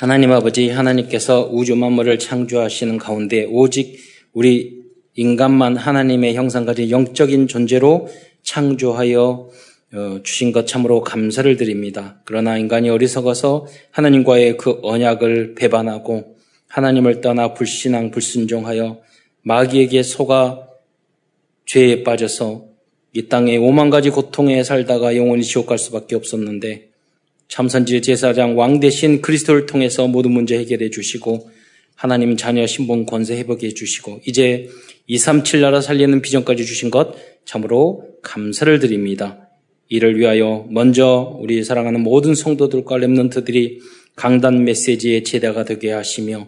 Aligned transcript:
하나님 0.00 0.32
아버지 0.32 0.70
하나님께서 0.70 1.50
우주 1.52 1.76
만물을 1.76 2.18
창조하시는 2.18 2.96
가운데 2.96 3.44
오직 3.44 3.98
우리 4.32 4.80
인간만 5.14 5.76
하나님의 5.76 6.34
형상 6.36 6.64
가진 6.64 6.88
영적인 6.88 7.48
존재로 7.48 8.08
창조하여 8.42 9.50
어, 9.92 10.20
주신 10.22 10.52
것 10.52 10.66
참으로 10.66 11.02
감사를 11.02 11.54
드립니다. 11.58 12.18
그러나 12.24 12.56
인간이 12.56 12.88
어리석어서 12.88 13.66
하나님과의 13.90 14.56
그 14.56 14.78
언약을 14.82 15.54
배반하고 15.54 16.34
하나님을 16.68 17.20
떠나 17.20 17.52
불신앙 17.52 18.10
불순종하여 18.10 19.02
마귀에게 19.42 20.02
속아 20.02 20.66
죄에 21.66 22.04
빠져서 22.04 22.64
이 23.12 23.28
땅에 23.28 23.58
오만 23.58 23.90
가지 23.90 24.08
고통에 24.08 24.64
살다가 24.64 25.14
영원히 25.14 25.42
지옥 25.42 25.66
갈 25.66 25.76
수밖에 25.76 26.16
없었는데 26.16 26.89
참선지 27.50 28.00
제사장 28.00 28.56
왕 28.56 28.78
대신 28.78 29.20
그리스도를 29.20 29.66
통해서 29.66 30.06
모든 30.06 30.30
문제 30.30 30.56
해결해 30.56 30.88
주시고 30.88 31.50
하나님 31.96 32.36
자녀 32.36 32.64
신분 32.64 33.06
권세 33.06 33.36
회복해 33.36 33.74
주시고 33.74 34.20
이제 34.24 34.68
237 35.08 35.60
나라 35.60 35.80
살리는 35.80 36.22
비전까지 36.22 36.64
주신 36.64 36.90
것 36.90 37.16
참으로 37.44 38.04
감사를 38.22 38.78
드립니다. 38.78 39.48
이를 39.88 40.16
위하여 40.16 40.64
먼저 40.70 41.36
우리 41.40 41.64
사랑하는 41.64 42.02
모든 42.02 42.36
성도들과 42.36 42.96
랩런트들이 42.98 43.80
강단 44.14 44.64
메시지의 44.64 45.24
제대가 45.24 45.64
되게 45.64 45.90
하시며 45.90 46.46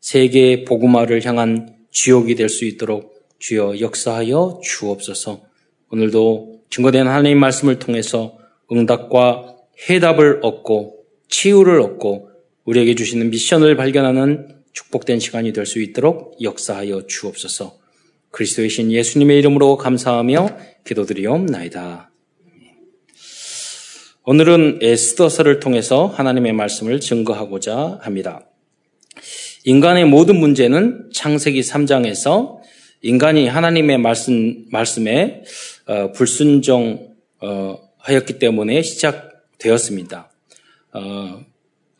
세계 0.00 0.64
복음화를 0.64 1.26
향한 1.26 1.74
주역이 1.90 2.36
될 2.36 2.48
수 2.48 2.64
있도록 2.64 3.12
주여 3.40 3.80
역사하여 3.80 4.60
주옵소서. 4.62 5.42
오늘도 5.90 6.60
증거된 6.70 7.08
하나님 7.08 7.40
말씀을 7.40 7.80
통해서 7.80 8.38
응답과 8.70 9.53
해답을 9.88 10.40
얻고 10.42 11.04
치유를 11.28 11.80
얻고 11.80 12.30
우리에게 12.64 12.94
주시는 12.94 13.30
미션을 13.30 13.76
발견하는 13.76 14.48
축복된 14.72 15.20
시간이 15.20 15.52
될 15.52 15.66
수 15.66 15.80
있도록 15.80 16.36
역사하여 16.42 17.06
주옵소서. 17.06 17.78
그리스도의 18.30 18.68
신 18.68 18.90
예수님의 18.90 19.38
이름으로 19.38 19.76
감사하며 19.76 20.58
기도드리옵나이다. 20.84 22.10
오늘은 24.24 24.78
에스더서를 24.82 25.60
통해서 25.60 26.06
하나님의 26.06 26.52
말씀을 26.54 26.98
증거하고자 26.98 28.00
합니다. 28.02 28.48
인간의 29.64 30.06
모든 30.06 30.36
문제는 30.36 31.10
창세기 31.12 31.60
3장에서 31.60 32.58
인간이 33.02 33.46
하나님의 33.46 33.98
말씀, 33.98 34.64
말씀에 34.70 35.42
어, 35.86 36.12
불순종하였기 36.12 37.14
어, 37.40 38.38
때문에 38.40 38.82
시작 38.82 39.33
되었습니다. 39.64 40.30
어, 40.92 41.44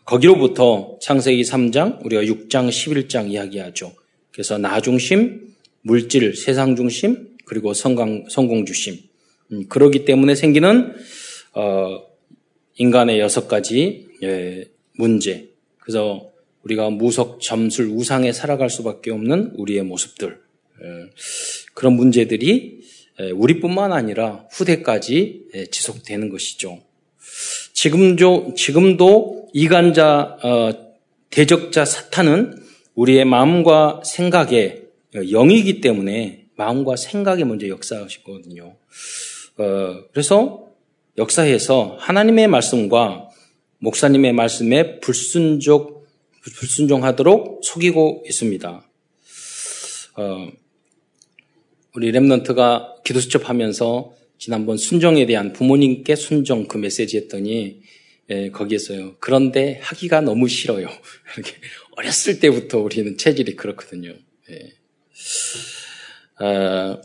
거기로부터 0.04 0.98
창세기 1.00 1.42
3장, 1.42 2.04
우리가 2.04 2.22
6장, 2.22 2.68
11장 2.68 3.30
이야기하죠. 3.30 3.92
그래서 4.30 4.58
나 4.58 4.80
중심, 4.80 5.54
물질, 5.80 6.36
세상 6.36 6.76
중심, 6.76 7.36
그리고 7.46 7.72
성공, 7.72 8.26
성공 8.28 8.66
중심. 8.66 8.98
음, 9.52 9.66
그러기 9.68 10.04
때문에 10.04 10.34
생기는 10.34 10.94
어, 11.54 12.02
인간의 12.76 13.20
여섯 13.20 13.48
가지 13.48 14.08
예, 14.22 14.64
문제. 14.96 15.50
그래서 15.78 16.30
우리가 16.64 16.90
무속, 16.90 17.40
점술, 17.40 17.86
우상에 17.86 18.32
살아갈 18.32 18.70
수밖에 18.70 19.10
없는 19.10 19.52
우리의 19.56 19.84
모습들. 19.84 20.40
예, 20.82 21.10
그런 21.74 21.94
문제들이 21.94 22.80
예, 23.20 23.30
우리뿐만 23.30 23.92
아니라 23.92 24.46
후대까지 24.50 25.44
예, 25.54 25.66
지속되는 25.66 26.28
것이죠. 26.30 26.82
지금도, 27.74 28.54
지금도 28.56 29.48
이간자, 29.52 30.38
어, 30.42 30.72
대적자 31.28 31.84
사탄은 31.84 32.62
우리의 32.94 33.24
마음과 33.24 34.02
생각에 34.04 34.82
영이기 35.12 35.80
때문에 35.80 36.46
마음과 36.56 36.96
생각에 36.96 37.44
먼저 37.44 37.68
역사하시거든요. 37.68 38.76
어, 39.58 40.04
그래서 40.12 40.68
역사에서 41.18 41.96
하나님의 41.98 42.48
말씀과 42.48 43.28
목사님의 43.78 44.32
말씀에 44.32 45.00
불순종, 45.00 46.02
불순종하도록 46.42 47.60
속이고 47.62 48.24
있습니다. 48.26 48.88
어, 50.16 50.48
우리 51.94 52.12
랩런트가 52.12 53.02
기도 53.02 53.20
수첩하면서 53.20 54.14
지난번 54.44 54.76
순종에 54.76 55.24
대한 55.24 55.54
부모님께 55.54 56.16
순종 56.16 56.68
그 56.68 56.76
메시지 56.76 57.16
했더니 57.16 57.80
예, 58.28 58.50
거기에서요. 58.50 59.16
그런데 59.18 59.80
하기가 59.82 60.20
너무 60.20 60.48
싫어요. 60.48 60.86
이렇게 61.34 61.54
어렸을 61.92 62.40
때부터 62.40 62.80
우리는 62.80 63.16
체질이 63.16 63.56
그렇거든요. 63.56 64.12
예. 64.50 66.44
어, 66.44 67.00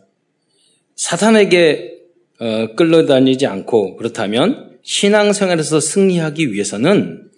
사탄에게 0.97 1.99
어, 2.39 2.75
끌려다니지 2.75 3.45
않고 3.45 3.95
그렇다면 3.95 4.77
신앙생활에서 4.83 5.79
승리하기 5.79 6.51
위해서는 6.51 7.31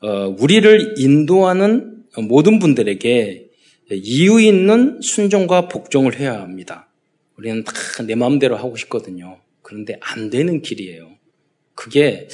어, 0.00 0.34
우리를 0.38 0.94
인도하는 0.96 2.04
모든 2.26 2.58
분들에게 2.58 3.50
이유 3.90 4.40
있는 4.40 5.02
순종과 5.02 5.68
복종을 5.68 6.18
해야 6.18 6.40
합니다. 6.40 6.88
우리는 7.36 7.64
다 7.64 7.72
내 8.06 8.14
마음대로 8.14 8.56
하고 8.56 8.76
싶거든요. 8.76 9.38
그런데 9.62 9.96
안 10.00 10.30
되는 10.30 10.62
길이에요. 10.62 11.10
그게 11.74 12.28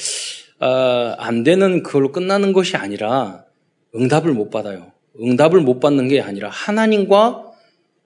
어, 0.59 0.67
안 1.17 1.43
되는 1.43 1.83
그걸로 1.83 2.11
끝나는 2.11 2.53
것이 2.53 2.75
아니라 2.75 3.45
응답을 3.95 4.33
못 4.33 4.49
받아요. 4.49 4.91
응답을 5.21 5.61
못 5.61 5.79
받는 5.79 6.07
게 6.07 6.21
아니라 6.21 6.49
하나님과 6.49 7.45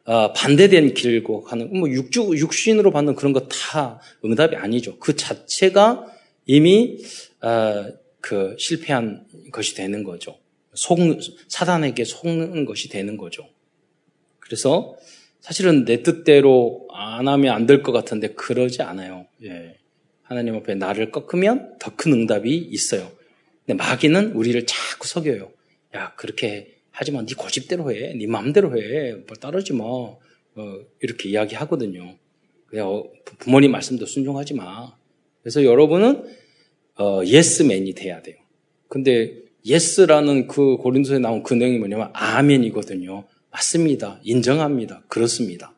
어, 0.06 0.34
반대된 0.34 0.94
길고 0.94 1.44
가는 1.44 1.78
뭐 1.78 1.90
육주 1.90 2.32
육신으로 2.36 2.92
받는 2.92 3.16
그런 3.16 3.32
거 3.34 3.48
다 3.48 4.00
응답이 4.24 4.56
아니죠. 4.56 4.98
그 5.00 5.16
자체가 5.16 6.06
이미 6.46 6.98
어, 7.42 7.86
그 8.20 8.56
실패한 8.60 9.26
것이 9.52 9.76
되는 9.76 10.04
거죠. 10.04 10.38
속 10.74 11.00
사단에게 11.48 12.04
속는 12.04 12.66
것이 12.66 12.90
되는 12.90 13.18
거죠. 13.18 13.48
그래서 14.40 14.96
사실은 15.44 15.84
내 15.86 16.02
뜻대로 16.04 16.88
안 16.94 17.28
하면 17.28 17.54
안 17.54 17.68
될 17.68 17.84
것 17.84 17.92
같은데 17.92 18.30
그러지 18.30 18.82
않아요. 18.82 19.26
예. 19.44 19.76
하나님 20.24 20.56
앞에 20.56 20.76
나를 20.76 21.12
꺾으면 21.12 21.78
더 21.80 21.92
큰 21.98 22.14
응답이 22.14 22.56
있어요. 22.56 23.12
근데 23.66 23.74
마귀는 23.84 24.32
우리를 24.34 24.66
자꾸 24.66 25.08
속여요. 25.08 25.52
야 25.96 26.14
그렇게 26.16 26.76
하지 26.92 27.12
마. 27.12 27.26
네 27.26 27.34
고집대로 27.38 27.92
해. 27.92 28.14
네 28.14 28.26
마음대로 28.26 28.78
해. 28.78 29.14
뭘 29.14 29.28
따르지 29.40 29.74
마. 29.74 29.84
어, 29.84 30.18
이렇게 31.02 31.30
이야기하거든요. 31.30 32.16
그냥 32.68 32.88
어, 32.88 33.04
부모님 33.40 33.72
말씀도 33.72 34.06
순종하지 34.06 34.54
마. 34.54 34.94
그래서 35.42 35.64
여러분은 35.66 36.24
어, 37.00 37.22
예스맨이 37.26 37.94
돼야 37.96 38.22
돼요. 38.22 38.38
근데 38.88 39.36
yes라는 39.66 40.48
그 40.48 40.78
고린도에 40.78 41.20
나온 41.20 41.44
그 41.44 41.54
내용이 41.54 41.80
뭐냐면 41.80 42.12
아멘이거든요. 42.14 43.26
맞습니다. 43.54 44.20
인정합니다. 44.24 45.04
그렇습니다. 45.08 45.74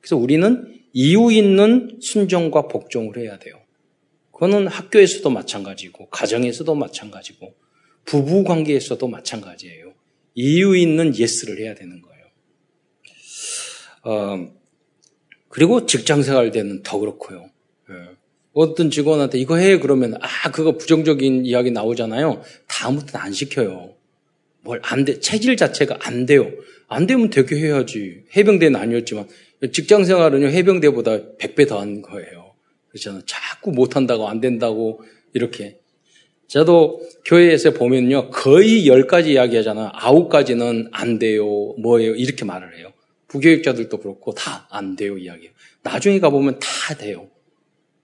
그래서 0.00 0.16
우리는 0.16 0.80
이유 0.92 1.32
있는 1.32 1.98
순종과 2.00 2.68
복종을 2.68 3.16
해야 3.18 3.38
돼요. 3.38 3.60
그거는 4.32 4.66
학교에서도 4.66 5.30
마찬가지고, 5.30 6.08
가정에서도 6.10 6.74
마찬가지고, 6.74 7.54
부부 8.04 8.42
관계에서도 8.42 9.06
마찬가지예요. 9.06 9.94
이유 10.34 10.76
있는 10.76 11.16
예스를 11.16 11.60
해야 11.60 11.74
되는 11.74 12.02
거예요. 12.02 12.24
어, 14.04 14.52
그리고 15.48 15.86
직장 15.86 16.22
생활 16.22 16.50
때는 16.50 16.82
더 16.82 16.98
그렇고요. 16.98 17.50
예. 17.90 17.94
어떤 18.52 18.90
직원한테 18.90 19.38
이거 19.38 19.56
해 19.56 19.78
그러면 19.78 20.14
아 20.20 20.50
그거 20.50 20.76
부정적인 20.76 21.46
이야기 21.46 21.70
나오잖아요. 21.70 22.42
다음부터는 22.68 23.26
안 23.26 23.32
시켜요. 23.32 23.94
뭘 24.62 24.80
안 24.82 25.04
돼. 25.04 25.20
체질 25.20 25.56
자체가 25.56 25.98
안 26.00 26.26
돼요. 26.26 26.50
안 26.92 27.06
되면 27.06 27.30
되게 27.30 27.56
해야지. 27.56 28.24
해병대는 28.36 28.78
아니었지만 28.78 29.28
직장 29.72 30.04
생활은요 30.04 30.48
해병대보다 30.48 31.36
100배 31.38 31.68
더 31.68 31.78
한 31.80 32.02
거예요. 32.02 32.54
그렇잖아요. 32.88 33.22
자꾸 33.26 33.72
못한다고 33.72 34.28
안 34.28 34.40
된다고 34.40 35.02
이렇게. 35.34 35.78
저도 36.48 37.00
교회에서 37.24 37.70
보면요 37.72 38.30
거의 38.30 38.86
10가지 38.86 39.28
이야기 39.28 39.56
하잖아요. 39.56 39.90
9가지는 39.92 40.88
안 40.92 41.18
돼요. 41.18 41.46
뭐예요. 41.78 42.14
이렇게 42.14 42.44
말을 42.44 42.76
해요. 42.78 42.92
부교육자들도 43.28 43.98
그렇고 43.98 44.32
다 44.34 44.66
안 44.70 44.96
돼요 44.96 45.16
이야기예요. 45.18 45.52
나중에 45.82 46.18
가보면 46.20 46.58
다 46.58 46.94
돼요. 46.94 47.28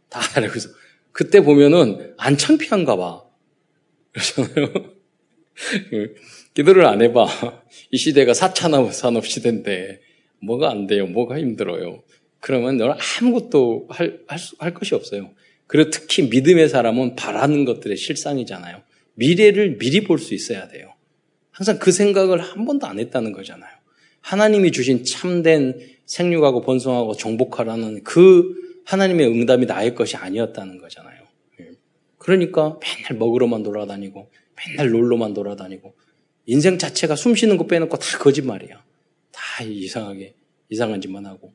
다 0.08 0.20
그래서 0.48 0.70
그때 1.12 1.40
보면은 1.42 2.14
안 2.16 2.36
창피한가 2.38 2.96
봐. 2.96 3.24
그렇잖아요. 4.12 4.72
기도를 6.54 6.86
안 6.86 7.02
해봐. 7.02 7.26
이 7.90 7.96
시대가 7.96 8.32
4차 8.32 8.92
산업 8.92 9.26
시대인데 9.26 10.00
뭐가 10.40 10.70
안 10.70 10.86
돼요? 10.86 11.06
뭐가 11.06 11.38
힘들어요? 11.38 12.02
그러면 12.40 12.76
너는 12.76 12.94
아무것도 13.20 13.88
할, 13.90 14.20
할, 14.26 14.38
할 14.58 14.74
것이 14.74 14.94
없어요. 14.94 15.30
그리고 15.66 15.90
특히 15.90 16.22
믿음의 16.28 16.68
사람은 16.68 17.16
바라는 17.16 17.64
것들의 17.64 17.96
실상이잖아요. 17.96 18.82
미래를 19.14 19.78
미리 19.78 20.02
볼 20.04 20.18
수 20.18 20.34
있어야 20.34 20.68
돼요. 20.68 20.94
항상 21.50 21.78
그 21.78 21.90
생각을 21.90 22.40
한 22.40 22.64
번도 22.64 22.86
안 22.86 22.98
했다는 23.00 23.32
거잖아요. 23.32 23.70
하나님이 24.20 24.72
주신 24.72 25.04
참된 25.04 25.78
생육하고 26.06 26.62
번성하고 26.62 27.14
정복하라는 27.14 28.04
그 28.04 28.54
하나님의 28.84 29.26
응답이 29.26 29.66
나의 29.66 29.94
것이 29.94 30.16
아니었다는 30.16 30.78
거잖아요. 30.78 31.20
예. 31.60 31.70
그러니까 32.16 32.78
맨날 32.80 33.18
먹으러만 33.18 33.62
돌아다니고 33.62 34.30
맨날 34.56 34.90
놀러만 34.90 35.34
돌아다니고 35.34 35.94
인생 36.48 36.78
자체가 36.78 37.14
숨 37.14 37.34
쉬는 37.34 37.58
거 37.58 37.66
빼놓고 37.66 37.98
다 37.98 38.18
거짓말이야. 38.18 38.82
다 39.30 39.64
이상하게 39.64 40.34
이상한 40.70 41.02
짓만 41.02 41.26
하고 41.26 41.52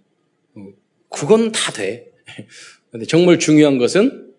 어, 0.53 0.67
그건 1.09 1.51
다 1.51 1.71
돼. 1.71 2.11
근데 2.91 3.07
정말 3.07 3.39
중요한 3.39 3.79
것은 3.79 4.33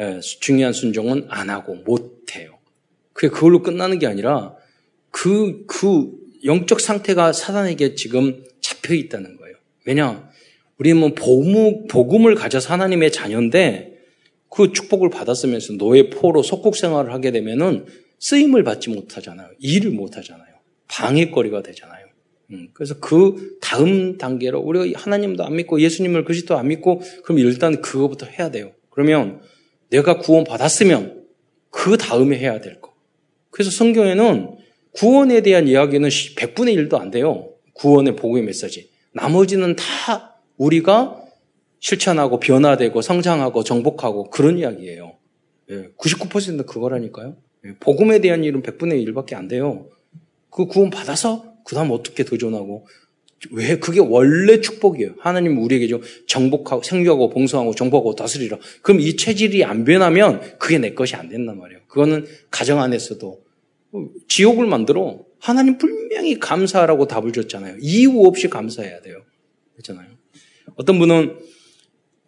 예, 0.00 0.18
중요한 0.20 0.72
순종은 0.72 1.26
안 1.28 1.48
하고 1.48 1.76
못 1.76 2.34
해요. 2.34 2.58
그게 3.12 3.28
그걸로 3.28 3.62
끝나는 3.62 4.00
게 4.00 4.08
아니라 4.08 4.56
그, 5.12 5.64
그 5.66 6.10
영적 6.44 6.80
상태가 6.80 7.32
사단에게 7.32 7.94
지금 7.94 8.44
잡혀 8.60 8.94
있다는 8.94 9.36
거예요. 9.36 9.56
왜냐? 9.84 10.28
우리는 10.78 10.98
뭐 10.98 11.14
복음, 11.14 11.86
복음을 11.86 12.34
가져서 12.34 12.72
하나님의 12.72 13.12
자녀인데 13.12 13.96
그 14.48 14.72
축복을 14.72 15.10
받았으면서 15.10 15.74
노예 15.74 16.10
포로 16.10 16.42
속국 16.42 16.76
생활을 16.76 17.12
하게 17.12 17.30
되면은 17.30 17.86
쓰임을 18.20 18.62
받지 18.62 18.90
못하잖아요. 18.90 19.50
일을 19.58 19.90
못하잖아요. 19.90 20.46
방해거리가 20.88 21.62
되잖아요. 21.62 22.06
음, 22.52 22.68
그래서 22.72 22.98
그 23.00 23.58
다음 23.60 24.18
단계로 24.18 24.60
우리가 24.60 25.00
하나님도 25.00 25.44
안 25.44 25.56
믿고 25.56 25.80
예수님을 25.80 26.24
그리스도 26.24 26.56
안 26.56 26.68
믿고 26.68 27.00
그럼 27.24 27.38
일단 27.38 27.80
그거부터 27.80 28.26
해야 28.26 28.50
돼요. 28.50 28.72
그러면 28.90 29.40
내가 29.88 30.18
구원 30.18 30.44
받았으면 30.44 31.24
그 31.70 31.96
다음에 31.96 32.38
해야 32.38 32.60
될 32.60 32.80
거. 32.80 32.94
그래서 33.50 33.70
성경에는 33.70 34.56
구원에 34.92 35.40
대한 35.42 35.68
이야기는 35.68 36.08
100분의 36.08 36.88
1도 36.88 37.00
안 37.00 37.10
돼요. 37.10 37.54
구원의 37.74 38.16
복음의 38.16 38.44
메시지. 38.44 38.90
나머지는 39.12 39.76
다 39.76 40.40
우리가 40.56 41.22
실천하고 41.78 42.40
변화되고 42.40 43.00
성장하고 43.00 43.64
정복하고 43.64 44.30
그런 44.30 44.58
이야기예요. 44.58 45.16
99%는 45.96 46.66
그거라니까요. 46.66 47.36
예, 47.64 47.74
복음에 47.78 48.20
대한 48.20 48.44
일은 48.44 48.62
100분의 48.62 49.06
1밖에 49.06 49.34
안 49.34 49.48
돼요. 49.48 49.88
그 50.50 50.66
구원 50.66 50.90
받아서 50.90 51.54
그 51.64 51.74
다음 51.74 51.90
어떻게 51.90 52.24
도전하고 52.24 52.86
왜 53.52 53.78
그게 53.78 54.00
원래 54.00 54.60
축복이에요. 54.60 55.14
하나님 55.18 55.58
우리에게 55.58 55.88
좀 55.88 56.02
정복하고 56.26 56.82
생육하고 56.82 57.30
봉성하고 57.30 57.74
정복하고 57.74 58.14
다스리라. 58.14 58.58
그럼 58.82 59.00
이 59.00 59.16
체질이 59.16 59.64
안 59.64 59.84
변하면 59.84 60.40
그게 60.58 60.78
내 60.78 60.92
것이 60.92 61.16
안 61.16 61.28
된단 61.28 61.58
말이에요. 61.58 61.80
그거는 61.88 62.26
가정 62.50 62.80
안에서도 62.80 63.42
지옥을 64.28 64.66
만들어 64.66 65.24
하나님 65.38 65.78
분명히 65.78 66.38
감사하라고 66.38 67.06
답을 67.06 67.32
줬잖아요. 67.32 67.78
이유 67.80 68.20
없이 68.26 68.48
감사해야 68.48 69.00
돼요. 69.00 69.22
그렇잖아요. 69.72 70.08
어떤 70.74 70.98
분은 70.98 71.38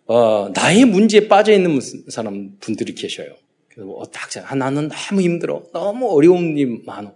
어, 0.06 0.50
나의 0.54 0.84
문제에 0.86 1.28
빠져 1.28 1.52
있는 1.52 1.78
사람 2.08 2.56
분들이 2.58 2.94
계셔요. 2.94 3.36
그래서 3.72 3.86
뭐 3.86 4.04
딱, 4.04 4.28
아, 4.50 4.54
나는 4.54 4.88
너무 4.88 5.22
힘들어. 5.22 5.62
너무 5.72 6.10
어려운 6.10 6.58
일 6.58 6.82
많어. 6.84 7.14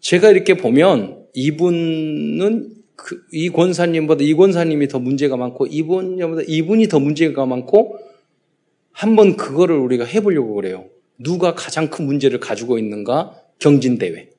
제가 0.00 0.30
이렇게 0.30 0.54
보면 0.54 1.26
이분은 1.34 2.74
그, 2.94 3.22
이 3.32 3.48
권사님보다 3.48 4.22
이 4.22 4.34
권사님이 4.34 4.88
더 4.88 4.98
문제가 4.98 5.36
많고 5.36 5.66
이분보다 5.66 6.42
이분이 6.46 6.88
더 6.88 6.98
문제가 6.98 7.46
많고 7.46 7.98
한번 8.92 9.36
그거를 9.36 9.76
우리가 9.76 10.04
해보려고 10.04 10.54
그래요. 10.54 10.86
누가 11.18 11.54
가장 11.54 11.88
큰 11.88 12.06
문제를 12.06 12.40
가지고 12.40 12.78
있는가 12.78 13.40
경진대회. 13.60 14.30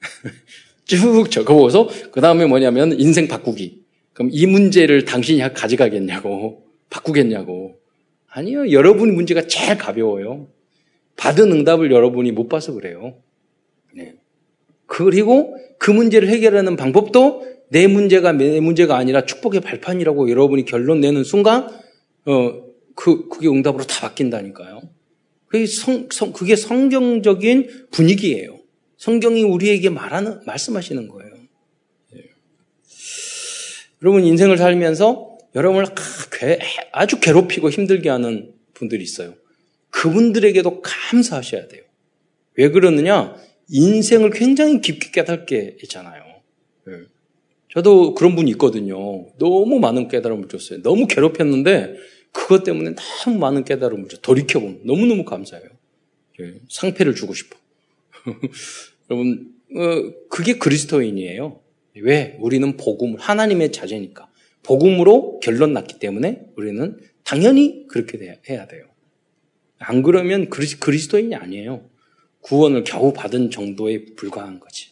쭉 0.86 1.30
적어보고서 1.30 1.88
그 2.10 2.20
다음에 2.20 2.46
뭐냐면 2.46 2.98
인생 2.98 3.28
바꾸기. 3.28 3.82
그럼 4.12 4.30
이 4.32 4.46
문제를 4.46 5.04
당신이 5.04 5.40
가져가겠냐고 5.54 6.64
바꾸겠냐고. 6.88 7.78
아니요. 8.26 8.72
여러분 8.72 9.14
문제가 9.14 9.46
제일 9.46 9.76
가벼워요. 9.78 10.48
받은 11.20 11.52
응답을 11.52 11.92
여러분이 11.92 12.32
못 12.32 12.48
봐서 12.48 12.72
그래요. 12.72 13.14
네. 13.94 14.14
그리고 14.86 15.54
그 15.78 15.90
문제를 15.90 16.28
해결하는 16.28 16.76
방법도 16.76 17.46
내 17.68 17.86
문제가 17.86 18.32
내 18.32 18.58
문제가 18.58 18.96
아니라 18.96 19.26
축복의 19.26 19.60
발판이라고 19.60 20.30
여러분이 20.30 20.64
결론 20.64 21.00
내는 21.00 21.22
순간, 21.22 21.68
어, 22.24 22.62
그, 22.94 23.28
그게 23.28 23.48
응답으로 23.48 23.84
다 23.84 24.08
바뀐다니까요. 24.08 24.80
그게 25.46 25.66
성, 25.66 26.08
성, 26.10 26.32
그게 26.32 26.56
성경적인 26.56 27.88
분위기예요. 27.90 28.58
성경이 28.96 29.42
우리에게 29.42 29.90
말하는, 29.90 30.40
말씀하시는 30.46 31.06
거예요. 31.06 31.34
네. 32.14 32.22
여러분 34.02 34.24
인생을 34.24 34.56
살면서 34.56 35.36
여러분을 35.54 35.84
아주 36.92 37.20
괴롭히고 37.20 37.68
힘들게 37.68 38.08
하는 38.08 38.54
분들이 38.72 39.02
있어요. 39.02 39.34
그분들에게도 39.90 40.82
감사하셔야 40.82 41.68
돼요. 41.68 41.82
왜 42.54 42.70
그러느냐? 42.70 43.36
인생을 43.68 44.30
굉장히 44.30 44.80
깊게 44.80 45.10
깨닫게 45.12 45.78
했잖아요. 45.82 46.22
네. 46.86 46.94
저도 47.72 48.14
그런 48.14 48.34
분이 48.34 48.50
있거든요. 48.52 49.26
너무 49.38 49.78
많은 49.78 50.08
깨달음을 50.08 50.48
줬어요. 50.48 50.82
너무 50.82 51.06
괴롭혔는데 51.06 51.94
그것 52.32 52.64
때문에 52.64 52.94
너무 53.24 53.38
많은 53.38 53.64
깨달음을 53.64 54.08
줘. 54.08 54.18
돌이켜보면 54.20 54.80
너무너무 54.84 55.24
감사해요. 55.24 55.68
네. 56.38 56.54
상패를 56.68 57.14
주고 57.14 57.34
싶어. 57.34 57.56
여러분, 59.10 59.52
어, 59.76 60.12
그게 60.28 60.58
그리스도인이에요. 60.58 61.60
왜? 61.96 62.36
우리는 62.40 62.76
복음, 62.76 63.16
하나님의 63.16 63.72
자제니까. 63.72 64.28
복음으로 64.62 65.40
결론 65.40 65.72
났기 65.72 65.98
때문에 65.98 66.42
우리는 66.56 66.98
당연히 67.24 67.86
그렇게 67.88 68.18
해야 68.48 68.66
돼요. 68.66 68.89
안 69.80 70.02
그러면 70.02 70.48
그리스도인이 70.50 71.34
아니에요. 71.34 71.82
구원을 72.42 72.84
겨우 72.84 73.12
받은 73.12 73.50
정도에 73.50 74.04
불과한 74.16 74.60
거지. 74.60 74.90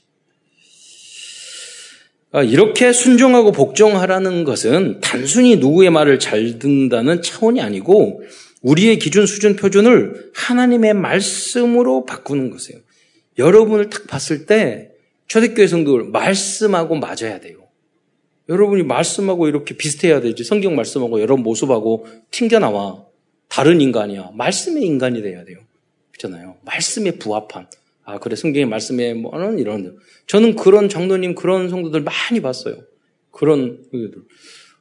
아, 2.31 2.43
이렇게 2.43 2.93
순종하고 2.93 3.53
복종하라는 3.53 4.45
것은 4.45 5.01
단순히 5.01 5.57
누구의 5.57 5.91
말을 5.91 6.19
잘 6.19 6.59
듣는다는 6.59 7.23
차원이 7.23 7.61
아니고 7.61 8.23
우리의 8.63 8.99
기준, 8.99 9.27
수준, 9.27 9.57
표준을 9.57 10.33
하나님의 10.35 10.95
말씀으로 10.95 12.05
바꾸는 12.05 12.51
것이에요. 12.51 12.81
여러분을 13.39 13.89
딱 13.89 14.07
봤을 14.07 14.47
때 14.47 14.91
초대교회 15.29 15.67
성도들 15.67 16.05
말씀하고 16.11 16.97
맞아야 16.97 17.41
돼요. 17.41 17.59
여러분이 18.49 18.83
말씀하고 18.83 19.49
이렇게 19.49 19.77
비슷해야 19.77 20.21
되지. 20.21 20.45
성경 20.45 20.75
말씀하고 20.75 21.21
여러분 21.21 21.43
모습하고 21.45 22.07
튕겨 22.31 22.59
나와. 22.59 23.08
다른 23.59 23.81
인간이야. 23.81 24.31
말씀의 24.35 24.85
인간이 24.85 25.21
돼야 25.21 25.45
돼요. 25.45 25.59
그렇잖아요. 26.13 26.59
말씀에 26.65 27.19
부합한. 27.19 27.69
아, 28.05 28.21
그래. 28.21 28.37
성경의 28.37 28.67
말씀에 28.67 29.15
뭐는 29.15 29.59
이런. 29.59 29.99
저는 30.29 30.55
그런 30.55 30.89
장로님, 30.89 31.35
그런 31.35 31.69
성도들 31.69 32.03
많이 32.03 32.41
봤어요. 32.41 32.77
그런, 33.33 33.83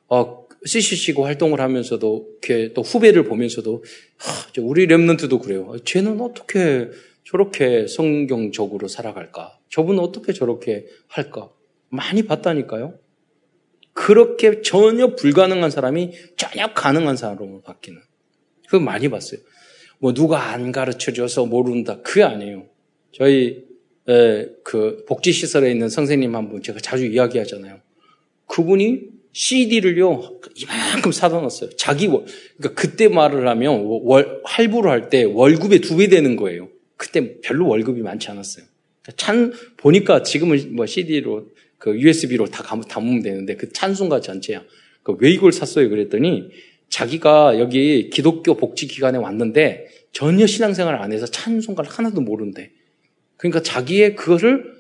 어, 0.10 0.46
CCC고 0.64 1.26
활동을 1.26 1.60
하면서도, 1.60 2.28
이렇게 2.44 2.74
또 2.74 2.84
후배를 2.84 3.24
보면서도, 3.24 3.84
하, 4.18 4.62
우리 4.62 4.86
랩런트도 4.86 5.42
그래요. 5.42 5.76
쟤는 5.84 6.22
어떻게 6.22 6.92
저렇게 7.24 7.88
성경적으로 7.88 8.88
살아갈까? 8.88 9.58
저분은 9.70 10.00
어떻게 10.04 10.34
저렇게 10.34 10.86
할까? 11.08 11.50
많이 11.90 12.28
봤다니까요. 12.28 13.00
그렇게 13.94 14.62
전혀 14.62 15.16
불가능한 15.16 15.72
사람이 15.72 16.12
전혀 16.38 16.76
가능한 16.76 17.18
사람으로 17.18 17.64
바뀌는. 17.64 18.07
그거 18.68 18.80
많이 18.80 19.10
봤어요. 19.10 19.40
뭐 20.00 20.14
누가 20.14 20.52
안 20.52 20.72
가르쳐 20.72 21.12
줘서 21.12 21.46
모른다. 21.46 22.00
그게 22.04 22.24
아니에요. 22.24 22.66
저희 23.12 23.64
에, 24.08 24.48
그 24.64 25.04
복지시설에 25.08 25.72
있는 25.72 25.90
선생님 25.90 26.36
한 26.36 26.50
분 26.50 26.62
제가 26.62 26.80
자주 26.80 27.06
이야기하잖아요. 27.06 27.80
그분이 28.48 29.02
CD를요 29.34 30.40
이만큼 30.56 31.12
사다 31.12 31.42
놨어요. 31.42 31.72
자기 31.78 32.08
월, 32.08 32.26
그러니까 32.58 32.82
그때 32.82 33.08
말을 33.08 33.48
하면 33.48 33.82
월, 33.86 34.42
할부로 34.46 34.90
할 34.90 35.10
때 35.10 35.24
월급의 35.24 35.80
두 35.82 35.98
배 35.98 36.08
되는 36.08 36.36
거예요. 36.36 36.70
그때 36.96 37.40
별로 37.42 37.68
월급이 37.68 38.02
많지 38.02 38.30
않았어요. 38.30 38.66
찬 39.16 39.54
보니까 39.78 40.24
지금은 40.24 40.76
뭐 40.76 40.86
CD로 40.86 41.48
그 41.78 41.98
USB로 42.00 42.48
다 42.48 42.64
담으면 42.64 43.22
되는데 43.22 43.56
그 43.56 43.72
찬송가 43.72 44.22
전체야. 44.22 44.64
그 45.04 45.16
왜 45.20 45.30
이걸 45.32 45.52
샀어요? 45.52 45.90
그랬더니 45.90 46.50
자기가 46.90 47.60
여기 47.60 48.10
기독교 48.10 48.56
복지 48.56 48.88
기관에 48.88 49.18
왔는데 49.18 49.88
전혀 50.12 50.48
신앙생활 50.48 50.96
안 50.96 51.12
해서 51.12 51.26
찬송가를 51.26 51.90
하나도 51.90 52.22
모른대. 52.22 52.72
그러니까 53.36 53.62
자기의 53.62 54.16
그거를 54.16 54.78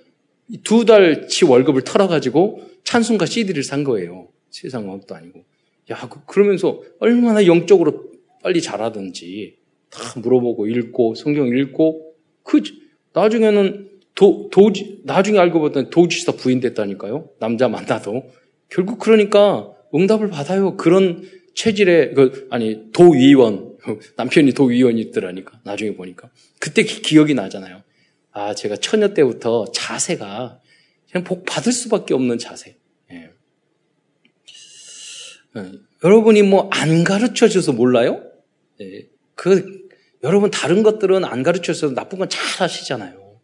두 0.63 0.85
달치 0.85 1.45
월급을 1.45 1.83
털어가지고 1.83 2.61
찬송가 2.83 3.25
CD를 3.25 3.63
산 3.63 3.83
거예요. 3.83 4.29
세상 4.49 4.87
마음도 4.87 5.13
아니고. 5.13 5.43
야, 5.91 6.07
그, 6.09 6.25
그러면서 6.25 6.81
얼마나 6.99 7.45
영적으로 7.45 8.11
빨리 8.41 8.61
자라든지 8.61 9.57
다 9.89 10.19
물어보고 10.19 10.67
읽고 10.67 11.15
성경 11.15 11.47
읽고 11.47 12.13
그 12.43 12.61
나중에는 13.13 13.89
도, 14.15 14.49
도지, 14.51 15.01
나중에 15.03 15.37
알고 15.37 15.59
보더니 15.59 15.89
도지사 15.89 16.33
부인 16.33 16.59
됐다니까요. 16.59 17.29
남자 17.39 17.67
만나도. 17.67 18.23
결국 18.69 18.99
그러니까 18.99 19.71
응답을 19.93 20.29
받아요. 20.29 20.75
그런 20.75 21.21
체질의, 21.57 22.13
그, 22.13 22.47
아니, 22.51 22.91
도위원. 22.93 23.75
남편이 24.15 24.53
도위원이 24.53 25.01
있더라니까. 25.01 25.59
나중에 25.63 25.95
보니까. 25.95 26.29
그때 26.59 26.83
기, 26.83 27.17
억이 27.17 27.33
나잖아요. 27.33 27.81
아, 28.31 28.53
제가 28.53 28.75
처녀 28.77 29.13
때부터 29.13 29.65
자세가 29.73 30.61
그냥 31.11 31.23
복 31.23 31.45
받을 31.45 31.71
수밖에 31.71 32.13
없는 32.13 32.37
자세. 32.37 32.77
예. 33.11 33.31
예. 35.57 35.71
여러분이 36.03 36.43
뭐 36.43 36.69
안 36.71 37.03
가르쳐 37.03 37.47
줘서 37.47 37.73
몰라요? 37.73 38.21
예. 38.81 39.07
그, 39.33 39.87
여러분 40.23 40.51
다른 40.51 40.83
것들은 40.83 41.25
안 41.25 41.41
가르쳐 41.41 41.73
줘서 41.73 41.93
나쁜 41.95 42.19
건잘 42.19 42.39
하시잖아요. 42.59 43.39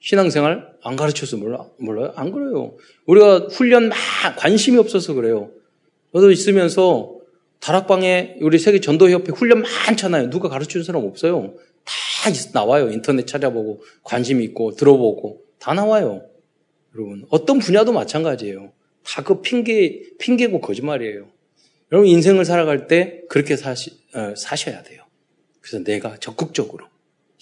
신앙생활 0.00 0.74
안 0.82 0.96
가르쳐서 0.96 1.36
몰라, 1.36 1.66
몰라요? 1.78 2.12
안 2.16 2.32
그래요. 2.32 2.76
우리가 3.06 3.46
훈련 3.52 3.90
막 3.90 3.96
관심이 4.36 4.76
없어서 4.76 5.14
그래요. 5.14 5.52
저도 6.12 6.32
있으면서 6.32 7.13
다락방에 7.64 8.36
우리 8.42 8.58
세계 8.58 8.78
전도협회 8.78 9.32
훈련 9.32 9.62
많잖아요. 9.62 10.28
누가 10.28 10.50
가르쳐 10.50 10.72
준 10.72 10.84
사람 10.84 11.04
없어요. 11.04 11.54
다 11.84 12.30
나와요. 12.52 12.90
인터넷 12.90 13.26
찾아보고 13.26 13.82
관심 14.02 14.42
있고 14.42 14.72
들어보고 14.72 15.42
다 15.58 15.72
나와요. 15.72 16.26
여러분 16.94 17.24
어떤 17.30 17.58
분야도 17.58 17.92
마찬가지예요. 17.92 18.72
다 19.02 19.22
그 19.22 19.40
핑계 19.40 20.02
핑계고 20.18 20.60
거짓말이에요. 20.60 21.26
여러분 21.90 22.08
인생을 22.10 22.44
살아갈 22.44 22.86
때 22.86 23.22
그렇게 23.30 23.56
사시, 23.56 23.98
어, 24.14 24.34
사셔야 24.36 24.82
돼요. 24.82 25.02
그래서 25.60 25.82
내가 25.82 26.18
적극적으로 26.18 26.86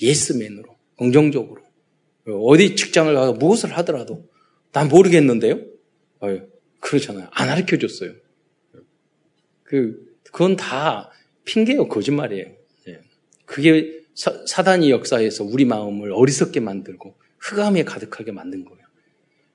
예스맨으로 0.01 0.77
긍정적으로 0.99 1.63
어디 2.47 2.77
직장을 2.77 3.13
가서 3.13 3.33
무엇을 3.33 3.77
하더라도 3.79 4.29
난 4.71 4.89
모르겠는데요. 4.89 5.61
어, 6.21 6.39
그렇잖아요. 6.79 7.27
안 7.33 7.51
가르쳐 7.51 7.79
줬어요. 7.79 8.13
그 9.65 10.12
그건 10.33 10.57
다 10.57 11.11
핑계요 11.45 11.87
거짓말이에요. 11.87 12.47
예. 12.89 12.99
그게 13.45 14.01
사, 14.15 14.63
단이 14.63 14.91
역사에서 14.91 15.45
우리 15.45 15.65
마음을 15.65 16.13
어리석게 16.13 16.61
만들고 16.61 17.15
흑암에 17.39 17.85
가득하게 17.85 18.33
만든 18.33 18.65
거예요. 18.65 18.83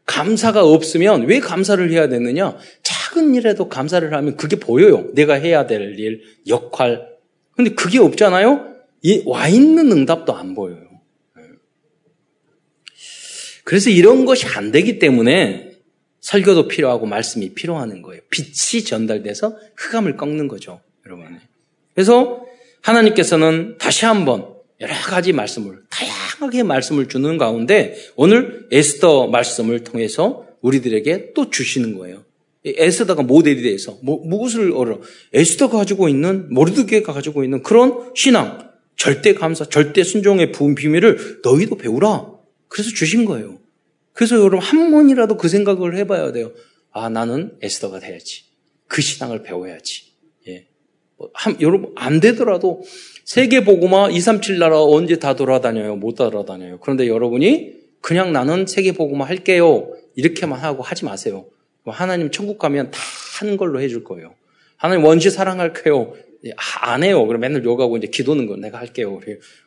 감사가 0.06 0.64
없으면 0.64 1.26
왜 1.26 1.40
감사를 1.40 1.92
해야 1.92 2.08
되느냐? 2.08 2.58
작은 2.84 3.36
일에도 3.36 3.68
감사를 3.68 4.12
하면 4.14 4.38
그게 4.38 4.56
보여요. 4.56 5.12
내가 5.14 5.34
해야 5.34 5.68
될 5.68 6.00
일, 6.00 6.24
역할. 6.48 7.10
근데 7.56 7.72
그게 7.72 8.00
없잖아요? 8.00 8.76
와 9.26 9.48
있는 9.48 9.92
응답도 9.92 10.34
안 10.34 10.56
보여요. 10.56 10.88
그래서 13.64 13.90
이런 13.90 14.26
것이 14.26 14.48
안 14.48 14.72
되기 14.72 14.98
때문에 14.98 15.67
설교도 16.28 16.68
필요하고 16.68 17.06
말씀이 17.06 17.54
필요하는 17.54 18.02
거예요. 18.02 18.22
빛이 18.30 18.84
전달돼서 18.84 19.56
흑암을 19.78 20.18
꺾는 20.18 20.50
거죠, 20.50 20.82
여러분. 21.06 21.40
그래서 21.96 22.46
하나님께서는 22.82 23.78
다시 23.78 24.06
한번 24.06 24.54
여러 24.82 24.94
가지 24.94 25.32
말씀을, 25.32 25.84
다양하게 25.90 26.64
말씀을 26.64 27.08
주는 27.08 27.38
가운데 27.38 27.96
오늘 28.18 28.68
에스더 28.72 29.28
말씀을 29.28 29.86
통해서 29.86 30.46
우리들에게 30.62 31.32
또 31.34 31.50
주시는 31.50 31.98
거예요. 31.98 32.26
에스더가 32.66 33.24
모델이 33.24 33.62
돼서 33.62 33.98
뭐, 34.04 34.20
무엇을 34.26 34.74
얻어? 34.74 35.00
에스더가 35.34 35.78
가지고 35.78 36.10
있는 36.10 36.54
모르드게가 36.54 37.14
가지고 37.14 37.46
있는 37.46 37.64
그런 37.64 38.12
신앙, 38.16 38.70
절대 38.98 39.34
감사, 39.34 39.64
절대 39.64 40.04
순종의 40.04 40.52
부은 40.52 40.76
비밀을 40.76 41.40
너희도 41.42 41.78
배우라. 41.78 42.34
그래서 42.68 42.90
주신 42.90 43.24
거예요. 43.24 43.60
그래서 44.18 44.36
여러분 44.38 44.60
한 44.60 44.90
번이라도 44.90 45.38
그 45.38 45.48
생각을 45.48 45.96
해봐야 45.96 46.32
돼요. 46.32 46.52
아 46.92 47.08
나는 47.08 47.56
에스더가 47.62 48.00
돼야지. 48.00 48.46
그 48.88 49.00
신앙을 49.00 49.44
배워야지. 49.44 50.06
예. 50.48 50.66
뭐 51.18 51.30
한, 51.36 51.56
여러분 51.62 51.92
안 51.96 52.20
되더라도 52.20 52.82
세계 53.26 53.64
보고마 53.64 54.10
237 54.10 54.58
나라 54.58 54.82
언제 54.82 55.20
다 55.20 55.36
돌아다녀요? 55.36 55.98
못 55.98 56.16
돌아다녀요. 56.16 56.80
그런데 56.80 57.08
여러분이 57.08 57.74
그냥 58.02 58.34
나는 58.34 58.66
세계 58.66 58.92
보고마 58.92 59.26
할게요. 59.26 59.94
이렇게만 60.16 60.60
하고 60.60 60.82
하지 60.82 61.06
마세요. 61.06 61.46
하나님 61.86 62.32
천국 62.32 62.58
가면 62.58 62.90
다 62.90 63.00
하는 63.40 63.56
걸로 63.56 63.80
해줄 63.80 64.04
거예요. 64.04 64.34
하나님 64.78 65.06
원시 65.06 65.30
사랑할게요. 65.30 66.16
예, 66.46 66.54
안 66.82 67.04
해요. 67.04 67.24
그럼 67.28 67.42
맨날 67.42 67.64
욕하고 67.64 67.98
이제 67.98 68.08
기도는 68.08 68.48
거 68.48 68.56
내가 68.56 68.80
할게요. 68.80 69.20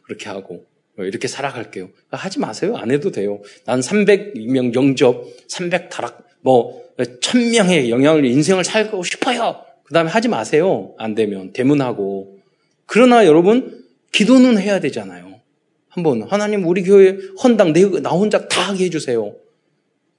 그렇게 0.02 0.28
하고. 0.28 0.66
뭐 1.00 1.07
이렇게 1.07 1.28
살아갈게요. 1.28 1.88
하지 2.11 2.38
마세요. 2.40 2.76
안 2.76 2.90
해도 2.90 3.11
돼요. 3.11 3.40
난 3.64 3.80
300명 3.80 4.75
영접, 4.75 5.25
300 5.49 5.88
다락, 5.88 6.28
뭐, 6.42 6.85
1000명의 6.99 7.88
영향을, 7.88 8.26
인생을 8.26 8.64
살고 8.64 9.02
싶어요. 9.04 9.64
그 9.85 9.95
다음에 9.95 10.11
하지 10.11 10.28
마세요. 10.28 10.95
안 10.99 11.14
되면. 11.14 11.54
대문하고. 11.54 12.37
그러나 12.85 13.25
여러분, 13.25 13.83
기도는 14.12 14.59
해야 14.59 14.78
되잖아요. 14.78 15.40
한번, 15.88 16.23
하나님, 16.25 16.66
우리 16.66 16.83
교회 16.83 17.16
헌당, 17.42 17.73
내, 17.73 17.83
나 18.02 18.11
혼자 18.11 18.47
다 18.47 18.69
하게 18.69 18.85
해주세요. 18.85 19.35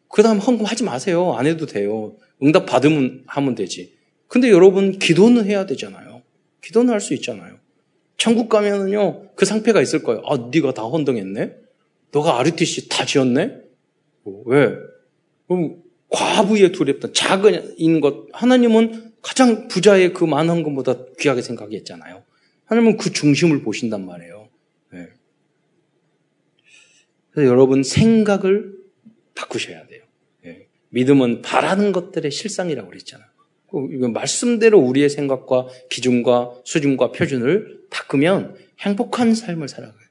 그 0.08 0.24
다음 0.24 0.40
헌금 0.40 0.66
하지 0.66 0.84
마세요. 0.84 1.34
안 1.34 1.46
해도 1.46 1.68
돼요. 1.68 2.16
응답 2.42 2.66
받으면 2.66 3.22
하면 3.28 3.54
되지. 3.54 3.94
근데 4.28 4.50
여러분, 4.50 4.98
기도는 4.98 5.46
해야 5.46 5.68
되잖아요. 5.68 6.24
기도는 6.64 6.92
할 6.92 7.02
수 7.02 7.14
있잖아요. 7.14 7.51
천국 8.22 8.50
가면은요, 8.50 9.34
그 9.34 9.46
상패가 9.46 9.82
있을 9.82 10.04
거예요. 10.04 10.22
아, 10.28 10.38
네가 10.54 10.76
다 10.76 10.84
헌동했네? 10.84 11.56
너가 12.12 12.38
RTC 12.38 12.88
다 12.88 13.04
지었네? 13.04 13.62
뭐, 14.22 14.44
왜? 14.46 14.76
그럼 15.48 15.82
과부의 16.10 16.72
두렵다. 16.72 17.14
작은 17.14 18.00
것. 18.00 18.28
하나님은 18.32 19.14
가장 19.24 19.68
부자의 19.68 20.14
그 20.14 20.24
많은 20.24 20.62
것보다 20.62 21.04
귀하게 21.20 21.42
생각했잖아요. 21.42 22.22
하나님은 22.66 22.98
그 22.98 23.12
중심을 23.12 23.64
보신단 23.64 24.06
말이에요. 24.06 24.50
네. 24.92 25.08
그래서 27.32 27.50
여러분 27.50 27.82
생각을 27.82 28.76
바꾸셔야 29.34 29.88
돼요. 29.88 30.04
네. 30.44 30.68
믿음은 30.90 31.42
바라는 31.42 31.92
것들의 31.92 32.30
실상이라고 32.30 32.88
그랬잖아요. 32.88 33.28
그 33.72 33.78
말씀대로 34.14 34.78
우리의 34.78 35.10
생각과 35.10 35.70
기준과 35.90 36.62
수준과 36.66 37.14
표준을 37.14 37.81
바꾸면 37.92 38.56
행복한 38.80 39.36
삶을 39.36 39.68
살아가요. 39.70 40.02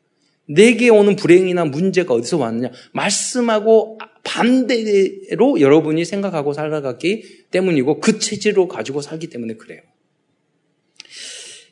내게 0.47 0.89
오는 0.89 1.17
불행이나 1.17 1.65
문제가 1.65 2.15
어디서 2.15 2.39
왔느냐? 2.39 2.71
말씀하고 2.93 3.99
반대로 4.23 5.61
여러분이 5.61 6.05
생각하고 6.05 6.53
살아갔기 6.53 7.47
때문이고 7.51 8.01
그 8.01 8.19
체질로 8.19 8.69
가지고 8.69 9.01
살기 9.01 9.29
때문에 9.29 9.55
그래요. 9.55 9.81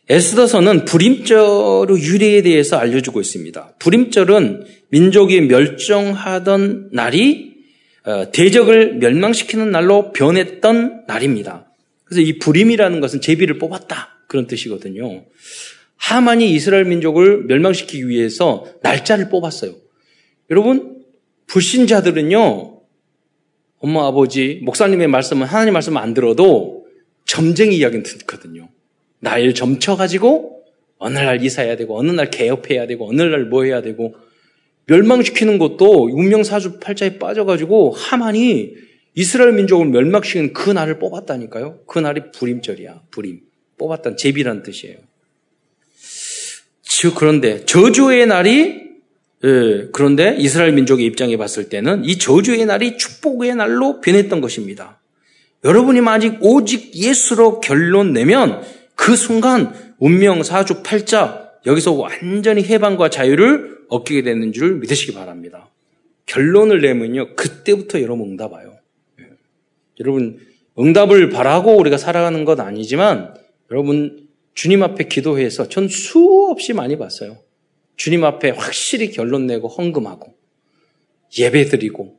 에스더서는 0.08 0.86
불임절의 0.86 1.98
유래에 1.98 2.42
대해서 2.42 2.78
알려주고 2.78 3.20
있습니다. 3.20 3.74
불임절은 3.78 4.64
민족이 4.88 5.42
멸종하던 5.42 6.90
날이 6.92 7.58
어, 8.04 8.30
대적을 8.30 8.94
멸망시키는 8.94 9.70
날로 9.70 10.12
변했던 10.12 11.04
날입니다. 11.06 11.70
그래서 12.04 12.22
이 12.22 12.38
불임이라는 12.38 13.00
것은 13.00 13.20
제비를 13.20 13.58
뽑았다. 13.58 14.24
그런 14.28 14.46
뜻이거든요. 14.46 15.24
하만이 15.98 16.50
이스라엘 16.52 16.84
민족을 16.84 17.44
멸망시키기 17.44 18.08
위해서 18.08 18.64
날짜를 18.82 19.28
뽑았어요. 19.28 19.74
여러분, 20.50 21.04
불신자들은요, 21.46 22.80
엄마, 23.80 24.06
아버지, 24.06 24.60
목사님의 24.64 25.08
말씀은 25.08 25.46
하나님 25.46 25.74
말씀을 25.74 26.00
안 26.00 26.14
들어도 26.14 26.86
점쟁이 27.26 27.76
이야기는 27.76 28.02
듣거든요. 28.04 28.68
날 29.20 29.52
점쳐가지고 29.52 30.64
어느 30.98 31.18
날 31.18 31.44
이사해야 31.44 31.76
되고, 31.76 31.98
어느 31.98 32.10
날 32.10 32.30
개업해야 32.30 32.86
되고, 32.86 33.08
어느 33.08 33.22
날 33.22 33.44
뭐 33.44 33.64
해야 33.64 33.82
되고, 33.82 34.14
멸망시키는 34.86 35.58
것도 35.58 36.08
운명사주 36.10 36.80
팔자에 36.80 37.18
빠져가지고 37.18 37.92
하만이 37.92 38.74
이스라엘 39.14 39.52
민족을 39.52 39.86
멸망시키는 39.86 40.52
그 40.54 40.70
날을 40.70 40.98
뽑았다니까요. 40.98 41.80
그 41.86 41.98
날이 41.98 42.30
불임절이야. 42.32 43.02
불임. 43.10 43.40
뽑았다는 43.76 44.16
제비라는 44.16 44.62
뜻이에요. 44.62 44.96
즉 47.00 47.14
그런데 47.14 47.64
저주의 47.64 48.26
날이 48.26 48.88
예, 49.44 49.88
그런데 49.92 50.34
이스라엘 50.36 50.72
민족의 50.72 51.06
입장에 51.06 51.36
봤을 51.36 51.68
때는 51.68 52.04
이 52.04 52.18
저주의 52.18 52.66
날이 52.66 52.98
축복의 52.98 53.54
날로 53.54 54.00
변했던 54.00 54.40
것입니다. 54.40 55.00
여러분이 55.62 56.00
만약 56.00 56.38
오직 56.40 56.96
예수로 56.96 57.60
결론 57.60 58.12
내면 58.12 58.64
그 58.96 59.14
순간 59.14 59.72
운명 60.00 60.42
사주 60.42 60.82
팔자 60.82 61.52
여기서 61.66 61.92
완전히 61.92 62.64
해방과 62.64 63.10
자유를 63.10 63.78
얻게 63.88 64.22
되는 64.22 64.52
줄 64.52 64.80
믿으시기 64.80 65.14
바랍니다. 65.14 65.70
결론을 66.26 66.80
내면요 66.80 67.36
그때부터 67.36 68.02
여러분 68.02 68.30
응답 68.30 68.50
와요. 68.50 68.74
여러분, 70.00 70.40
응답을 70.76 71.30
바라고 71.30 71.76
우리가 71.76 71.96
살아가는 71.96 72.44
건 72.44 72.60
아니지만, 72.60 73.34
여러분, 73.70 74.27
주님 74.58 74.82
앞에 74.82 75.04
기도해서 75.04 75.68
전 75.68 75.86
수없이 75.86 76.72
많이 76.72 76.98
봤어요. 76.98 77.38
주님 77.94 78.24
앞에 78.24 78.50
확실히 78.50 79.12
결론 79.12 79.46
내고 79.46 79.68
헌금하고, 79.68 80.34
예배 81.38 81.66
드리고 81.66 82.18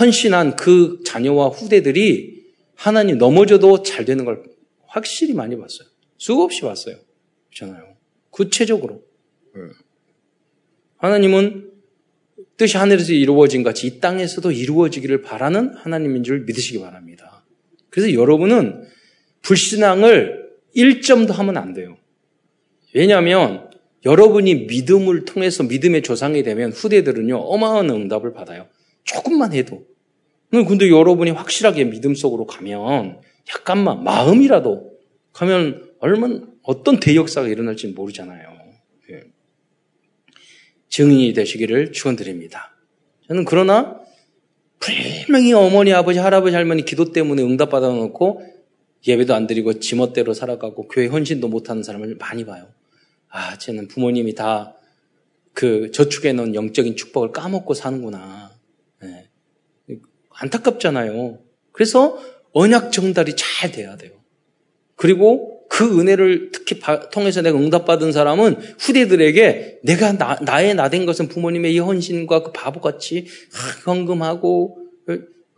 헌신한 0.00 0.56
그 0.56 1.02
자녀와 1.04 1.48
후대들이 1.48 2.42
하나님 2.74 3.18
넘어져도 3.18 3.82
잘 3.82 4.06
되는 4.06 4.24
걸 4.24 4.44
확실히 4.86 5.34
많이 5.34 5.58
봤어요. 5.58 5.86
수없이 6.16 6.62
봤어요. 6.62 6.96
그렇잖아요. 7.54 7.96
구체적으로. 8.30 9.02
하나님은 10.96 11.70
뜻이 12.56 12.78
하늘에서 12.78 13.12
이루어진 13.12 13.62
같이 13.62 13.86
이 13.86 14.00
땅에서도 14.00 14.50
이루어지기를 14.50 15.20
바라는 15.20 15.74
하나님인 15.74 16.24
줄 16.24 16.46
믿으시기 16.46 16.80
바랍니다. 16.80 17.44
그래서 17.90 18.14
여러분은 18.14 18.88
불신앙을 19.42 20.47
1점도 20.78 21.32
하면 21.32 21.56
안 21.56 21.74
돼요. 21.74 21.98
왜냐하면 22.94 23.68
여러분이 24.06 24.66
믿음을 24.66 25.24
통해서 25.24 25.64
믿음의 25.64 26.02
조상이 26.02 26.42
되면 26.42 26.72
후대들은요, 26.72 27.36
어마어마한 27.36 27.90
응답을 27.90 28.32
받아요. 28.32 28.68
조금만 29.04 29.52
해도. 29.52 29.86
근데 30.50 30.88
여러분이 30.88 31.32
확실하게 31.32 31.84
믿음 31.84 32.14
속으로 32.14 32.46
가면 32.46 33.20
약간만 33.50 34.04
마음이라도 34.04 34.92
가면 35.32 35.92
얼마나 35.98 36.40
어떤 36.62 37.00
대역사가 37.00 37.48
일어날지 37.48 37.88
모르잖아요. 37.88 38.56
예. 39.10 39.22
증인이 40.88 41.32
되시기를 41.32 41.92
축원드립니다. 41.92 42.74
저는 43.26 43.44
그러나 43.44 44.00
분명히 44.78 45.52
어머니, 45.52 45.92
아버지, 45.92 46.18
할아버지, 46.18 46.54
할머니 46.54 46.84
기도 46.84 47.12
때문에 47.12 47.42
응답 47.42 47.70
받아놓고 47.70 48.42
예배도 49.06 49.34
안 49.34 49.46
드리고 49.46 49.80
지멋대로 49.80 50.34
살아가고 50.34 50.88
교회 50.88 51.06
헌신도 51.06 51.48
못하는 51.48 51.82
사람을 51.82 52.16
많이 52.16 52.44
봐요. 52.44 52.68
아, 53.28 53.56
쟤는 53.58 53.88
부모님이 53.88 54.34
다 54.34 54.78
그 55.58 55.90
저축해 55.90 56.32
놓은 56.34 56.54
영적인 56.54 56.94
축복을 56.94 57.32
까먹고 57.32 57.74
사는구나. 57.74 58.52
네. 59.02 59.28
안타깝잖아요. 60.30 61.40
그래서 61.72 62.16
언약 62.52 62.92
정달이 62.92 63.34
잘 63.34 63.72
돼야 63.72 63.96
돼요. 63.96 64.12
그리고 64.94 65.66
그 65.68 65.98
은혜를 65.98 66.52
특히 66.52 66.80
통해서 67.10 67.42
내가 67.42 67.58
응답받은 67.58 68.12
사람은 68.12 68.54
후대들에게 68.78 69.80
내가 69.82 70.12
나, 70.12 70.38
나의 70.42 70.76
나 70.76 70.90
된 70.90 71.06
것은 71.06 71.26
부모님의 71.26 71.74
이 71.74 71.80
헌신과 71.80 72.44
그 72.44 72.52
바보같이 72.52 73.26
헌금하고 73.84 74.78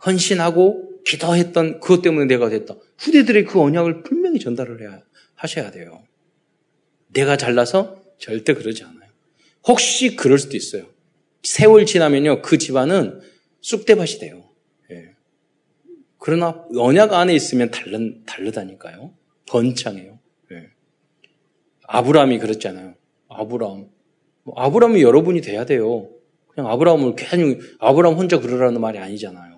헌신하고 0.03 0.90
기도했던 1.05 1.79
그것 1.79 2.01
때문에 2.01 2.25
내가 2.25 2.49
됐다. 2.49 2.75
후대들의 2.97 3.45
그 3.45 3.61
언약을 3.61 4.03
분명히 4.03 4.39
전달을 4.39 4.81
해야 4.81 5.01
하셔야 5.35 5.71
돼요. 5.71 6.03
내가 7.07 7.37
잘나서 7.37 8.01
절대 8.17 8.53
그러지 8.53 8.83
않아요. 8.83 9.09
혹시 9.67 10.15
그럴 10.15 10.37
수도 10.37 10.55
있어요. 10.55 10.85
세월 11.43 11.85
지나면요, 11.85 12.41
그 12.41 12.57
집안은 12.57 13.21
쑥대밭이 13.61 14.19
돼요. 14.19 14.49
예. 14.91 15.15
그러나 16.17 16.65
언약 16.75 17.13
안에 17.13 17.33
있으면 17.33 17.71
다른, 17.71 18.23
다르다니까요. 18.25 19.13
번창해요. 19.47 20.19
예. 20.51 20.69
아브라함이 21.87 22.39
그랬잖아요. 22.39 22.95
아브라함. 23.29 23.89
뭐 24.43 24.55
아브라함이 24.57 25.01
여러분이 25.01 25.41
돼야 25.41 25.65
돼요. 25.65 26.09
그냥 26.47 26.69
아브라함을 26.71 27.15
괜히 27.15 27.57
아브라함 27.79 28.17
혼자 28.17 28.39
그러라는 28.39 28.81
말이 28.81 28.99
아니잖아요. 28.99 29.50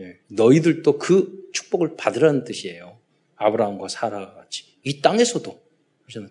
예. 0.00 0.18
너희들도 0.28 0.98
그 0.98 1.48
축복을 1.52 1.96
받으라는 1.96 2.44
뜻이에요. 2.44 2.98
아브라함과 3.36 3.88
사라 3.88 4.32
같이. 4.34 4.64
이 4.84 5.00
땅에서도. 5.00 5.60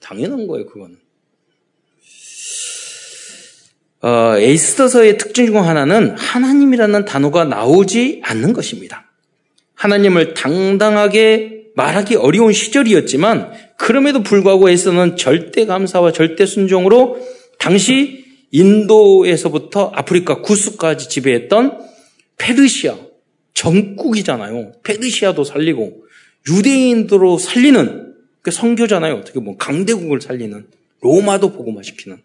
당연한 0.01 0.47
거예요, 0.47 0.65
그거는. 0.65 0.97
어, 4.01 4.37
에스더서의 4.37 5.17
특징 5.17 5.45
중 5.45 5.57
하나는 5.57 6.17
하나님이라는 6.17 7.05
단어가 7.05 7.45
나오지 7.45 8.21
않는 8.23 8.53
것입니다. 8.53 9.11
하나님을 9.75 10.33
당당하게 10.33 11.71
말하기 11.75 12.15
어려운 12.15 12.51
시절이었지만 12.51 13.53
그럼에도 13.77 14.23
불구하고 14.23 14.69
에스더는 14.69 15.15
절대 15.15 15.65
감사와 15.65 16.11
절대 16.11 16.45
순종으로 16.45 17.25
당시 17.57 18.25
인도에서부터 18.51 19.91
아프리카 19.93 20.41
구스까지 20.41 21.07
지배했던 21.09 21.79
페르시아 22.37 23.08
전국이잖아요. 23.53 24.73
페르시아도 24.83 25.43
살리고 25.43 26.05
유대인도로 26.49 27.37
살리는 27.37 28.15
그 28.41 28.51
성교잖아요. 28.51 29.15
어떻게 29.15 29.39
보면 29.39 29.57
강대국을 29.57 30.21
살리는 30.21 30.67
로마도 31.01 31.53
복음화시키는 31.53 32.17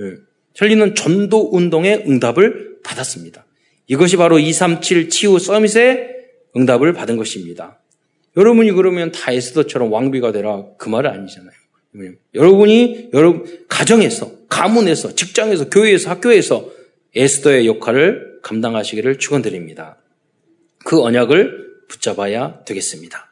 예. 0.00 0.14
살리는 0.54 0.94
전도 0.94 1.50
운동의 1.52 2.04
응답을 2.06 2.78
받았습니다. 2.82 3.46
이것이 3.86 4.16
바로 4.16 4.38
237 4.38 5.08
치유 5.08 5.38
서밋의 5.38 6.16
응답을 6.56 6.92
받은 6.92 7.16
것입니다. 7.16 7.78
여러분이 8.36 8.72
그러면 8.72 9.12
다 9.12 9.32
에스더처럼 9.32 9.92
왕비가 9.92 10.32
되라 10.32 10.64
그 10.76 10.88
말은 10.88 11.10
아니잖아요. 11.10 11.52
여러분이 12.34 13.10
여러분 13.14 13.64
가정에서, 13.68 14.30
가문에서, 14.48 15.14
직장에서, 15.14 15.70
교회에서, 15.70 16.10
학교에서 16.10 16.70
에스더의 17.16 17.66
역할을 17.66 18.38
감당하시기를 18.42 19.18
축원드립니다. 19.18 19.97
그 20.88 21.02
언약을 21.02 21.82
붙잡아야 21.88 22.60
되겠습니다. 22.64 23.30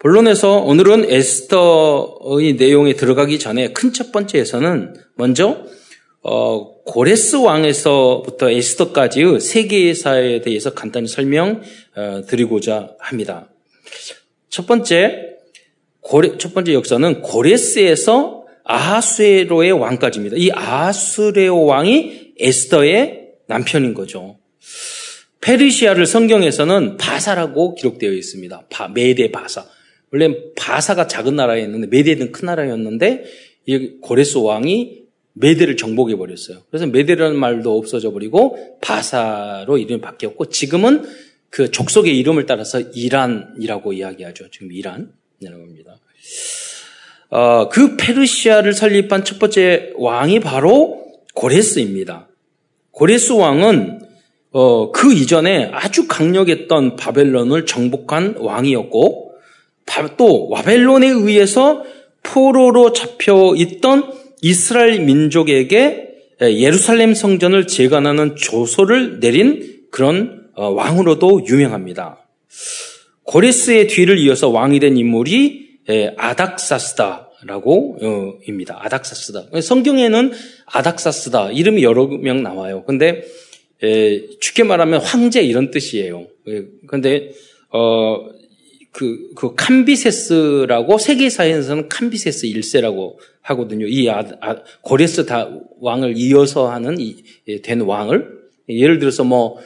본론에서 0.00 0.56
오늘은 0.56 1.08
에스더의 1.08 2.54
내용에 2.54 2.94
들어가기 2.94 3.38
전에 3.38 3.72
큰 3.72 3.92
첫 3.92 4.10
번째에서는 4.10 4.94
먼저 5.14 5.64
어, 6.22 6.82
고레스 6.82 7.36
왕에서부터 7.36 8.50
에스더까지의 8.50 9.38
세계사에 9.38 10.40
대해서 10.40 10.74
간단히 10.74 11.06
설명 11.06 11.62
어, 11.94 12.22
드리고자 12.26 12.96
합니다. 12.98 13.48
첫 14.48 14.66
번째 14.66 15.36
고레, 16.00 16.38
첫 16.38 16.54
번째 16.54 16.74
역사는 16.74 17.22
고레스에서 17.22 18.46
아하수에로의 18.64 19.70
왕까지입니다. 19.70 20.38
이 20.38 20.50
아하수레오 20.50 21.66
왕이 21.66 22.32
에스더의 22.40 23.28
남편인 23.46 23.94
거죠. 23.94 24.38
페르시아를 25.40 26.06
성경에서는 26.06 26.96
바사라고 26.96 27.74
기록되어 27.74 28.12
있습니다. 28.12 28.66
바, 28.70 28.88
메대 28.88 29.30
바사. 29.30 29.66
원래 30.10 30.34
바사가 30.56 31.06
작은 31.06 31.36
나라였는데 31.36 31.88
메대는 31.88 32.32
큰 32.32 32.46
나라였는데 32.46 33.24
이 33.66 33.88
고레스 34.00 34.38
왕이 34.38 35.02
메대를 35.34 35.76
정복해 35.76 36.16
버렸어요. 36.16 36.62
그래서 36.70 36.86
메대라는 36.86 37.36
말도 37.36 37.76
없어져 37.76 38.12
버리고 38.12 38.78
바사로 38.80 39.78
이름이 39.78 40.00
바뀌었고 40.00 40.48
지금은 40.48 41.04
그 41.50 41.70
족속의 41.70 42.16
이름을 42.18 42.46
따라서 42.46 42.80
이란이라고 42.80 43.92
이야기하죠. 43.92 44.50
지금 44.50 44.72
이란이라고 44.72 45.62
합니다. 45.62 45.98
어, 47.28 47.68
그 47.68 47.96
페르시아를 47.96 48.72
설립한 48.72 49.24
첫 49.24 49.38
번째 49.38 49.92
왕이 49.96 50.40
바로 50.40 51.04
고레스입니다. 51.34 52.28
고레스 52.92 53.32
왕은 53.32 54.05
어, 54.58 54.90
그 54.90 55.12
이전에 55.12 55.68
아주 55.70 56.08
강력했던 56.08 56.96
바벨론을 56.96 57.66
정복한 57.66 58.36
왕이었고 58.38 59.34
또 60.16 60.48
와벨론에 60.48 61.08
의해서 61.08 61.84
포로로 62.22 62.94
잡혀 62.94 63.52
있던 63.54 64.14
이스라엘 64.40 65.00
민족에게 65.00 66.08
예루살렘 66.40 67.12
성전을 67.12 67.66
재건하는 67.66 68.34
조소를 68.36 69.20
내린 69.20 69.82
그런 69.90 70.46
어, 70.54 70.70
왕으로도 70.70 71.42
유명합니다. 71.46 72.26
고레스의 73.24 73.88
뒤를 73.88 74.18
이어서 74.20 74.48
왕이 74.48 74.80
된 74.80 74.96
인물이 74.96 75.66
아닥사스다라고 76.16 77.98
어, 78.00 78.32
입니다. 78.48 78.78
아닥사스다. 78.80 79.60
성경에는 79.60 80.32
아닥사스다 80.64 81.50
이름이 81.50 81.82
여러 81.82 82.06
명 82.06 82.42
나와요. 82.42 82.84
근데 82.86 83.22
쉽게 84.40 84.64
말하면 84.64 85.00
황제 85.00 85.42
이런 85.42 85.70
뜻이에요. 85.70 86.26
그런데 86.86 87.32
어, 87.70 88.28
그, 88.92 89.30
그 89.34 89.54
캄비세스라고 89.54 90.98
세계사에서는 90.98 91.88
캄비세스 91.88 92.46
1세라고 92.46 93.16
하거든요. 93.42 93.86
이 93.86 94.08
아, 94.08 94.24
아, 94.40 94.56
고레스 94.80 95.26
다 95.26 95.50
왕을 95.80 96.14
이어서 96.16 96.70
하는 96.70 96.96
이, 96.98 97.16
된 97.62 97.82
왕을 97.82 98.36
예를 98.68 98.98
들어서 98.98 99.24
뭐 99.24 99.58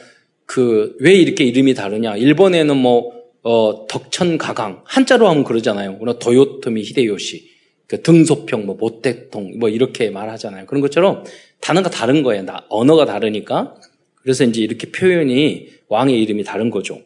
그 0.51 0.97
왜 0.99 1.15
이렇게 1.15 1.45
이름이 1.45 1.75
다르냐? 1.75 2.17
일본에는 2.17 2.75
뭐 2.75 3.13
어, 3.41 3.87
덕천가강 3.87 4.81
한자로 4.83 5.29
하면 5.29 5.45
그러잖아요. 5.45 5.97
그러나 5.97 6.19
도요토미 6.19 6.83
히데요시 6.83 7.49
그 7.87 8.01
등소평 8.01 8.65
뭐 8.65 8.75
모택동 8.75 9.59
뭐 9.59 9.69
이렇게 9.69 10.09
말하잖아요. 10.09 10.65
그런 10.65 10.81
것처럼 10.81 11.23
단어가 11.61 11.89
다른 11.89 12.21
거예요. 12.21 12.43
나, 12.43 12.65
언어가 12.67 13.05
다르니까 13.05 13.75
그래서 14.23 14.43
이제 14.43 14.61
이렇게 14.61 14.91
표현이 14.91 15.69
왕의 15.87 16.21
이름이 16.21 16.43
다른 16.43 16.69
거죠. 16.69 17.01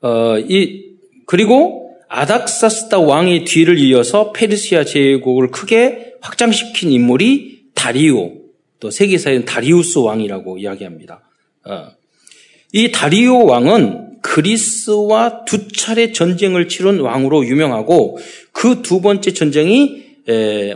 어, 0.00 0.38
이 0.38 0.92
그리고 1.26 1.96
아닥사스다 2.08 3.00
왕의 3.00 3.44
뒤를 3.44 3.78
이어서 3.78 4.32
페르시아 4.32 4.84
제국을 4.84 5.50
크게 5.50 6.14
확장시킨 6.20 6.92
인물이 6.92 7.64
다리오 7.74 8.32
또 8.80 8.90
세계사에는 8.90 9.44
다리우스 9.44 9.98
왕이라고 9.98 10.58
이야기합니다. 10.58 11.22
어. 11.64 11.88
이 12.72 12.90
다리오 12.92 13.44
왕은 13.46 14.20
그리스와 14.20 15.44
두 15.44 15.68
차례 15.68 16.12
전쟁을 16.12 16.68
치른 16.68 17.00
왕으로 17.00 17.46
유명하고 17.46 18.18
그 18.52 18.82
두 18.82 19.00
번째 19.00 19.32
전쟁이 19.32 20.04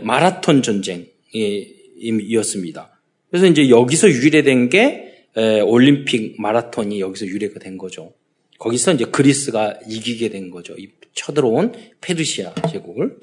마라톤 0.03 0.61
전쟁이었습니다. 0.61 2.88
그래서 3.29 3.47
이제 3.47 3.69
여기서 3.69 4.09
유래된 4.09 4.69
게 4.69 5.05
올림픽 5.65 6.41
마라톤이 6.41 6.99
여기서 6.99 7.25
유래가 7.27 7.59
된 7.59 7.77
거죠. 7.77 8.13
거기서 8.57 8.93
이제 8.93 9.05
그리스가 9.05 9.75
이기게 9.87 10.29
된 10.29 10.51
거죠. 10.51 10.75
쳐들어온 11.13 11.73
페르시아 12.01 12.53
제국을. 12.71 13.17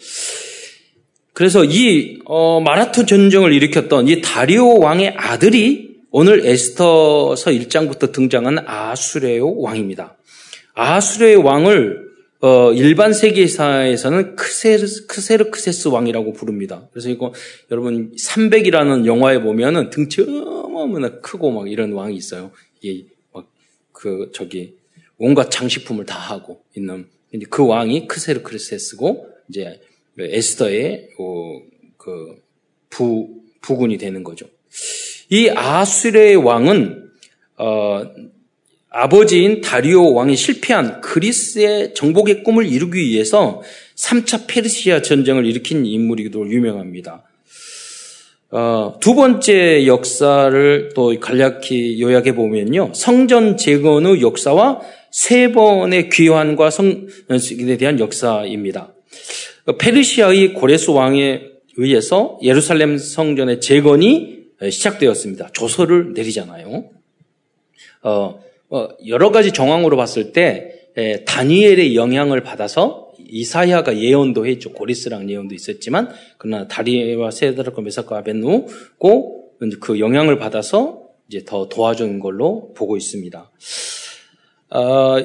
그래서 1.32 1.64
이 1.64 2.18
어, 2.24 2.60
마라톤 2.60 3.06
전쟁을 3.06 3.52
일으켰던 3.52 4.08
이 4.08 4.22
다리오 4.22 4.78
왕의 4.78 5.14
아들이 5.18 5.96
오늘 6.10 6.46
에스터서 6.46 7.50
1장부터 7.50 8.10
등장한 8.10 8.64
아수레오 8.66 9.60
왕입니다. 9.60 10.16
아수레의 10.72 11.36
왕을 11.36 12.05
어, 12.40 12.72
일반 12.72 13.12
세계사에서는 13.12 14.36
크세르, 14.36 14.86
크세르크세스 15.08 15.88
왕이라고 15.88 16.32
부릅니다. 16.32 16.88
그래서 16.92 17.08
이거 17.08 17.32
여러분 17.70 18.12
300이라는 18.12 19.06
영화에 19.06 19.40
보면은 19.40 19.90
등치 19.90 20.22
어마어마나 20.22 21.20
크고 21.20 21.50
막 21.50 21.70
이런 21.70 21.92
왕이 21.92 22.14
있어요. 22.14 22.52
이게 22.80 23.06
막 23.32 23.46
그 23.96 24.30
저기 24.34 24.76
온갖 25.16 25.50
장식품을 25.50 26.04
다 26.04 26.18
하고 26.18 26.62
있는 26.76 27.08
그 27.48 27.66
왕이 27.66 28.06
크세르크세스고 28.06 29.30
이제 29.48 29.80
에스더의 30.18 31.10
어, 31.18 31.60
그 31.96 32.42
부, 32.90 33.42
부군이 33.62 33.96
되는 33.96 34.22
거죠. 34.22 34.46
이 35.30 35.48
아수르의 35.48 36.36
왕은 36.36 37.10
어, 37.56 38.02
아버지인 38.98 39.60
다리오 39.60 40.14
왕이 40.14 40.36
실패한 40.36 41.02
그리스의 41.02 41.92
정복의 41.92 42.42
꿈을 42.42 42.64
이루기 42.64 43.00
위해서 43.00 43.62
3차 43.94 44.46
페르시아 44.46 45.02
전쟁을 45.02 45.44
일으킨 45.44 45.84
인물이기도 45.84 46.48
유명합니다. 46.48 47.22
어, 48.52 48.96
두 49.02 49.14
번째 49.14 49.86
역사를 49.86 50.88
또 50.94 51.14
간략히 51.20 52.00
요약해 52.00 52.34
보면요. 52.34 52.92
성전 52.94 53.58
재건 53.58 54.06
의 54.06 54.22
역사와 54.22 54.80
세 55.10 55.52
번의 55.52 56.08
귀환과 56.08 56.70
성에 56.70 57.76
대한 57.78 58.00
역사입니다. 58.00 58.94
페르시아의 59.78 60.54
고레스 60.54 60.90
왕에 60.90 61.42
의해서 61.76 62.38
예루살렘 62.42 62.96
성전의 62.96 63.60
재건이 63.60 64.38
시작되었습니다. 64.70 65.50
조서를 65.52 66.14
내리잖아요. 66.14 66.90
어, 68.02 68.10
어, 68.10 68.45
여러 69.06 69.30
가지 69.30 69.52
정황으로 69.52 69.96
봤을 69.96 70.32
때 70.32 70.88
에, 70.96 71.24
다니엘의 71.24 71.94
영향을 71.94 72.42
받아서 72.42 73.12
이사야가 73.28 73.98
예언도 73.98 74.46
했죠. 74.46 74.72
고리스랑 74.72 75.28
예언도 75.28 75.54
있었지만 75.54 76.10
그러나 76.38 76.68
다리와 76.68 77.30
세드라과 77.30 77.82
메사카 77.82 78.16
아벤누고 78.18 79.50
그 79.80 79.98
영향을 79.98 80.38
받아서 80.38 81.06
이제 81.28 81.44
더 81.44 81.68
도와준 81.68 82.20
걸로 82.20 82.72
보고 82.74 82.96
있습니다. 82.96 83.50
어, 84.70 85.16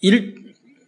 1, 0.00 0.34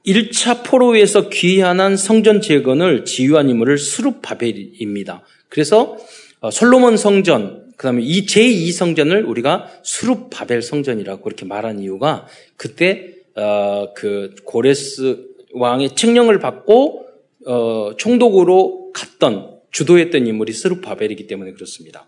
1차 0.07 0.64
포로에서 0.64 1.29
귀환한 1.29 1.96
성전 1.96 2.40
재건을 2.40 3.05
지휘한 3.05 3.49
인물을 3.49 3.79
스룹바벨입니다. 3.79 5.23
그래서 5.49 5.96
어, 6.40 6.51
솔로몬 6.51 6.96
성전, 6.96 7.69
그 7.81 7.85
다음에 7.85 8.03
이 8.03 8.27
제2 8.27 8.73
성전을 8.73 9.25
우리가 9.25 9.71
수룹바벨 9.83 10.61
성전이라고 10.61 11.23
그렇게 11.23 11.47
말한 11.47 11.79
이유가 11.81 12.27
그때 12.59 13.14
어, 13.35 13.95
그 13.97 14.35
고레스 14.45 15.29
왕의 15.55 15.97
책령을 15.97 16.40
받고 16.40 17.07
어, 17.47 17.93
총독으로 17.97 18.93
갔던 18.93 19.61
주도했던 19.71 20.27
인물이 20.27 20.53
스룹바벨이기 20.53 21.27
때문에 21.27 21.53
그렇습니다. 21.53 22.07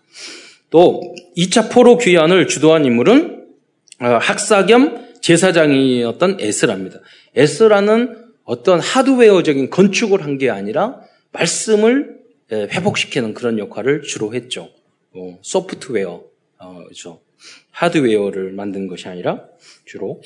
또 0.69 1.01
2차 1.39 1.73
포로 1.73 1.97
귀환을 1.97 2.49
주도한 2.49 2.85
인물은 2.85 3.47
어, 4.03 4.07
학사 4.21 4.67
겸 4.67 5.07
제사장이었던 5.23 6.37
에스라입니다. 6.39 7.01
에스라는 7.35 8.19
어떤 8.45 8.79
하드웨어적인 8.79 9.71
건축을 9.71 10.23
한 10.23 10.37
게 10.37 10.51
아니라 10.51 11.01
말씀을 11.31 12.19
회복시키는 12.53 13.33
그런 13.33 13.59
역할을 13.59 14.03
주로 14.03 14.35
했죠. 14.35 14.69
어, 15.15 15.39
소프트웨어, 15.43 16.23
어, 16.59 16.83
그렇죠. 16.85 17.21
하드웨어를 17.71 18.53
만든 18.53 18.87
것이 18.87 19.09
아니라 19.09 19.45
주로. 19.85 20.23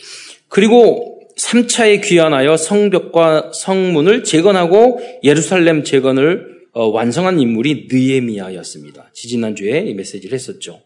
그리고 0.49 1.23
3차에 1.37 2.03
귀환하여 2.03 2.57
성벽과 2.57 3.53
성문을 3.55 4.25
재건하고 4.25 5.01
예루살렘 5.23 5.85
재건을 5.85 6.57
어, 6.73 6.89
완성한 6.89 7.41
인물이 7.41 7.89
느에미아였습니다. 7.91 9.11
지지난주에 9.13 9.81
이 9.87 9.95
메시지를 9.95 10.35
했었죠. 10.35 10.83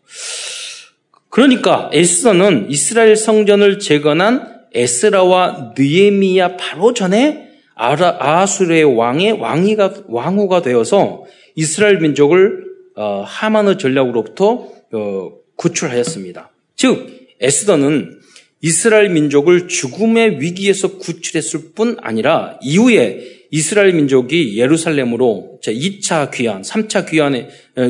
그러니까 1.28 1.90
에스더는 1.92 2.70
이스라엘 2.70 3.16
성전을 3.16 3.78
재건한 3.78 4.60
에스라와 4.72 5.74
느에미아 5.76 6.56
바로 6.56 6.94
전에 6.94 7.48
아수르의 7.74 8.84
왕의 8.84 9.32
왕이가 9.32 10.04
왕후가 10.08 10.62
되어서 10.62 11.24
이스라엘 11.54 11.98
민족을 11.98 12.69
어, 13.00 13.22
하만의 13.26 13.78
전략으로부터 13.78 14.68
어, 14.92 15.32
구출하였습니다. 15.56 16.50
즉 16.76 17.06
에스더는 17.40 18.20
이스라엘 18.60 19.08
민족을 19.08 19.68
죽음의 19.68 20.42
위기에서 20.42 20.98
구출했을 20.98 21.72
뿐 21.74 21.96
아니라 22.02 22.58
이후에 22.60 23.46
이스라엘 23.50 23.94
민족이 23.94 24.58
예루살렘으로 24.58 25.60
2차 25.62 26.30
귀환, 26.30 26.60
3차 26.60 27.08
귀환에 27.08 27.48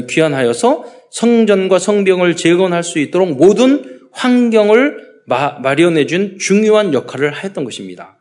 귀환하여서 0.09 0.85
성전과 1.11 1.81
성병을 1.81 2.37
재건할 2.37 2.85
수 2.85 3.01
있도록 3.01 3.33
모든 3.33 4.01
환경을 4.13 5.11
마련해 5.27 6.07
준 6.07 6.39
중요한 6.39 6.95
역할을 6.95 7.33
하였던 7.33 7.65
것입니다. 7.65 8.17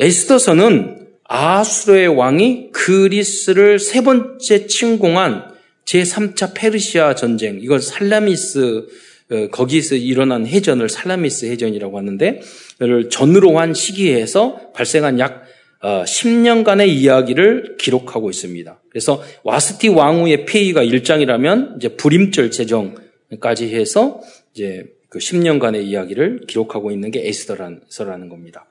에스더서는 0.00 1.09
아수르의 1.32 2.08
왕이 2.08 2.72
그리스를 2.72 3.78
세 3.78 4.00
번째 4.02 4.66
침공한 4.66 5.44
제3차 5.84 6.54
페르시아 6.54 7.14
전쟁, 7.14 7.60
이걸 7.62 7.80
살라미스, 7.80 8.86
어, 9.30 9.48
거기서 9.52 9.94
일어난 9.94 10.44
해전을 10.44 10.88
살라미스 10.88 11.46
해전이라고 11.46 11.96
하는데, 11.96 12.40
이를 12.80 13.10
전으로 13.10 13.60
한 13.60 13.74
시기에서 13.74 14.72
발생한 14.74 15.20
약 15.20 15.44
10년간의 15.82 16.80
어, 16.80 16.84
이야기를 16.84 17.76
기록하고 17.78 18.28
있습니다. 18.28 18.82
그래서 18.90 19.22
와스티 19.44 19.88
왕후의 19.88 20.46
폐위가 20.46 20.84
1장이라면 20.84 21.76
이제 21.76 21.90
불임절 21.90 22.50
제정까지 22.50 23.72
해서 23.74 24.20
이제 24.52 24.84
그 25.08 25.20
10년간의 25.20 25.84
이야기를 25.84 26.42
기록하고 26.48 26.90
있는 26.90 27.12
게 27.12 27.26
에스더라는 27.26 28.28
겁니다. 28.28 28.66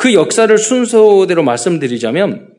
그 0.00 0.14
역사를 0.14 0.56
순서대로 0.56 1.42
말씀드리자면 1.42 2.54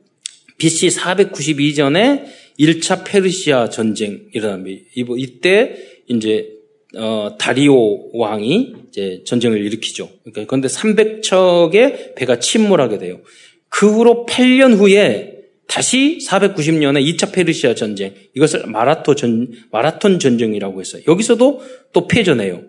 BC 0.59 0.89
492전에 0.89 2.25
1차 2.59 3.03
페르시아 3.03 3.69
전쟁 3.69 4.27
일어납니다. 4.31 4.85
이때 5.17 5.75
이제 6.07 6.49
어, 6.95 7.35
다리오 7.39 8.15
왕이 8.15 8.75
이제 8.87 9.23
전쟁을 9.25 9.59
일으키죠. 9.65 10.07
그러니까 10.23 10.45
그런데 10.45 10.67
300척의 10.67 12.13
배가 12.13 12.37
침몰하게 12.37 12.99
돼요. 12.99 13.21
그 13.69 13.91
후로 13.91 14.27
8년 14.29 14.77
후에 14.77 15.39
다시 15.67 16.19
490년에 16.21 17.03
2차 17.03 17.33
페르시아 17.33 17.73
전쟁, 17.73 18.13
이것을 18.35 18.67
마라토 18.67 19.15
전, 19.15 19.51
마라톤 19.71 20.19
전쟁이라고 20.19 20.79
했어요. 20.79 21.01
여기서도 21.07 21.63
또 21.91 22.07
패전해요. 22.07 22.65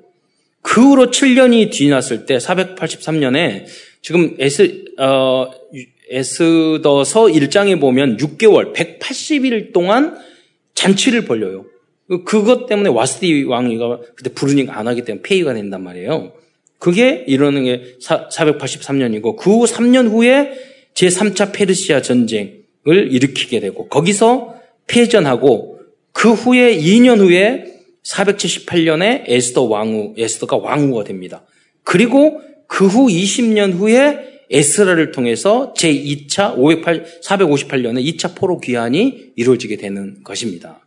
그 0.63 0.81
후로 0.81 1.11
7년이 1.11 1.73
뒤났을 1.73 2.25
때 2.25 2.39
483년에 2.39 3.67
지금 4.03 4.35
에스, 4.39 4.85
어, 4.99 5.51
에스더서 6.11 7.27
1장에 7.27 7.81
보면 7.81 8.17
6개월, 8.19 8.75
180일 8.75 9.73
동안 9.73 10.19
잔치를 10.75 11.25
벌려요. 11.25 11.65
그것 12.27 12.67
때문에 12.67 12.91
와스디 12.91 13.45
왕이가 13.45 14.01
그때 14.17 14.31
부르니까 14.35 14.77
안 14.77 14.89
하기 14.89 15.03
때문에 15.05 15.23
폐위가 15.23 15.55
된단 15.55 15.83
말이에요. 15.83 16.33
그게 16.79 17.25
이러는 17.29 17.65
게 17.65 17.97
483년이고 18.03 19.37
그 19.37 19.51
후 19.51 19.65
3년 19.65 20.11
후에 20.11 20.53
제3차 20.95 21.53
페르시아 21.55 22.03
전쟁을 22.03 22.55
일으키게 22.85 23.61
되고 23.61 23.89
거기서 23.89 24.57
패전하고 24.89 25.79
그 26.13 26.33
후에 26.33 26.77
2년 26.77 27.21
후에 27.21 27.65
478년에 28.03 29.23
에스더 29.27 29.63
왕후, 29.63 30.15
에스더가 30.19 30.57
왕후가 30.57 31.05
됩니다. 31.05 31.45
그리고 31.85 32.43
그 32.73 32.87
후 32.87 33.09
20년 33.09 33.75
후에 33.75 34.47
에스라를 34.51 35.13
통해서 35.13 35.75
제2차 35.77 36.57
508, 36.57 37.21
458년에 37.23 38.03
2차 38.03 38.35
포로 38.35 38.61
귀환이 38.61 39.33
이루어지게 39.37 39.77
되는 39.77 40.23
것입니다. 40.25 40.87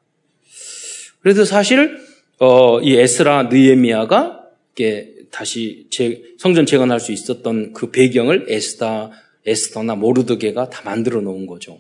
그래도 1.22 1.46
사실 1.46 2.00
어, 2.40 2.82
이 2.82 2.96
에스라 2.96 3.44
느에미아가 3.44 4.42
다시 5.30 5.86
재, 5.92 6.24
성전 6.40 6.66
재건할 6.66 7.00
수 7.00 7.12
있었던 7.12 7.74
그 7.74 7.92
배경을 7.92 8.48
에스다 8.50 9.12
에스더나 9.46 9.94
모르드게가 9.94 10.72
다 10.72 10.82
만들어 10.86 11.22
놓은 11.22 11.46
거죠. 11.46 11.80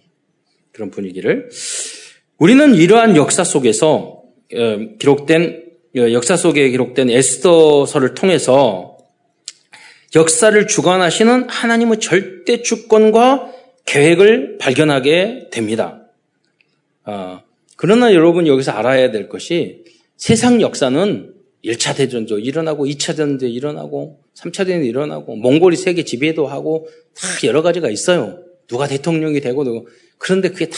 그런 0.71 0.91
분위기를 0.91 1.49
우리는 2.37 2.75
이러한 2.75 3.15
역사 3.15 3.43
속에서 3.43 4.21
어, 4.53 4.77
기록된 4.99 5.63
어, 5.97 6.11
역사 6.11 6.37
속에 6.37 6.69
기록된 6.69 7.09
에스더서를 7.09 8.13
통해서 8.13 8.94
역사를 10.15 10.65
주관하시는 10.65 11.49
하나님의 11.49 11.99
절대 11.99 12.61
주권과 12.61 13.51
계획을 13.85 14.57
발견하게 14.59 15.49
됩니다. 15.51 16.07
어, 17.03 17.41
그러나 17.75 18.13
여러분 18.13 18.47
여기서 18.47 18.71
알아야 18.71 19.11
될 19.11 19.27
것이 19.27 19.83
세상 20.15 20.61
역사는 20.61 21.33
1차 21.65 21.97
대전도 21.97 22.39
일어나고 22.39 22.85
2차 22.85 23.07
대전도 23.07 23.47
일어나고 23.47 24.21
3차 24.35 24.59
대전도 24.59 24.85
일어나고 24.85 25.35
몽골이 25.35 25.75
세계 25.75 26.03
지배도 26.03 26.47
하고 26.47 26.87
다 27.13 27.27
여러 27.43 27.61
가지가 27.61 27.89
있어요. 27.89 28.39
누가 28.67 28.87
대통령이 28.87 29.41
되고 29.41 29.63
누구 29.63 29.85
그런데 30.17 30.49
그게 30.49 30.69
다 30.69 30.77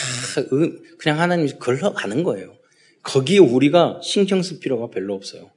그냥 0.97 1.19
하나님이 1.19 1.51
걸러가는 1.59 2.23
거예요. 2.23 2.55
거기에 3.03 3.37
우리가 3.37 3.99
신경 4.01 4.41
쓸 4.41 4.59
필요가 4.59 4.87
별로 4.89 5.13
없어요. 5.13 5.51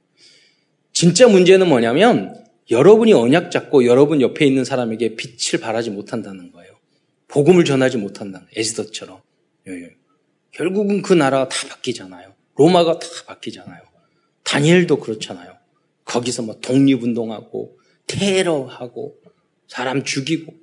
진짜 0.93 1.27
문제는 1.27 1.67
뭐냐면 1.67 2.41
여러분이 2.71 3.13
언약 3.13 3.51
잡고 3.51 3.85
여러분 3.85 4.21
옆에 4.21 4.45
있는 4.45 4.63
사람에게 4.63 5.15
빛을 5.15 5.61
발하지 5.61 5.91
못한다는 5.91 6.51
거예요. 6.51 6.71
복음을 7.27 7.65
전하지 7.65 7.97
못한다는 7.97 8.47
에스더처럼. 8.55 9.21
예, 9.67 9.71
예. 9.73 9.95
결국은 10.51 11.01
그 11.01 11.13
나라가 11.13 11.47
다 11.49 11.67
바뀌잖아요. 11.67 12.33
로마가 12.55 12.99
다 12.99 13.07
바뀌잖아요. 13.27 13.81
다니엘도 14.43 14.99
그렇잖아요. 14.99 15.53
거기서 16.05 16.43
뭐 16.43 16.59
독립운동하고 16.59 17.77
테러하고 18.07 19.15
사람 19.67 20.03
죽이고 20.03 20.53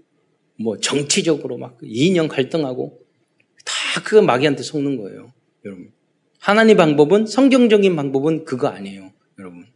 뭐 0.60 0.78
정치적으로 0.78 1.56
막 1.56 1.78
이념 1.82 2.28
갈등하고 2.28 3.00
다그 3.64 4.16
마귀한테 4.16 4.62
속는 4.62 4.96
거예요. 4.96 5.32
여러분. 5.64 5.92
하나님 6.38 6.76
방법은 6.76 7.26
성경적인 7.26 7.96
방법은 7.96 8.44
그거 8.44 8.68
아니에요. 8.68 9.12
여러분. 9.38 9.66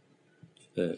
네. 0.77 0.93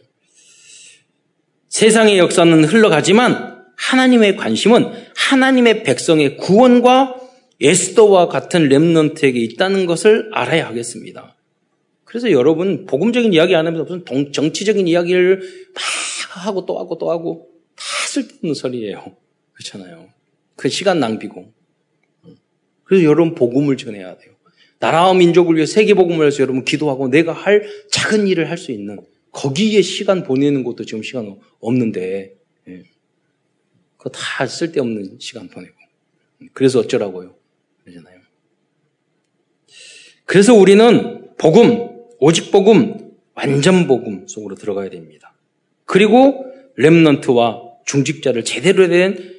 세상의 1.75 2.17
역사는 2.19 2.63
흘러가지만 2.63 3.65
하나님의 3.75 4.37
관심은 4.37 4.93
하나님의 5.13 5.83
백성의 5.83 6.37
구원과 6.37 7.19
에스더와 7.59 8.29
같은 8.29 8.69
렘넌트에게 8.69 9.37
있다는 9.41 9.85
것을 9.85 10.29
알아야 10.31 10.67
하겠습니다. 10.67 11.35
그래서 12.05 12.31
여러분 12.31 12.85
복음적인 12.85 13.33
이야기 13.33 13.57
안 13.57 13.67
하면서 13.67 13.83
무슨 13.83 14.05
동, 14.05 14.31
정치적인 14.31 14.87
이야기를 14.87 15.41
막 15.73 16.45
하고 16.45 16.65
또 16.65 16.79
하고 16.79 16.97
또 16.97 17.11
하고 17.11 17.49
다 17.75 17.83
쓸데없는 18.07 18.53
소리예요. 18.53 19.11
그렇잖아요. 19.51 20.07
그 20.55 20.69
시간 20.69 21.01
낭비고. 21.01 21.51
그래서 22.85 23.03
여러분 23.03 23.35
복음을 23.35 23.75
전해야 23.75 24.17
돼요. 24.17 24.33
나라와 24.79 25.13
민족을 25.13 25.57
위해 25.57 25.65
세계 25.65 25.93
복음을 25.93 26.21
위해서 26.21 26.41
여러분 26.41 26.63
기도하고 26.63 27.09
내가 27.09 27.33
할 27.33 27.67
작은 27.91 28.27
일을 28.27 28.49
할 28.49 28.57
수 28.57 28.71
있는 28.71 28.95
거기에 29.35 29.81
시간 29.81 30.23
보내는 30.23 30.63
것도 30.63 30.85
지금 30.85 31.03
시간 31.03 31.37
없는데 31.59 32.35
예. 32.69 32.83
그거 33.97 34.09
다 34.09 34.47
쓸데없는 34.47 35.17
시간 35.19 35.49
보내고 35.49 35.75
그래서 36.53 36.79
어쩌라고요 36.79 37.35
그러잖아요. 37.83 38.19
그래서 40.23 40.53
우리는 40.53 41.35
복음 41.37 41.95
오직 42.19 42.49
복음, 42.49 43.11
완전 43.33 43.87
복음 43.87 44.25
속으로 44.27 44.55
들어가야 44.55 44.89
됩니다. 44.89 45.35
그리고 45.83 46.45
렘넌트와 46.77 47.61
중직자를 47.85 48.45
제대로 48.45 48.87
된 48.87 49.35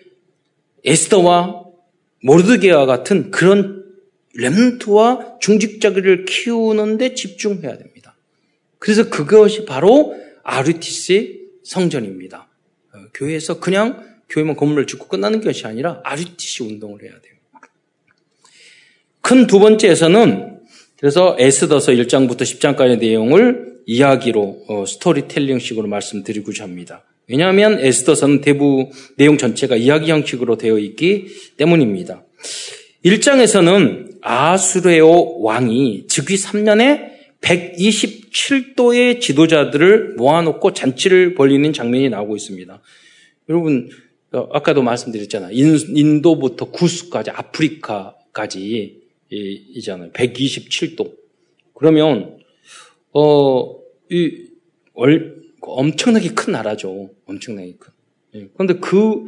에스더와 0.84 1.64
모르드게와 2.22 2.86
같은 2.86 3.30
그런 3.30 3.84
렘넌트와 4.34 5.38
중직자를 5.40 6.26
키우는데 6.26 7.14
집중해야 7.14 7.78
됩니다. 7.78 7.95
그래서 8.78 9.08
그것이 9.08 9.64
바로 9.64 10.16
아르티스의 10.42 11.40
성전입니다. 11.64 12.48
어, 12.92 12.98
교회에서 13.14 13.60
그냥 13.60 14.04
교회만 14.28 14.56
건물을 14.56 14.86
짓고 14.86 15.08
끝나는 15.08 15.40
것이 15.40 15.66
아니라 15.66 16.00
아르티시 16.04 16.62
운동을 16.64 17.02
해야 17.02 17.12
돼요. 17.12 17.34
큰 19.20 19.46
두 19.48 19.58
번째에서는 19.58 20.60
그래서 20.98 21.36
에스더서 21.38 21.92
1장부터 21.92 22.42
10장까지의 22.42 22.98
내용을 23.00 23.74
이야기로 23.86 24.64
어, 24.68 24.84
스토리텔링식으로 24.86 25.88
말씀드리고자 25.88 26.64
합니다. 26.64 27.04
왜냐하면 27.28 27.80
에스더서는 27.80 28.40
대부 28.40 28.90
내용 29.16 29.36
전체가 29.36 29.76
이야기 29.76 30.10
형식으로 30.10 30.58
되어 30.58 30.78
있기 30.78 31.26
때문입니다. 31.56 32.22
1장에서는 33.04 34.18
아수레오 34.22 35.42
왕이 35.42 36.06
즉위 36.08 36.36
3년에 36.36 37.15
127도의 37.46 39.20
지도자들을 39.20 40.14
모아놓고 40.16 40.72
잔치를 40.72 41.34
벌리는 41.34 41.72
장면이 41.72 42.08
나오고 42.10 42.36
있습니다. 42.36 42.82
여러분, 43.48 43.88
어, 44.32 44.48
아까도 44.52 44.82
말씀드렸잖아요. 44.82 45.52
인도부터 45.52 46.70
구스까지, 46.70 47.30
아프리카까지 47.30 49.00
이잖아요. 49.30 50.10
127도. 50.10 51.12
그러면 51.74 52.38
어, 53.12 53.78
이 54.10 54.46
얼, 54.94 55.36
엄청나게 55.60 56.30
큰 56.30 56.52
나라죠. 56.52 57.10
엄청나게 57.26 57.76
큰. 57.78 57.92
예. 58.34 58.48
그런데 58.54 58.74
그, 58.80 59.26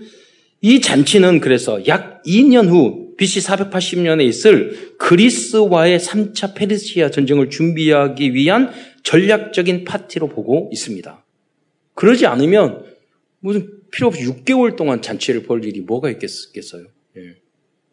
이 0.60 0.80
잔치는 0.80 1.40
그래서 1.40 1.86
약 1.86 2.22
2년 2.24 2.68
후 2.68 3.07
BC 3.18 3.40
480년에 3.40 4.24
있을 4.26 4.96
그리스와의 4.96 5.98
3차 5.98 6.54
페르시아 6.54 7.10
전쟁을 7.10 7.50
준비하기 7.50 8.32
위한 8.32 8.70
전략적인 9.02 9.84
파티로 9.84 10.28
보고 10.28 10.70
있습니다. 10.72 11.24
그러지 11.94 12.26
않으면 12.26 12.84
무슨 13.40 13.68
필요 13.90 14.08
없이 14.08 14.24
6개월 14.24 14.76
동안 14.76 15.02
잔치를 15.02 15.42
벌 15.42 15.64
일이 15.64 15.80
뭐가 15.80 16.10
있겠어요. 16.10 16.86
예. 17.16 17.34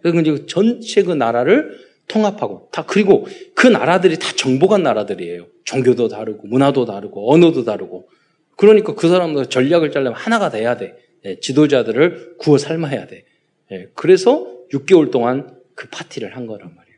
그래서 0.02 0.20
이제 0.22 0.46
전체 0.46 1.04
그 1.04 1.12
나라를 1.12 1.80
통합하고 2.08 2.70
다 2.72 2.86
그리고 2.86 3.26
그 3.56 3.68
나라들이 3.68 4.20
다 4.20 4.32
정복한 4.36 4.84
나라들이에요. 4.84 5.48
종교도 5.64 6.08
다르고 6.08 6.48
문화도 6.48 6.86
다르고 6.86 7.34
언어도 7.34 7.64
다르고 7.64 8.10
그러니까 8.56 8.94
그 8.94 9.10
사람들 9.10 9.48
전략을 9.48 9.92
짜려면 9.92 10.14
하나가 10.14 10.50
돼야 10.50 10.78
돼. 10.78 10.96
예, 11.26 11.40
지도자들을 11.40 12.36
구워 12.38 12.60
삶아야 12.60 13.08
돼. 13.08 13.26
예, 13.72 13.88
그래서 13.96 14.55
6개월 14.78 15.12
동안 15.12 15.56
그 15.74 15.88
파티를 15.90 16.36
한 16.36 16.48
거란 16.48 16.74
말이에요. 16.76 16.98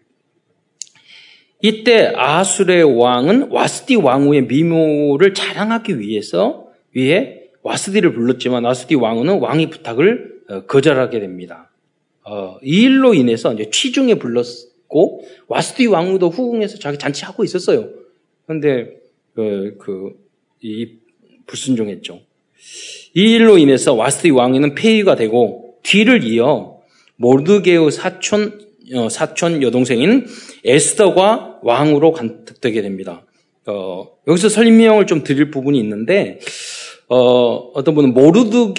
이때 1.62 2.14
아술의 2.16 2.84
왕은 3.00 3.50
와스디 3.52 3.96
왕후의 3.96 4.46
미모를 4.46 5.34
자랑하기 5.34 6.00
위해서 6.00 6.72
위해 6.92 7.44
와스디를 7.64 8.14
불렀지만 8.14 8.64
와스디 8.64 8.96
왕후는 8.96 9.40
왕의 9.40 9.70
부탁을 9.70 10.42
어, 10.50 10.62
거절하게 10.66 11.20
됩니다. 11.20 11.72
어, 12.24 12.58
이 12.62 12.84
일로 12.84 13.14
인해서 13.14 13.54
이제 13.54 13.70
취중에 13.70 14.16
불렀 14.16 14.46
있고 14.88 15.24
와스디 15.48 15.86
왕후도 15.88 16.30
후궁에서 16.30 16.80
자기 16.80 16.98
잔치하고 16.98 17.44
있었어요. 17.44 17.90
그런데 18.46 18.98
그, 19.36 19.76
그, 19.80 20.18
이 20.62 20.94
불순종했죠. 21.46 22.22
이 23.14 23.34
일로 23.34 23.58
인해서 23.58 23.94
와스디 23.94 24.32
왕후는 24.32 24.76
폐위가 24.76 25.16
되고 25.16 25.78
뒤를 25.84 26.24
이어 26.24 26.77
모르드게의 27.18 27.92
사촌 27.92 28.68
어, 28.94 29.10
사촌 29.10 29.62
여동생인 29.62 30.26
에스더가 30.64 31.60
왕으로 31.62 32.14
간택되게 32.14 32.82
됩니다. 32.82 33.26
어, 33.66 34.08
여기서 34.28 34.48
설명을 34.50 35.06
좀 35.08 35.24
드릴 35.24 35.52
부분이 35.52 35.78
있는데 35.80 36.40
어, 37.10 37.72
어떤 37.74 37.96
분은 37.96 38.14
모르드게의와 38.14 38.74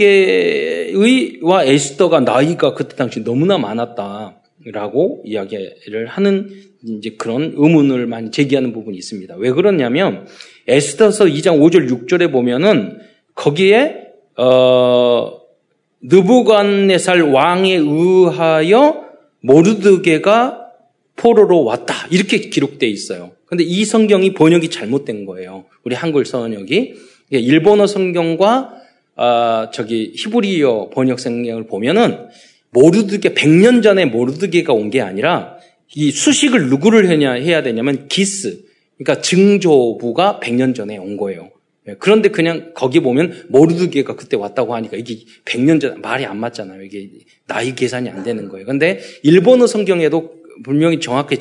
에스더가 1.65 2.21
나이가 2.21 2.75
그때 2.75 2.97
당시 2.97 3.23
너무나 3.23 3.59
많았다. 3.59 4.35
라고 4.73 5.23
이야기를 5.25 6.07
하는 6.09 6.51
이제 6.85 7.15
그런 7.17 7.55
의문을 7.57 8.07
많이 8.07 8.31
제기하는 8.31 8.73
부분이 8.73 8.99
있습니다. 8.99 9.37
왜 9.37 9.53
그러냐면 9.53 10.27
에스더서 10.67 11.27
2장 11.27 11.61
5절 11.61 11.89
6절에 11.89 12.33
보면은 12.33 12.99
거기에 13.35 14.09
어 14.37 15.39
느부갓네살 16.03 17.23
왕에 17.23 17.75
의하여 17.75 19.05
모르드게가 19.41 20.67
포로로 21.17 21.65
왔다 21.65 21.95
이렇게 22.11 22.39
기록되어 22.39 22.89
있어요. 22.89 23.33
근데 23.47 23.65
이 23.65 23.85
성경이 23.85 24.35
번역이 24.35 24.71
잘못된 24.71 25.25
거예요. 25.25 25.65
우리 25.85 25.95
한글 25.95 26.25
번역이 26.25 26.95
일본어 27.31 27.87
성경과 27.87 28.75
아, 29.17 29.71
저기 29.73 30.13
히브리어 30.17 30.91
번역 30.91 31.19
성경을 31.19 31.67
보면은 31.67 32.29
모르드게 32.71 33.31
100년 33.35 33.83
전에 33.83 34.05
모르드게가 34.05 34.73
온 34.73 34.91
게 34.91 35.01
아니라 35.01 35.57
이 35.95 36.11
수식을 36.11 36.69
누구를 36.69 37.09
해야 37.09 37.63
되냐면 37.63 38.07
기스 38.09 38.65
그러니까 38.99 39.23
증조부가 39.23 40.39
100년 40.43 40.75
전에 40.75 40.99
온 40.99 41.17
거예요. 41.17 41.51
예, 41.89 41.97
그런데 41.99 42.29
그냥 42.29 42.73
거기 42.75 43.01
보면 43.01 43.47
모르드게가 43.49 44.17
그때 44.17 44.37
왔다고 44.37 44.75
하니까 44.75 44.97
이게 44.97 45.25
100년 45.45 45.81
전 45.81 46.01
말이 46.01 46.25
안 46.25 46.39
맞잖아요. 46.39 46.83
이게 46.83 47.11
나이 47.47 47.75
계산이 47.75 48.09
안 48.11 48.23
되는 48.23 48.49
거예요. 48.49 48.67
근데 48.67 49.01
일본어 49.23 49.67
성경에도 49.67 50.39
분명히 50.65 51.01
정확히 51.01 51.39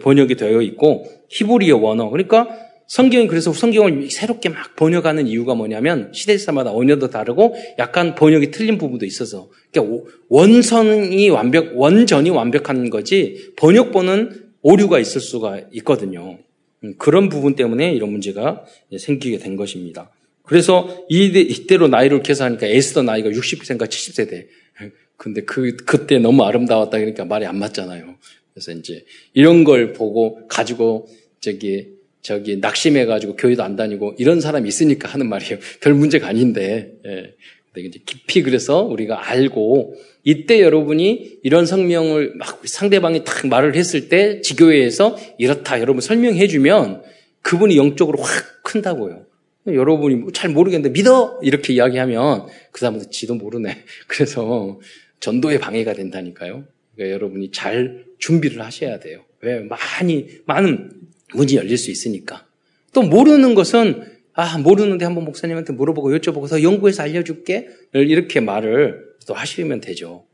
번역이 0.00 0.34
되어 0.34 0.60
있고 0.62 1.06
히브리어 1.28 1.78
원어 1.78 2.10
그러니까 2.10 2.48
성경이 2.88 3.26
그래서 3.26 3.52
성경을 3.52 4.10
새롭게 4.10 4.48
막 4.48 4.74
번역하는 4.74 5.26
이유가 5.26 5.54
뭐냐면 5.54 6.10
시대사마다 6.12 6.72
언어도 6.72 7.10
다르고 7.10 7.54
약간 7.78 8.14
번역이 8.14 8.50
틀린 8.50 8.78
부분도 8.78 9.04
있어서 9.04 9.50
그러니까 9.70 10.04
원선이 10.30 11.28
완벽 11.28 11.78
원전이 11.78 12.30
완벽한 12.30 12.88
거지 12.88 13.52
번역본은 13.56 14.48
오류가 14.62 14.98
있을 14.98 15.20
수가 15.20 15.60
있거든요. 15.72 16.38
음, 16.84 16.94
그런 16.98 17.28
부분 17.28 17.54
때문에 17.54 17.92
이런 17.92 18.10
문제가 18.10 18.64
생기게 18.96 19.38
된 19.38 19.56
것입니다. 19.56 20.10
그래서 20.42 21.04
이때로 21.10 21.88
나이를 21.88 22.22
계산하니까 22.22 22.66
에스더 22.66 23.02
나이가 23.02 23.28
60세인가 23.28 23.86
70세대. 23.86 24.46
근데 25.16 25.42
그, 25.42 25.76
그때 25.76 26.18
너무 26.18 26.42
아름다웠다 26.44 26.98
그러니까 26.98 27.24
말이 27.24 27.44
안 27.44 27.58
맞잖아요. 27.58 28.14
그래서 28.54 28.72
이제 28.72 29.04
이런 29.34 29.64
걸 29.64 29.92
보고 29.92 30.46
가지고 30.48 31.08
저기, 31.40 31.88
저기 32.22 32.56
낙심해가지고 32.56 33.36
교회도 33.36 33.62
안 33.62 33.76
다니고 33.76 34.14
이런 34.18 34.40
사람이 34.40 34.66
있으니까 34.68 35.08
하는 35.08 35.28
말이에요. 35.28 35.58
별 35.82 35.94
문제가 35.94 36.28
아닌데. 36.28 36.92
예. 37.04 37.34
근데 37.72 37.88
이제 37.88 38.00
깊이 38.06 38.42
그래서 38.42 38.82
우리가 38.82 39.30
알고 39.30 39.94
이때 40.28 40.60
여러분이 40.60 41.38
이런 41.42 41.64
성명을 41.64 42.34
막 42.36 42.60
상대방이 42.62 43.24
딱 43.24 43.46
말을 43.46 43.74
했을 43.76 44.10
때 44.10 44.42
지교회에서 44.42 45.16
이렇다 45.38 45.80
여러분 45.80 46.02
설명해 46.02 46.48
주면 46.48 47.02
그분이 47.40 47.78
영적으로 47.78 48.20
확 48.20 48.62
큰다고요. 48.62 49.24
여러분이 49.66 50.16
뭐잘 50.16 50.50
모르겠는데 50.50 50.90
믿어 50.90 51.40
이렇게 51.42 51.72
이야기하면 51.72 52.46
그 52.72 52.80
사람은 52.80 53.10
지도 53.10 53.36
모르네. 53.36 53.84
그래서 54.06 54.78
전도에 55.20 55.60
방해가 55.60 55.94
된다니까요. 55.94 56.64
그러니까 56.94 57.14
여러분이 57.14 57.50
잘 57.50 58.04
준비를 58.18 58.60
하셔야 58.60 59.00
돼요. 59.00 59.20
왜 59.40 59.60
많이 59.60 60.28
많은 60.44 60.90
문이 61.32 61.56
열릴 61.56 61.78
수 61.78 61.90
있으니까. 61.90 62.44
또 62.92 63.00
모르는 63.00 63.54
것은 63.54 64.04
아 64.34 64.58
모르는데 64.58 65.06
한번 65.06 65.24
목사님한테 65.24 65.72
물어보고 65.72 66.10
여쭤보고서 66.18 66.62
연구해서 66.62 67.02
알려줄게 67.04 67.68
이렇게 67.94 68.40
말을 68.40 69.07
또 69.28 69.34
하시면 69.34 69.80
되죠. 69.82 70.24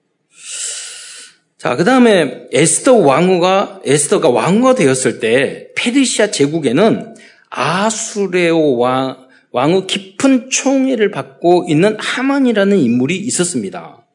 자, 1.58 1.76
그 1.76 1.84
다음에 1.84 2.46
에스더 2.52 2.94
왕후가, 2.94 3.80
에스더가 3.84 4.30
왕후가 4.30 4.76
되었을 4.76 5.18
때 5.18 5.68
페르시아 5.76 6.30
제국에는 6.30 7.14
아수레오 7.50 8.78
왕, 8.78 9.26
왕후 9.50 9.86
깊은 9.86 10.50
총애를 10.50 11.10
받고 11.10 11.66
있는 11.68 11.96
하만이라는 11.98 12.78
인물이 12.78 13.16
있었습니다. 13.16 14.06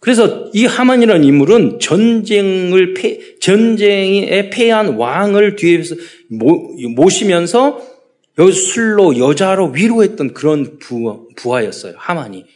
그래서 0.00 0.50
이 0.54 0.64
하만이라는 0.64 1.24
인물은 1.24 1.80
전쟁을 1.80 2.94
패, 2.94 3.38
전쟁에 3.40 4.48
패한 4.50 4.94
왕을 4.94 5.56
뒤에서 5.56 5.96
모시면서 6.94 7.82
술로 8.52 9.18
여자로 9.18 9.72
위로했던 9.72 10.32
그런 10.34 10.78
부하, 10.78 11.64
였어요 11.64 11.94
하만이. 11.96 12.46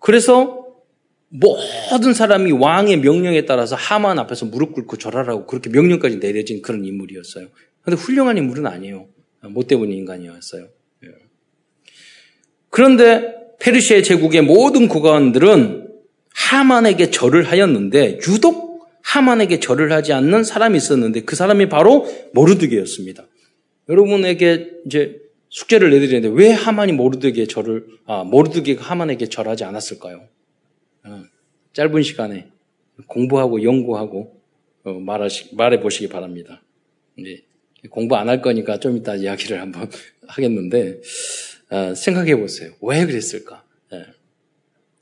그래서 0.00 0.66
모든 1.28 2.12
사람이 2.12 2.50
왕의 2.52 2.98
명령에 2.98 3.46
따라서 3.46 3.76
하만 3.76 4.18
앞에서 4.18 4.46
무릎 4.46 4.72
꿇고 4.72 4.96
절하라고 4.96 5.46
그렇게 5.46 5.70
명령까지 5.70 6.18
내려진 6.18 6.60
그런 6.60 6.84
인물이었어요. 6.84 7.46
그런데 7.82 8.02
훌륭한 8.02 8.36
인물은 8.36 8.66
아니에요. 8.66 9.06
못되은 9.42 9.92
인간이었어요. 9.92 10.68
예. 11.04 11.08
그런데 12.68 13.34
페르시아 13.60 14.02
제국의 14.02 14.42
모든 14.42 14.88
국왕들은 14.88 15.88
하만에게 16.34 17.10
절을 17.10 17.44
하였는데 17.44 18.18
유독 18.28 18.88
하만에게 19.02 19.60
절을 19.60 19.92
하지 19.92 20.12
않는 20.12 20.44
사람이 20.44 20.76
있었는데 20.76 21.22
그 21.22 21.36
사람이 21.36 21.68
바로 21.68 22.06
모르드게였습니다. 22.34 23.26
여러분에게 23.88 24.70
이제 24.86 25.19
숙제를 25.50 25.90
내드리는데 25.90 26.28
왜 26.28 26.50
하만이 26.52 26.92
모르드게 26.92 27.46
절을 27.46 27.86
아 28.06 28.24
모르드게가 28.24 28.84
하만에게 28.84 29.26
절하지 29.28 29.64
않았을까요? 29.64 30.28
어, 31.04 31.22
짧은 31.72 32.02
시간에 32.02 32.48
공부하고 33.06 33.62
연구하고 33.62 34.40
어, 34.84 34.92
말하시, 34.92 35.54
말해 35.56 35.80
보시기 35.80 36.08
바랍니다. 36.08 36.62
네, 37.18 37.42
공부 37.90 38.16
안 38.16 38.28
할 38.28 38.40
거니까 38.40 38.78
좀 38.78 38.96
이따 38.96 39.14
이야기를 39.16 39.60
한번 39.60 39.90
하겠는데 40.26 41.00
어, 41.70 41.94
생각해 41.94 42.36
보세요. 42.36 42.72
왜 42.80 43.04
그랬을까? 43.04 43.64
네. 43.90 44.04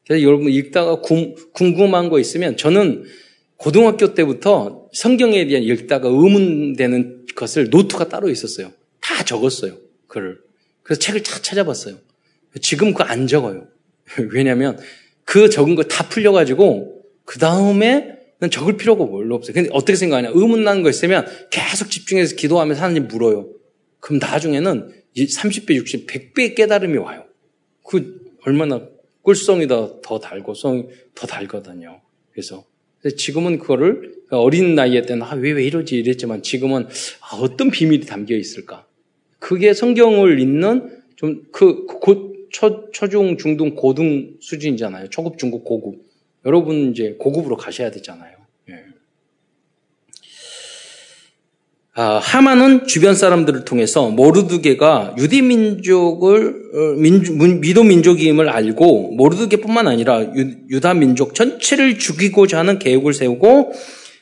그래서 0.07 0.23
여러분 0.23 0.51
읽다가 0.51 1.01
궁, 1.01 1.35
궁금한 1.53 2.09
거 2.09 2.19
있으면 2.19 2.57
저는 2.57 3.05
고등학교 3.57 4.15
때부터 4.15 4.89
성경에 4.93 5.47
대한 5.47 5.63
읽다가 5.65 6.09
의문되는 6.09 7.27
것을 7.35 7.69
노트가 7.71 8.09
따로 8.09 8.31
있었어요. 8.31 8.73
다 9.01 9.23
적었어요. 9.25 9.77
글을. 10.09 10.41
그래서 10.83 10.99
책을 11.01 11.23
다 11.23 11.41
찾아봤어요. 11.41 11.97
지금 12.61 12.93
그거 12.93 13.05
안 13.05 13.27
적어요. 13.27 13.69
왜냐하면 14.33 14.79
그 15.25 15.49
적은 15.51 15.75
거 15.75 15.85
다 15.85 16.09
풀려가지고 16.09 17.03
그 17.25 17.39
다음에는 17.39 18.51
적을 18.51 18.77
필요가 18.77 19.07
별로 19.07 19.35
없어요. 19.35 19.55
근데 19.55 19.69
어떻게 19.73 19.95
생각하냐? 19.95 20.31
의문 20.33 20.65
나는 20.65 20.83
거 20.83 20.89
있으면 20.91 21.27
계속 21.51 21.91
집중해서 21.91 22.37
기도하면서 22.37 22.83
하나님 22.83 23.07
물어요. 23.09 23.51
그럼 24.01 24.19
나중에는 24.19 24.93
30배, 25.17 25.75
60, 25.75 26.07
100배의 26.07 26.55
깨달음이 26.57 26.97
와요. 26.99 27.25
그 27.85 28.19
얼마나 28.47 28.89
꿀성이 29.23 29.67
더, 29.67 30.01
더 30.03 30.19
달고 30.19 30.55
성이 30.55 30.87
더 31.15 31.27
달거든요. 31.27 32.01
그래서 32.33 32.65
지금은 33.17 33.59
그거를 33.59 34.15
어린 34.31 34.75
나이에 34.75 35.03
때는 35.03 35.23
아, 35.23 35.35
왜, 35.35 35.53
왜 35.53 35.65
이러지 35.65 35.97
이랬지만 35.97 36.43
지금은 36.43 36.87
아, 37.21 37.37
어떤 37.37 37.71
비밀이 37.71 38.07
담겨 38.07 38.35
있을까? 38.37 38.87
그게 39.39 39.75
성경을 39.75 40.41
읽는 40.41 40.99
좀그 41.17 41.87
초, 42.51 42.91
초중, 42.91 43.37
중등, 43.37 43.75
고등 43.75 44.37
수준이잖아요. 44.41 45.11
초급, 45.11 45.39
중급, 45.39 45.65
고급. 45.65 45.97
여러분 46.47 46.91
이제 46.91 47.17
고급으로 47.19 47.57
가셔야 47.57 47.91
되잖아요. 47.91 48.33
예. 48.71 48.75
아, 51.95 52.19
하만은 52.19 52.87
주변 52.87 53.15
사람들을 53.15 53.65
통해서 53.65 54.09
모르드게가 54.09 55.17
유대 55.19 55.43
민족을 55.43 56.55
어, 56.75 56.79
민주, 56.99 57.33
미도 57.35 57.83
민족임을 57.83 58.49
알고 58.49 59.13
모르드게뿐만 59.17 59.89
아니라 59.89 60.23
유, 60.71 60.81
다 60.81 60.95
민족 60.95 61.35
전체를 61.35 61.99
죽이고자 61.99 62.59
하는 62.59 62.79
계획을 62.79 63.13
세우고 63.13 63.73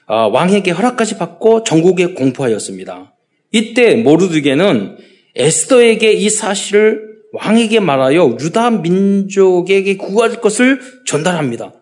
아, 0.07 0.27
왕에게 0.27 0.71
허락까지 0.71 1.19
받고 1.19 1.65
전국에 1.65 2.15
공포하였습니다. 2.15 3.16
이때 3.57 3.95
모르드게는 3.95 4.99
에스더에게 5.35 6.13
이 6.13 6.29
사실을 6.29 7.17
왕에게 7.33 7.81
말하여 7.81 8.37
유다 8.41 8.71
민족에게 8.71 9.97
구할 9.97 10.41
것을 10.41 10.81
전달합니다. 11.07 11.73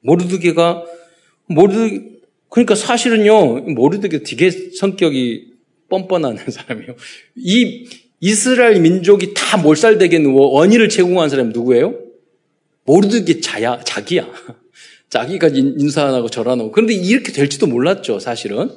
모르드게가 0.00 0.84
모르드 1.46 2.16
그러니까 2.48 2.74
사실은요 2.74 3.72
모르드게 3.72 4.22
되게 4.22 4.50
성격이 4.50 5.52
뻔뻔한 5.88 6.38
사람이에요. 6.48 6.94
이 7.36 7.88
이스라엘 8.20 8.80
민족이 8.80 9.34
다 9.34 9.56
몰살되게 9.56 10.20
누워 10.20 10.48
원인을 10.54 10.88
제공한 10.88 11.28
사람이 11.28 11.52
누구예요? 11.52 11.94
모르드게 12.84 13.40
자야 13.40 13.80
자기야. 13.84 14.28
자기가 15.10 15.48
인사하고 15.48 16.28
절하고 16.28 16.72
그런데 16.72 16.94
이렇게 16.94 17.32
될지도 17.32 17.66
몰랐죠 17.66 18.20
사실은. 18.20 18.70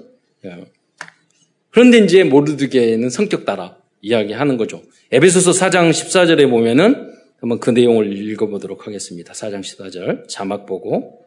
예. 1.70 1.72
그런데 1.72 2.00
이제 2.00 2.24
모르드게는 2.24 3.10
성격 3.10 3.46
따라 3.46 3.78
이야기하는 4.02 4.58
거죠. 4.58 4.82
에베소서 5.12 5.52
4장 5.52 5.90
14절에 5.92 6.50
보면은 6.50 7.14
한번 7.40 7.60
그 7.60 7.70
내용을 7.70 8.12
읽어보도록 8.12 8.88
하겠습니다. 8.88 9.34
4장 9.34 9.62
14절 9.62 10.28
자막 10.28 10.66
보고 10.66 11.26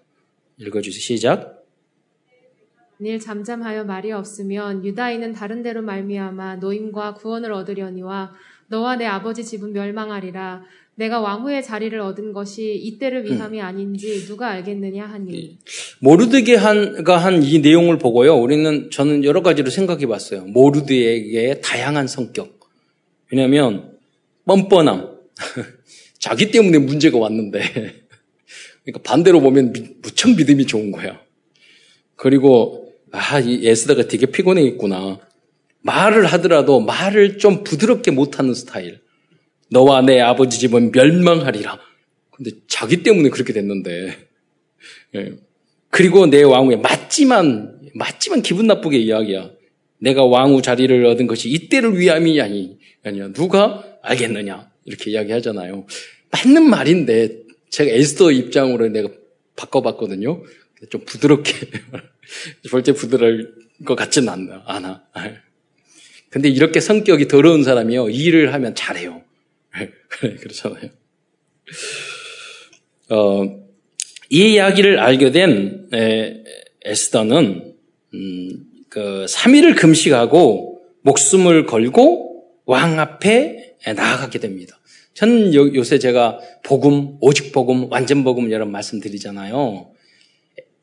읽어주세요. 0.59 1.01
시작. 1.01 1.65
늘 2.99 3.19
잠잠하여 3.19 3.85
말이 3.85 4.13
없으면 4.13 4.85
유다인은 4.85 5.33
다른 5.33 5.63
데로 5.63 5.83
말미암아 5.83 6.57
노임과 6.57 7.15
구원을 7.15 7.53
얻으려니와 7.53 8.33
너와 8.69 8.97
내 8.97 9.07
아버지 9.07 9.45
집은 9.45 9.73
멸망하리라. 9.73 10.63
내가 11.03 11.21
왕후의 11.21 11.65
자리를 11.65 11.99
얻은 11.99 12.33
것이 12.33 12.77
이때를 12.77 13.25
위함이 13.25 13.59
음. 13.59 13.65
아닌지 13.65 14.25
누가 14.27 14.51
알겠느냐 14.51 15.05
하니. 15.05 15.59
모르드게 15.99 16.55
한가 16.55 17.17
한 17.19 17.43
이 17.43 17.59
내용을 17.59 17.99
보고요. 17.99 18.37
우리는 18.37 18.89
저는 18.91 19.25
여러 19.25 19.43
가지로 19.43 19.69
생각해 19.71 20.07
봤어요. 20.07 20.45
모르드에게 20.45 21.61
다양한 21.61 22.07
성격. 22.07 22.61
왜냐하면 23.31 23.99
뻔뻔함. 24.47 25.19
자기 26.21 26.53
때문에 26.53 26.79
문제가 26.79 27.19
왔는데. 27.19 27.61
그러니까 28.85 29.03
반대로 29.03 29.41
보면 29.41 29.73
무척 30.03 30.37
믿음이 30.37 30.67
좋은 30.67 30.93
거야. 30.93 31.21
그리고 32.15 32.93
아, 33.11 33.41
이 33.41 33.67
에스더가 33.67 34.07
되게 34.07 34.27
피곤해 34.27 34.63
있구나. 34.63 35.19
말을 35.81 36.27
하더라도 36.27 36.79
말을 36.81 37.39
좀 37.39 37.65
부드럽게 37.65 38.13
못하는 38.13 38.55
스타일. 38.55 39.02
너와 39.73 40.03
내 40.03 40.21
아버지 40.21 40.59
집은 40.59 40.93
멸망하리라. 40.93 41.81
근데 42.31 42.51
자기 42.69 43.03
때문에 43.03 43.31
그렇게 43.31 43.53
됐는데. 43.53 44.29
예. 45.17 45.33
그리고 45.91 46.27
내 46.27 46.43
왕후에 46.43 46.77
맞지만, 46.77 47.81
맞지만 47.95 48.43
기분 48.43 48.67
나쁘게 48.67 48.99
이야기야. 48.99 49.51
내가 49.99 50.25
왕후 50.25 50.63
자리를 50.63 51.05
얻은 51.07 51.27
것이 51.27 51.49
이때를 51.49 51.99
위함이 51.99 52.41
아니, 52.41 52.79
아니야. 53.05 53.33
누가 53.33 53.85
알겠느냐. 54.03 54.71
이렇게 54.85 55.11
이야기하잖아요. 55.11 55.87
맞는 56.31 56.69
말인데, 56.69 57.43
제가 57.71 57.91
에스더 57.91 58.33
입장으로 58.33 58.89
내가 58.89 59.09
바꿔봤거든요. 59.57 60.43
좀 60.91 61.03
부드럽게. 61.05 61.53
절대 62.69 62.93
부드러울 62.93 63.55
것 63.85 63.95
같지는 63.95 64.29
않아. 64.29 64.63
않아. 64.67 65.03
근데 66.31 66.49
이렇게 66.49 66.81
성격이 66.81 67.29
더러운 67.29 67.63
사람이요. 67.63 68.11
일을 68.11 68.53
하면 68.55 68.75
잘해요. 68.75 69.23
그렇잖아요. 70.41 70.91
어, 73.11 73.63
이 74.31 74.53
이야기를 74.55 74.99
알게 74.99 75.31
된 75.33 75.89
에, 75.93 76.45
에스더는 76.85 77.75
음, 78.15 78.51
그 78.89 79.27
3일을 79.29 79.77
금식하고 79.77 80.81
목숨을 81.03 81.67
걸고 81.67 82.45
왕 82.65 82.99
앞에 82.99 83.77
나아가게 83.95 84.39
됩니다. 84.39 84.79
저는 85.15 85.55
요, 85.55 85.85
새 85.85 85.99
제가 85.99 86.39
복음, 86.63 87.17
오직 87.21 87.53
복음, 87.53 87.91
완전 87.91 88.25
복음 88.25 88.51
여러 88.51 88.65
말씀드리잖아요. 88.65 89.91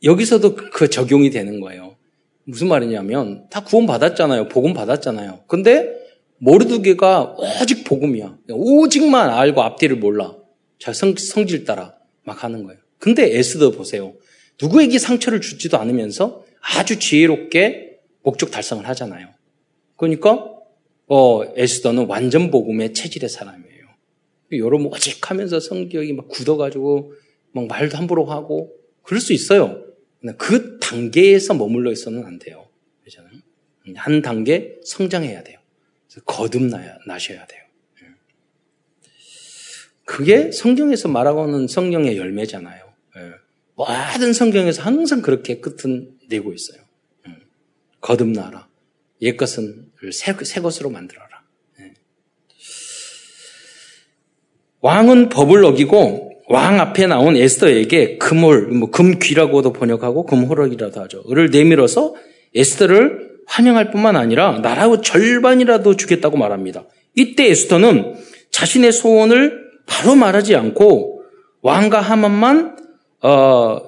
여기서도 0.03 0.55
그 0.55 0.89
적용이 0.89 1.29
되는 1.29 1.59
거예요. 1.59 1.95
무슨 2.43 2.67
말이냐면 2.67 3.47
다 3.49 3.63
구원 3.63 3.85
받았잖아요. 3.85 4.49
복음 4.49 4.73
받았잖아요. 4.73 5.43
근데 5.47 5.98
모르드게가 6.39 7.35
오직 7.61 7.83
복음이야. 7.83 8.37
오직만 8.49 9.29
알고 9.29 9.61
앞뒤를 9.61 9.97
몰라. 9.97 10.35
자 10.79 10.93
성, 10.93 11.15
성질 11.15 11.65
따라 11.65 11.95
막 12.23 12.43
하는 12.43 12.63
거예요. 12.63 12.79
근데 12.97 13.37
에스더 13.37 13.71
보세요. 13.71 14.13
누구에게 14.61 14.99
상처를 14.99 15.41
주지도 15.41 15.77
않으면서 15.77 16.43
아주 16.61 16.99
지혜롭게 16.99 17.99
목적 18.23 18.51
달성을 18.51 18.85
하잖아요. 18.87 19.29
그러니까 19.95 20.45
어, 21.07 21.43
에스더는 21.55 22.05
완전 22.07 22.51
복음의 22.51 22.93
체질의 22.93 23.29
사람이에요. 23.29 23.69
여러분 24.53 24.87
오직 24.87 25.29
하면서 25.29 25.59
성격이 25.59 26.13
막 26.13 26.27
굳어가지고 26.27 27.13
막 27.51 27.67
말도 27.67 27.97
함부로 27.97 28.25
하고 28.25 28.73
그럴 29.03 29.19
수 29.19 29.33
있어요. 29.33 29.83
그 30.37 30.79
단계에서 30.79 31.53
머물러 31.53 31.91
있어는 31.91 32.25
안 32.25 32.39
돼요. 32.39 32.67
한 33.95 34.21
단계 34.21 34.75
성장해야 34.83 35.43
돼요. 35.43 35.58
거듭나셔야 36.25 37.45
돼요. 37.45 37.63
예. 38.03 38.07
그게 40.05 40.51
성경에서 40.51 41.07
말하고 41.07 41.45
있는 41.45 41.67
성령의 41.67 42.17
열매잖아요. 42.17 42.93
예. 43.17 43.31
모든 43.75 44.33
성경에서 44.33 44.81
항상 44.81 45.21
그렇게 45.21 45.59
끝은 45.59 46.17
내고 46.29 46.53
있어요. 46.53 46.81
예. 47.27 47.35
거듭나라. 48.01 48.67
옛 49.21 49.35
것은 49.35 49.91
새, 50.11 50.33
새 50.43 50.61
것으로 50.61 50.89
만들어라. 50.89 51.29
왕은 54.81 55.29
법을 55.29 55.65
어기고 55.65 56.43
왕 56.47 56.79
앞에 56.79 57.05
나온 57.05 57.35
에스더에게 57.35 58.17
금홀, 58.17 58.69
뭐 58.69 58.89
금귀라고도 58.89 59.73
번역하고 59.73 60.25
금호락이라도 60.25 61.01
하죠. 61.01 61.23
을 61.31 61.49
내밀어서 61.51 62.15
에스더를 62.55 63.28
환영할 63.49 63.91
뿐만 63.91 64.15
아니라 64.15 64.59
나라의 64.59 65.01
절반이라도 65.03 65.95
주겠다고 65.95 66.37
말합니다. 66.37 66.85
이때 67.15 67.47
에스더는 67.49 68.15
자신의 68.51 68.91
소원을 68.91 69.69
바로 69.87 70.15
말하지 70.15 70.55
않고 70.55 71.23
왕과 71.61 71.99
하만만 71.99 72.77
어, 73.21 73.81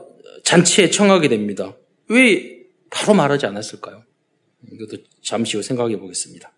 잔치에 0.44 0.90
청하게 0.90 1.30
됩니다. 1.30 1.76
왜 2.10 2.58
바로 2.90 3.14
말하지 3.14 3.46
않았을까요? 3.46 4.04
이것도 4.72 5.02
잠시 5.24 5.58
후 5.58 5.64
생각해 5.64 5.98
보겠습니다. 5.98 6.52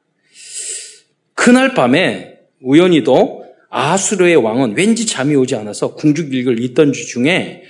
그날 1.33 1.73
밤에 1.73 2.39
우연히도 2.61 3.45
아수르의 3.69 4.37
왕은 4.37 4.75
왠지 4.75 5.05
잠이 5.05 5.35
오지 5.35 5.55
않아서 5.55 5.95
궁죽일기를 5.95 6.63
읽던 6.63 6.93
중에 6.93 7.63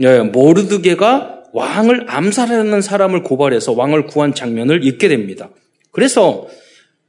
예, 0.00 0.18
모르드게가 0.20 1.35
왕을 1.56 2.04
암살하는 2.06 2.82
사람을 2.82 3.22
고발해서 3.22 3.72
왕을 3.72 4.06
구한 4.06 4.34
장면을 4.34 4.84
읽게 4.84 5.08
됩니다. 5.08 5.48
그래서 5.90 6.46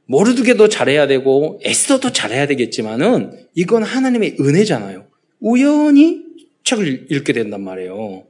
모르드게도 0.06 0.70
잘해야 0.70 1.06
되고 1.06 1.60
에스더도 1.62 2.12
잘해야 2.12 2.46
되겠지만은 2.46 3.32
이건 3.54 3.82
하나님의 3.82 4.38
은혜잖아요. 4.40 5.04
우연히 5.40 6.24
책을 6.64 7.08
읽게 7.10 7.34
된단 7.34 7.62
말이에요. 7.62 8.24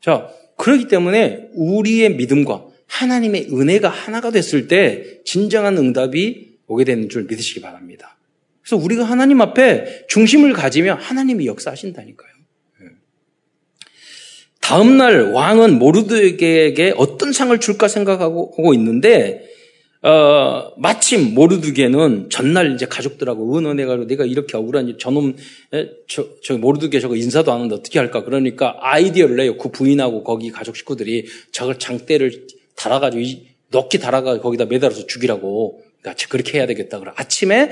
자, 0.00 0.30
그렇기 0.58 0.86
때문에 0.86 1.48
우리의 1.54 2.14
믿음과 2.14 2.66
하나님의 2.86 3.48
은혜가 3.52 3.88
하나가 3.88 4.30
됐을 4.30 4.68
때 4.68 5.22
진정한 5.24 5.76
응답이 5.76 6.54
오게 6.68 6.84
되는 6.84 7.08
줄 7.08 7.24
믿으시기 7.24 7.60
바랍니다. 7.60 8.16
그래서 8.62 8.76
우리가 8.76 9.02
하나님 9.02 9.40
앞에 9.40 10.06
중심을 10.08 10.52
가지면 10.52 10.98
하나님이 10.98 11.46
역사하신다니까요. 11.46 12.33
예. 14.64 14.68
다음날 14.68 15.32
왕은 15.32 15.78
모르드게에게 15.78 16.94
어떤 16.96 17.32
상을 17.32 17.58
줄까 17.60 17.86
생각하고 17.88 18.72
있는데 18.74 19.44
어, 20.02 20.72
마침 20.76 21.34
모르드게는 21.34 22.28
전날 22.30 22.74
이제 22.74 22.84
가족들하고 22.86 23.56
의논해가지고 23.56 24.06
내가 24.06 24.24
이렇게 24.26 24.56
억울한 24.56 24.96
저놈 24.98 25.36
저, 26.08 26.26
저 26.42 26.58
모르드게 26.58 27.00
저거 27.00 27.16
인사도 27.16 27.52
안 27.52 27.58
하는데 27.58 27.74
어떻게 27.74 27.98
할까 27.98 28.22
그러니까 28.22 28.76
아이디어를 28.80 29.36
내요. 29.36 29.56
그 29.56 29.70
부인하고 29.70 30.22
거기 30.22 30.50
가족 30.50 30.76
식구들이 30.76 31.26
저걸 31.52 31.78
장대를 31.78 32.46
달아가지고 32.76 33.22
넣기 33.70 33.98
달아가 33.98 34.40
거기다 34.40 34.66
매달아서 34.66 35.06
죽이라고 35.06 35.80
그러니까 36.02 36.26
그렇게 36.28 36.58
해야 36.58 36.66
되겠다. 36.66 36.98
그래 36.98 37.12
아침에 37.16 37.70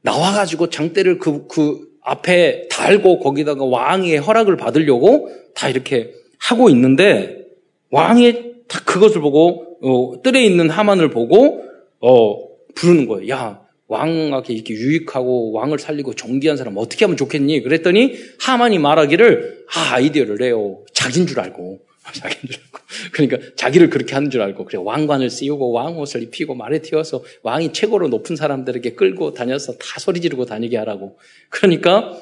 나와가지고 0.00 0.70
장대를 0.70 1.18
그, 1.18 1.46
그 1.46 1.88
앞에 2.02 2.68
달고 2.70 3.18
거기다가 3.18 3.64
왕의 3.64 4.18
허락을 4.18 4.56
받으려고 4.56 5.30
다 5.54 5.68
이렇게 5.68 6.12
하고 6.38 6.68
있는데 6.70 7.46
왕이 7.90 8.66
다 8.68 8.80
그것을 8.84 9.20
보고 9.20 9.78
어, 9.82 10.22
뜰에 10.22 10.44
있는 10.44 10.70
하만을 10.70 11.10
보고 11.10 11.62
어, 12.00 12.46
부르는 12.74 13.06
거예요. 13.06 13.28
야 13.30 13.66
왕에게 13.88 14.52
이렇게 14.52 14.74
유익하고 14.74 15.52
왕을 15.52 15.78
살리고 15.78 16.14
존귀한 16.14 16.56
사람 16.56 16.76
어떻게 16.76 17.04
하면 17.04 17.16
좋겠니? 17.16 17.62
그랬더니 17.62 18.14
하만이 18.40 18.78
말하기를 18.78 19.66
아 19.74 19.94
아이디어를 19.94 20.36
내요. 20.38 20.84
자기인 20.92 21.26
줄 21.26 21.40
알고 21.40 21.80
자기인 22.12 22.40
줄 22.50 22.60
알고 22.62 22.78
그러니까 23.12 23.38
자기를 23.54 23.90
그렇게 23.90 24.14
하는 24.14 24.30
줄 24.30 24.42
알고 24.42 24.64
그래 24.64 24.78
왕관을 24.82 25.30
씌우고 25.30 25.70
왕옷을 25.70 26.22
입히고 26.24 26.54
말에 26.54 26.80
튀어서 26.80 27.22
왕이 27.42 27.72
최고로 27.72 28.08
높은 28.08 28.34
사람들에게 28.34 28.94
끌고 28.94 29.34
다녀서 29.34 29.72
다 29.74 30.00
소리 30.00 30.20
지르고 30.20 30.46
다니게 30.46 30.76
하라고. 30.78 31.18
그러니까 31.48 32.18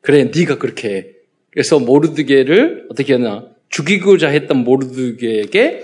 그래 0.00 0.30
네가 0.34 0.58
그렇게 0.58 0.88
해. 0.88 1.06
그래서 1.50 1.78
모르드게를 1.78 2.88
어떻게 2.90 3.12
하나 3.12 3.53
죽이고자 3.74 4.28
했던 4.28 4.58
모르드게에게 4.58 5.82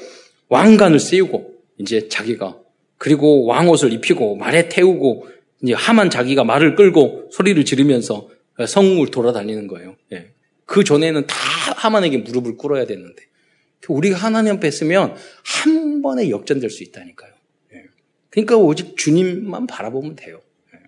왕관을 0.49 1.01
씌우고 1.01 1.55
이제 1.78 2.09
자기가 2.09 2.57
그리고 2.99 3.47
왕옷을 3.47 3.93
입히고 3.93 4.36
말에 4.36 4.68
태우고 4.68 5.26
이제 5.62 5.74
하만 5.74 6.09
자기가 6.09 6.45
말을 6.45 6.76
끌고 6.76 7.30
소리를 7.32 7.64
지르면서 7.64 8.28
성을 8.68 9.05
돌아다니는 9.11 9.66
거예요. 9.66 9.97
예. 10.12 10.30
그 10.66 10.84
전에는 10.84 11.26
다 11.26 11.36
하만에게 11.76 12.18
무릎을 12.18 12.57
꿇어야 12.57 12.86
됐는데 12.86 13.24
우리가 13.88 14.16
하나님 14.16 14.55
앞에 14.55 14.68
있으면 14.68 15.16
한 15.45 16.01
번에 16.01 16.30
역전될 16.30 16.70
수 16.70 16.84
있다니까요. 16.84 17.32
예. 17.74 17.84
그러니까 18.28 18.57
오직 18.57 18.97
주님만 18.97 19.66
바라보면 19.66 20.14
돼요. 20.14 20.41
예. 20.74 20.78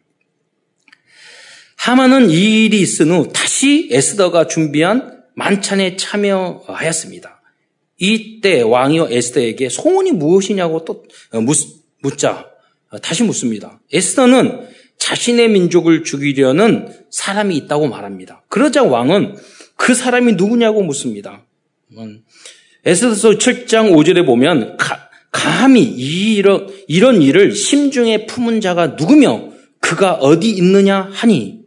하만은 1.78 2.30
이 2.30 2.66
일이 2.66 2.80
있은 2.80 3.10
후 3.10 3.28
다시 3.32 3.88
에스더가 3.90 4.46
준비한 4.46 5.21
만찬에 5.34 5.96
참여하였습니다. 5.96 7.42
이때 7.98 8.62
왕이요 8.62 9.08
에스더에게 9.10 9.68
소원이 9.68 10.12
무엇이냐고 10.12 10.84
또 10.84 11.04
어, 11.32 11.40
묻자 12.02 12.46
어, 12.90 12.98
다시 12.98 13.22
묻습니다. 13.22 13.80
에스더는 13.92 14.68
자신의 14.98 15.48
민족을 15.48 16.04
죽이려는 16.04 16.88
사람이 17.10 17.56
있다고 17.56 17.88
말합니다. 17.88 18.44
그러자 18.48 18.84
왕은 18.84 19.36
그 19.76 19.94
사람이 19.94 20.34
누구냐고 20.34 20.82
묻습니다. 20.82 21.44
에스더서 22.84 23.30
7장 23.30 23.92
5절에 23.92 24.24
보면 24.24 24.76
가, 24.76 25.08
감히 25.30 25.82
이런, 25.82 26.68
이런 26.88 27.22
일을 27.22 27.54
심중에 27.54 28.26
품은 28.26 28.60
자가 28.60 28.88
누구며 28.88 29.50
그가 29.80 30.14
어디 30.14 30.50
있느냐 30.50 31.08
하니 31.12 31.62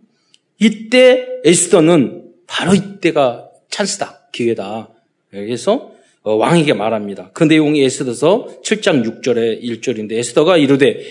이때 0.59 1.27
에스더는 1.43 2.23
바로 2.47 2.73
이때가 2.73 3.44
찬스다 3.75 4.29
기회다. 4.31 4.89
그래서 5.29 5.91
어, 6.23 6.35
왕에게 6.35 6.73
말합니다. 6.73 7.31
그 7.33 7.43
내용이 7.43 7.83
에스더서 7.83 8.61
7장 8.63 9.03
6절에 9.03 9.61
1절인데 9.61 10.13
에스더가 10.13 10.57
이르되 10.57 11.01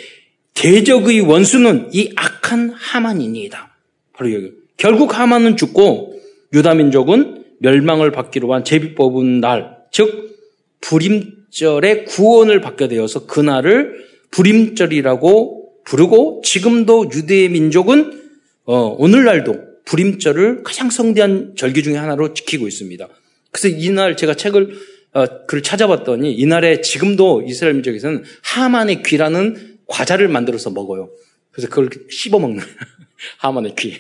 대적의 0.55 1.21
원수는 1.21 1.91
이 1.93 2.13
악한 2.17 2.71
하만이니이다. 2.71 3.77
바로 4.15 4.33
여기. 4.33 4.53
결국 4.77 5.19
하만은 5.19 5.57
죽고 5.57 6.19
유다 6.55 6.75
민족은 6.75 7.45
멸망을 7.59 8.11
받기로 8.11 8.53
한 8.53 8.65
제비 8.65 8.95
뽑은 8.95 9.41
날, 9.41 9.77
즉 9.93 10.37
불임절의 10.81 12.07
구원을 12.07 12.61
받게 12.61 12.89
되어서 12.89 13.27
그 13.27 13.41
날을 13.41 14.05
불임절이라고 14.31 15.83
부르고 15.85 16.43
지금도 16.45 17.11
유대의 17.13 17.51
민족은 17.51 18.23
어, 18.65 18.97
오늘날도 18.99 19.74
불임절을 19.85 20.63
가장 20.63 20.91
성대한 20.91 21.55
절기 21.57 21.83
중의 21.83 21.99
하나로 21.99 22.35
지키고 22.35 22.67
있습니다. 22.67 23.09
그래서 23.51 23.77
이날 23.77 24.17
제가 24.17 24.35
책을 24.35 24.95
어, 25.13 25.47
글 25.47 25.63
찾아봤더니 25.63 26.33
이날에 26.33 26.81
지금도 26.81 27.45
이스라엘 27.47 27.75
민족에서는 27.75 28.25
하만의 28.43 29.03
귀라는 29.05 29.79
과자를 29.87 30.29
만들어서 30.29 30.71
먹어요. 30.71 31.11
그래서 31.53 31.69
그걸 31.69 31.89
씹어 32.11 32.41
먹는 32.41 32.63
하만의 33.39 33.75
귀. 33.79 33.97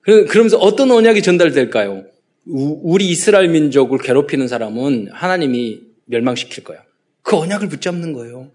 그러면서 0.00 0.56
어떤 0.56 0.90
언약이 0.90 1.22
전달될까요? 1.22 2.04
우리 2.46 3.08
이스라엘 3.10 3.48
민족을 3.48 3.98
괴롭히는 3.98 4.48
사람은 4.48 5.08
하나님이 5.12 5.80
멸망시킬 6.06 6.64
거야. 6.64 6.78
그 7.22 7.36
언약을 7.36 7.68
붙잡는 7.68 8.12
거예요. 8.12 8.50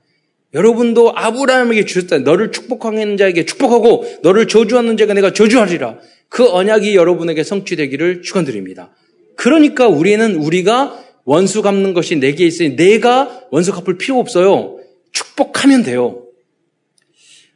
여러분도 0.54 1.14
아브라함에게 1.16 1.86
주셨다. 1.86 2.20
너를 2.20 2.52
축복하는 2.52 3.18
자에게 3.18 3.46
축복하고 3.46 4.06
너를 4.24 4.48
저주하는 4.48 4.98
자가 4.98 5.14
내가 5.14 5.34
저주하리라. 5.34 6.00
그 6.32 6.50
언약이 6.50 6.96
여러분에게 6.96 7.44
성취되기를 7.44 8.22
축원드립니다. 8.22 8.96
그러니까 9.36 9.90
우리는 9.90 10.38
우리가 10.38 11.04
원수 11.26 11.62
갚는 11.62 11.94
것이 11.94 12.16
내게 12.16 12.46
있으니 12.46 12.78
내가 12.78 13.44
원수 13.52 13.74
갚을 13.74 13.98
필요 13.98 14.18
없어요. 14.18 14.80
축복하면 15.12 15.84
돼요. 15.84 16.26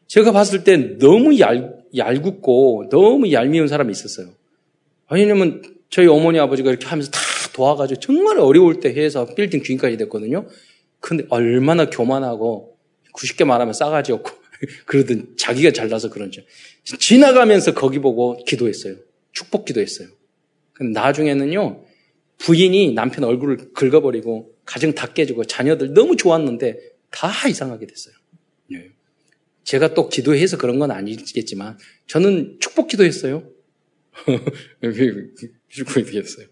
제가 0.08 0.34
봤을 0.34 0.66
때 0.66 0.98
너무 0.98 1.40
얄, 1.40 1.78
얄궂고 1.96 2.90
너무 2.92 3.32
얄미운 3.32 3.70
사람이 3.70 3.92
있었어요. 3.94 4.28
왜냐면 5.10 5.62
저희 5.90 6.08
어머니 6.08 6.38
아버지가 6.40 6.70
이렇게 6.70 6.86
하면서 6.86 7.10
다 7.12 7.20
도와가지고 7.54 8.02
정말 8.02 8.40
어려울 8.40 8.82
때 8.82 8.90
해서 8.90 9.26
빌딩 9.36 9.64
주인까지 9.64 9.96
됐거든요. 9.96 10.48
근데 11.00 11.24
얼마나 11.30 11.90
교만하고 11.90 12.78
90개 13.14 13.46
말하면 13.46 13.74
싸가지 13.74 14.12
없고 14.12 14.32
그러든 14.86 15.38
자기가 15.38 15.72
잘나서 15.72 16.10
그런지 16.10 16.46
지나가면서 16.86 17.74
거기 17.74 18.00
보고 18.00 18.38
기도했어요. 18.46 18.96
축복 19.32 19.66
기도했어요. 19.66 20.08
근데 20.74 21.00
나중에는요 21.00 21.84
부인이 22.38 22.94
남편 22.94 23.24
얼굴을 23.24 23.74
긁어버리고 23.74 24.54
가정 24.66 24.94
다 24.94 25.12
깨지고 25.14 25.46
자녀들 25.46 25.94
너무 25.94 26.16
좋았는데 26.16 26.78
다 27.12 27.48
이상하게 27.48 27.88
됐어요. 27.88 28.14
네. 28.70 28.92
제가 29.64 29.94
또 29.94 30.10
기도해서 30.10 30.58
그런 30.58 30.80
건 30.80 30.92
아니겠지만 30.92 31.78
저는 32.08 32.58
축복 32.60 32.88
기도했어요. 32.88 33.50
축복 35.70 36.06
기도했어요. 36.06 36.48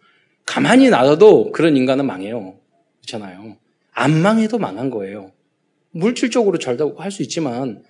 가만히 0.46 0.90
놔둬도 0.90 1.52
그런 1.52 1.78
인간은 1.78 2.06
망해요. 2.06 2.60
그렇잖아요. 3.02 3.58
안 3.92 4.22
망해도 4.22 4.58
망한 4.58 4.90
거예요. 4.90 5.32
물질적으로 5.92 6.58
잘다고 6.58 7.00
할 7.02 7.12
수 7.12 7.22
있지만, 7.22 7.84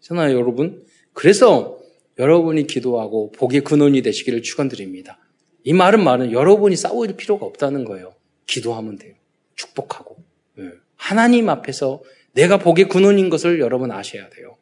그렇잖아요, 0.00 0.36
여러분. 0.36 0.84
그래서 1.14 1.75
여러분이 2.18 2.66
기도하고 2.66 3.32
복의 3.32 3.62
근원이 3.62 4.02
되시기를 4.02 4.42
축원드립니다. 4.42 5.18
이 5.64 5.72
말은 5.72 6.02
말은 6.02 6.32
여러분이 6.32 6.76
싸울 6.76 7.12
필요가 7.16 7.44
없다는 7.46 7.84
거예요. 7.84 8.14
기도하면 8.46 8.98
돼요. 8.98 9.14
축복하고. 9.54 10.16
네. 10.54 10.70
하나님 10.94 11.48
앞에서 11.48 12.02
내가 12.32 12.58
복의 12.58 12.88
근원인 12.88 13.30
것을 13.30 13.60
여러분 13.60 13.90
아셔야 13.90 14.28
돼요. 14.30 14.56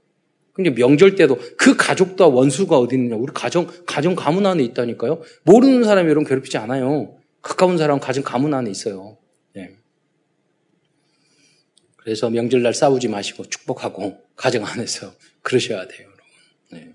근데 0.53 0.71
명절 0.71 1.17
때도 1.17 1.39
그 1.57 1.77
가족과 1.77 2.29
원수가 2.29 2.79
어디 2.79 2.95
있느냐. 2.95 3.17
우리 3.17 3.33
가정, 3.35 3.67
가정 3.87 4.15
가문 4.15 4.47
안에 4.47 4.63
있다니까요. 4.63 5.21
모르는 5.43 5.83
사람이 5.83 6.09
여러분 6.09 6.25
괴롭히지 6.25 6.57
않아요. 6.59 7.19
가까운 7.43 7.77
사람 7.77 7.99
가정 7.99 8.23
가문 8.23 8.55
안에 8.55 8.71
있어요. 8.71 9.19
네. 9.53 9.77
그래서 11.97 12.31
명절날 12.31 12.73
싸우지 12.73 13.09
마시고 13.09 13.49
축복하고 13.49 14.23
가정 14.37 14.65
안에서 14.65 15.13
그러셔야 15.43 15.89
돼요, 15.89 16.07
여러분. 16.07 16.25
네. 16.73 16.95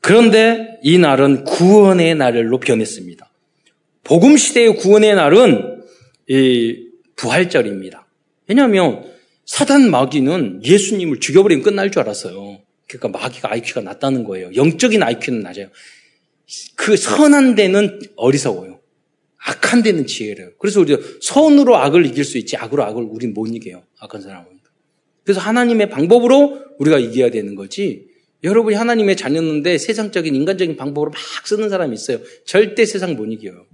그런데 0.00 0.78
이 0.82 0.98
날은 0.98 1.44
구원의 1.44 2.14
날로 2.16 2.58
변했습니다. 2.58 3.30
복음 4.02 4.36
시대의 4.36 4.76
구원의 4.76 5.14
날은 5.14 5.82
이 6.28 6.88
부활절입니다. 7.16 8.06
왜냐하면 8.48 9.04
사단 9.44 9.90
마귀는 9.90 10.62
예수님을 10.64 11.20
죽여버리면 11.20 11.62
끝날 11.62 11.90
줄 11.90 12.02
알았어요. 12.02 12.60
그러니까 12.88 13.18
마귀가 13.18 13.52
IQ가 13.52 13.82
낮다는 13.82 14.24
거예요. 14.24 14.50
영적인 14.54 15.02
IQ는 15.02 15.40
낮아요. 15.42 15.68
그 16.76 16.96
선한 16.96 17.54
데는 17.54 18.00
어리석어요. 18.16 18.80
악한 19.36 19.82
데는 19.82 20.06
지혜래요. 20.06 20.50
그래서 20.58 20.80
우리가 20.80 21.00
선으로 21.20 21.76
악을 21.76 22.06
이길 22.06 22.24
수 22.24 22.38
있지 22.38 22.56
악으로 22.56 22.84
악을 22.84 23.02
우린 23.04 23.32
못 23.32 23.46
이겨요. 23.46 23.84
악한 24.00 24.22
사람은. 24.22 24.46
그래서 25.24 25.40
하나님의 25.40 25.90
방법으로 25.90 26.64
우리가 26.78 26.98
이겨야 26.98 27.30
되는 27.30 27.54
거지 27.54 28.09
여러분이 28.42 28.74
하나님의 28.76 29.16
자녀인데 29.16 29.78
세상적인 29.78 30.34
인간적인 30.34 30.76
방법으로 30.76 31.10
막 31.10 31.46
쓰는 31.46 31.68
사람이 31.68 31.94
있어요. 31.94 32.18
절대 32.44 32.86
세상 32.86 33.16
못 33.16 33.26
이겨요. 33.26 33.66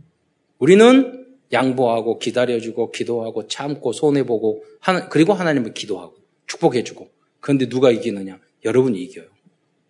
우리는 0.59 1.27
양보하고 1.53 2.19
기다려주고 2.19 2.91
기도하고 2.91 3.47
참고 3.47 3.93
손해보고 3.93 4.65
그리고 5.11 5.33
하나님을 5.33 5.75
기도하고 5.75 6.17
축복해주고 6.47 7.09
그런데 7.41 7.69
누가 7.69 7.91
이기느냐? 7.91 8.41
여러분이 8.65 9.01
이겨요. 9.03 9.27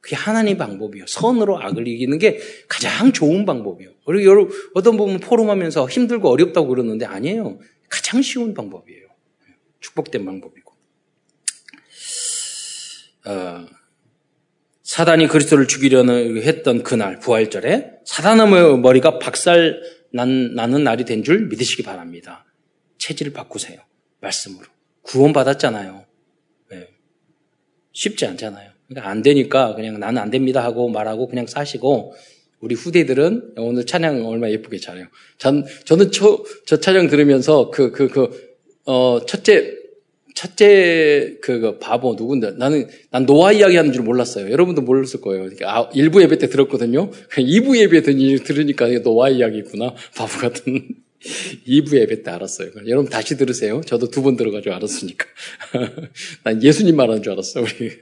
그게 0.00 0.14
하나님 0.14 0.58
방법이에요. 0.58 1.06
선으로 1.08 1.60
악을 1.60 1.88
이기는 1.88 2.18
게 2.18 2.38
가장 2.68 3.12
좋은 3.12 3.44
방법이에요. 3.44 3.90
그리고 4.04 4.30
여러분 4.30 4.56
어떤 4.74 4.96
부분 4.96 5.18
포럼하면서 5.18 5.88
힘들고 5.88 6.28
어렵다고 6.28 6.68
그러는데 6.68 7.06
아니에요. 7.06 7.58
가장 7.88 8.22
쉬운 8.22 8.54
방법이에요. 8.54 9.06
축복된 9.80 10.24
방법이고. 10.24 10.72
어, 13.26 13.66
사단이 14.86 15.26
그리스도를 15.26 15.66
죽이려는 15.66 16.40
했던 16.42 16.84
그날 16.84 17.18
부활절에 17.18 17.90
사단의 18.04 18.78
머리가 18.78 19.18
박살 19.18 19.82
난, 20.12 20.54
나는 20.54 20.84
날이 20.84 21.04
된 21.04 21.24
줄 21.24 21.48
믿으시기 21.48 21.82
바랍니다. 21.82 22.44
체질을 22.98 23.32
바꾸세요. 23.32 23.80
말씀으로. 24.20 24.64
구원 25.02 25.32
받았잖아요. 25.32 26.04
네. 26.70 26.88
쉽지 27.92 28.26
않잖아요. 28.26 28.70
그러니까 28.86 29.10
안 29.10 29.22
되니까 29.22 29.74
그냥 29.74 29.98
나는 29.98 30.22
안 30.22 30.30
됩니다 30.30 30.62
하고 30.62 30.88
말하고 30.88 31.26
그냥 31.26 31.48
사시고 31.48 32.14
우리 32.60 32.76
후대들은 32.76 33.54
오늘 33.56 33.86
찬양 33.86 34.24
얼마나 34.24 34.52
예쁘게 34.52 34.78
잘해요. 34.78 35.06
전, 35.36 35.64
저는 35.84 36.12
저, 36.12 36.44
저 36.64 36.78
찬양 36.78 37.08
들으면서 37.08 37.72
그, 37.72 37.90
그, 37.90 38.06
그, 38.06 38.56
어, 38.84 39.18
첫째, 39.26 39.74
첫째 40.36 41.38
그, 41.40 41.60
그 41.60 41.78
바보 41.78 42.14
누군데 42.14 42.52
나는 42.58 42.86
난 43.10 43.24
노아 43.24 43.52
이야기 43.52 43.74
하는 43.76 43.90
줄 43.92 44.02
몰랐어요. 44.02 44.50
여러분도 44.50 44.82
몰랐을 44.82 45.22
거예요. 45.22 45.44
그러니까 45.44 45.74
아, 45.74 45.88
1부 45.88 46.20
예배 46.20 46.36
때 46.36 46.48
들었거든요. 46.50 47.10
2부 47.30 47.78
예배 47.78 48.02
때 48.02 48.12
들으니까 48.44 48.86
노아 49.02 49.30
이야기구나. 49.30 49.94
바보 50.14 50.38
같은 50.38 50.88
2부 51.66 51.96
예배 51.96 52.22
때 52.22 52.30
알았어요. 52.30 52.70
여러분 52.86 53.10
다시 53.10 53.38
들으세요. 53.38 53.80
저도 53.86 54.10
두 54.10 54.22
번 54.22 54.36
들어가지고 54.36 54.74
알았으니까. 54.74 55.26
난 56.44 56.62
예수님 56.62 56.96
말하는 56.96 57.22
줄 57.22 57.32
알았어, 57.32 57.62
우리. 57.62 57.92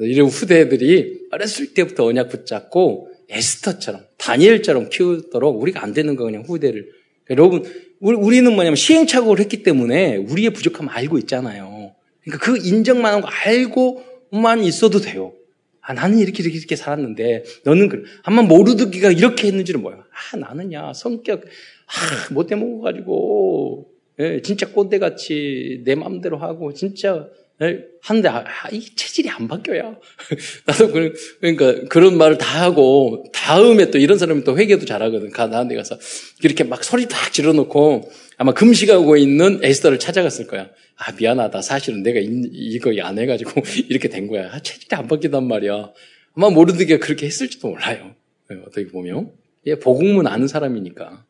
이런 0.00 0.28
후대들이 0.28 1.28
어렸을 1.30 1.72
때부터 1.72 2.04
언약 2.04 2.28
붙잡고 2.28 3.08
에스터처럼, 3.30 4.02
다니엘처럼 4.18 4.90
키우도록 4.90 5.62
우리가 5.62 5.82
안 5.82 5.94
되는 5.94 6.14
거 6.14 6.24
그냥 6.24 6.42
후대를. 6.42 7.03
여러분, 7.30 7.64
우리는 8.00 8.52
뭐냐면 8.52 8.76
시행착오를 8.76 9.42
했기 9.42 9.62
때문에 9.62 10.16
우리의 10.16 10.50
부족함을 10.50 10.92
알고 10.92 11.18
있잖아요. 11.18 11.94
그러니까 12.22 12.44
그 12.44 12.58
인정만 12.58 13.14
하고 13.14 13.28
알고만 13.28 14.64
있어도 14.64 15.00
돼요. 15.00 15.32
아, 15.80 15.92
나는 15.92 16.18
이렇게, 16.18 16.42
이렇게, 16.42 16.56
이렇게 16.56 16.76
살았는데, 16.76 17.44
너는 17.64 17.90
그래. 17.90 18.02
아마 18.22 18.40
모르드기가 18.40 19.10
이렇게 19.10 19.48
했는지는 19.48 19.82
뭐야. 19.82 19.98
아, 19.98 20.36
나는야, 20.36 20.94
성격, 20.94 21.42
아, 21.42 22.32
못돼 22.32 22.56
먹어가지고, 22.56 23.90
예, 24.20 24.40
진짜 24.40 24.70
꼰대같이 24.72 25.82
내 25.84 25.94
마음대로 25.94 26.38
하고, 26.38 26.72
진짜, 26.72 27.28
예, 27.62 27.84
하는데, 28.00 28.28
아, 28.28 28.44
이 28.72 28.84
체질이 28.96 29.30
안 29.30 29.46
바뀌어요. 29.46 30.00
나도 30.66 30.90
그, 30.90 31.14
그러니까 31.40 31.88
그런 31.88 32.18
말을 32.18 32.36
다 32.36 32.64
하고, 32.64 33.24
다음에 33.32 33.90
또 33.90 33.98
이런 33.98 34.18
사람이 34.18 34.42
또 34.42 34.58
회개도 34.58 34.84
잘하거든. 34.86 35.30
가, 35.30 35.46
나한테 35.46 35.76
가서. 35.76 35.96
이렇게 36.42 36.64
막 36.64 36.82
소리 36.82 37.06
팍 37.06 37.32
질러놓고, 37.32 38.10
아마 38.38 38.52
금식하고 38.52 39.16
있는 39.16 39.60
에스더를 39.62 40.00
찾아갔을 40.00 40.48
거야. 40.48 40.68
아, 40.96 41.12
미안하다. 41.12 41.62
사실은 41.62 42.02
내가 42.02 42.18
이, 42.18 42.26
이거 42.52 42.92
안 43.02 43.18
해가지고 43.18 43.62
이렇게 43.88 44.08
된 44.08 44.26
거야. 44.26 44.50
아, 44.52 44.58
체질이 44.60 44.88
안 44.96 45.06
바뀌단 45.06 45.46
말이야. 45.46 45.92
아마 46.36 46.50
모르드게 46.50 46.98
그렇게 46.98 47.26
했을지도 47.26 47.68
몰라요. 47.68 48.14
예, 48.50 48.56
어떻게 48.66 48.88
보면. 48.88 49.30
예, 49.66 49.76
복음은 49.76 50.26
아는 50.26 50.48
사람이니까. 50.48 51.24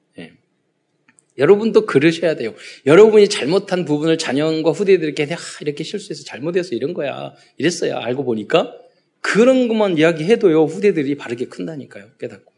예. 1.39 1.43
여러분도 1.43 1.87
그러셔야 1.87 2.37
돼요. 2.37 2.55
여러분이 2.87 3.29
잘못한 3.29 3.85
부분을 3.85 4.19
자녀과 4.19 4.71
후대들에게 4.71 5.35
아, 5.35 5.37
이렇게 5.61 5.85
실수해서 5.85 6.25
잘못해서 6.25 6.75
이런 6.75 6.95
거야. 6.95 7.35
이랬어요. 7.59 7.97
알고 7.97 8.25
보니까 8.25 8.75
그런 9.21 9.69
것만 9.69 9.99
이야기해도요. 9.99 10.65
후대들이 10.65 11.17
바르게 11.17 11.47
큰다니까요. 11.47 12.11
깨닫고. 12.21 12.53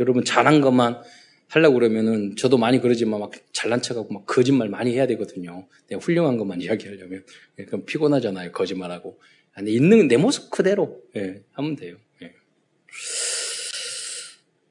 여러분 0.00 0.24
잘한 0.24 0.60
것만 0.60 1.02
하려고 1.48 1.74
그러면은 1.74 2.34
저도 2.36 2.56
많이 2.56 2.80
그러지만 2.80 3.20
막 3.20 3.30
잘난 3.52 3.82
척하고 3.82 4.12
막 4.12 4.24
거짓말 4.26 4.68
많이 4.68 4.92
해야 4.94 5.06
되거든요. 5.08 5.66
내가 5.88 6.00
훌륭한 6.00 6.38
것만 6.38 6.62
이야기하려면 6.62 7.24
그럼 7.66 7.84
피곤하잖아요. 7.84 8.52
거짓말하고. 8.52 9.18
근데 9.54 9.70
있는 9.70 10.08
내 10.08 10.16
모습 10.16 10.50
그대로 10.50 11.02
예, 11.14 11.42
하면 11.52 11.76
돼요. 11.76 11.96
예. 12.22 12.32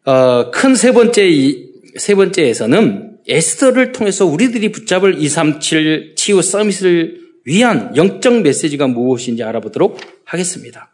어, 0.10 0.50
큰 0.52 0.74
세 0.76 0.92
번째 0.92 1.22
세 1.98 2.16
번째에서는 2.16 3.18
에스더를 3.28 3.92
통해서 3.92 4.26
우리들이 4.26 4.72
붙잡을 4.72 5.22
237 5.22 6.16
치유 6.16 6.42
서밋을 6.42 7.22
위한 7.46 7.96
영적 7.96 8.42
메시지가 8.42 8.88
무엇인지 8.88 9.44
알아보도록 9.44 10.00
하겠습니다. 10.26 10.94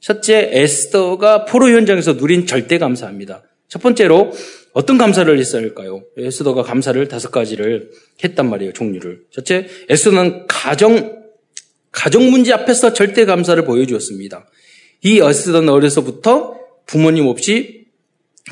첫째, 0.00 0.50
에스더가 0.52 1.46
포로 1.46 1.70
현장에서 1.70 2.14
누린 2.14 2.46
절대 2.46 2.78
감사합니다. 2.78 3.42
첫 3.68 3.82
번째로 3.82 4.32
어떤 4.72 4.98
감사를 4.98 5.36
했을까요? 5.38 6.04
에스더가 6.16 6.62
감사를 6.62 7.08
다섯 7.08 7.30
가지를 7.30 7.90
했단 8.22 8.48
말이에요, 8.48 8.72
종류를. 8.72 9.22
첫째, 9.30 9.66
에스더는 9.88 10.46
가정, 10.46 11.24
가정 11.90 12.30
문제 12.30 12.52
앞에서 12.52 12.92
절대 12.92 13.24
감사를 13.24 13.64
보여주었습니다. 13.64 14.46
이 15.02 15.18
에스더는 15.18 15.70
어려서부터 15.70 16.56
부모님 16.86 17.26
없이 17.26 17.85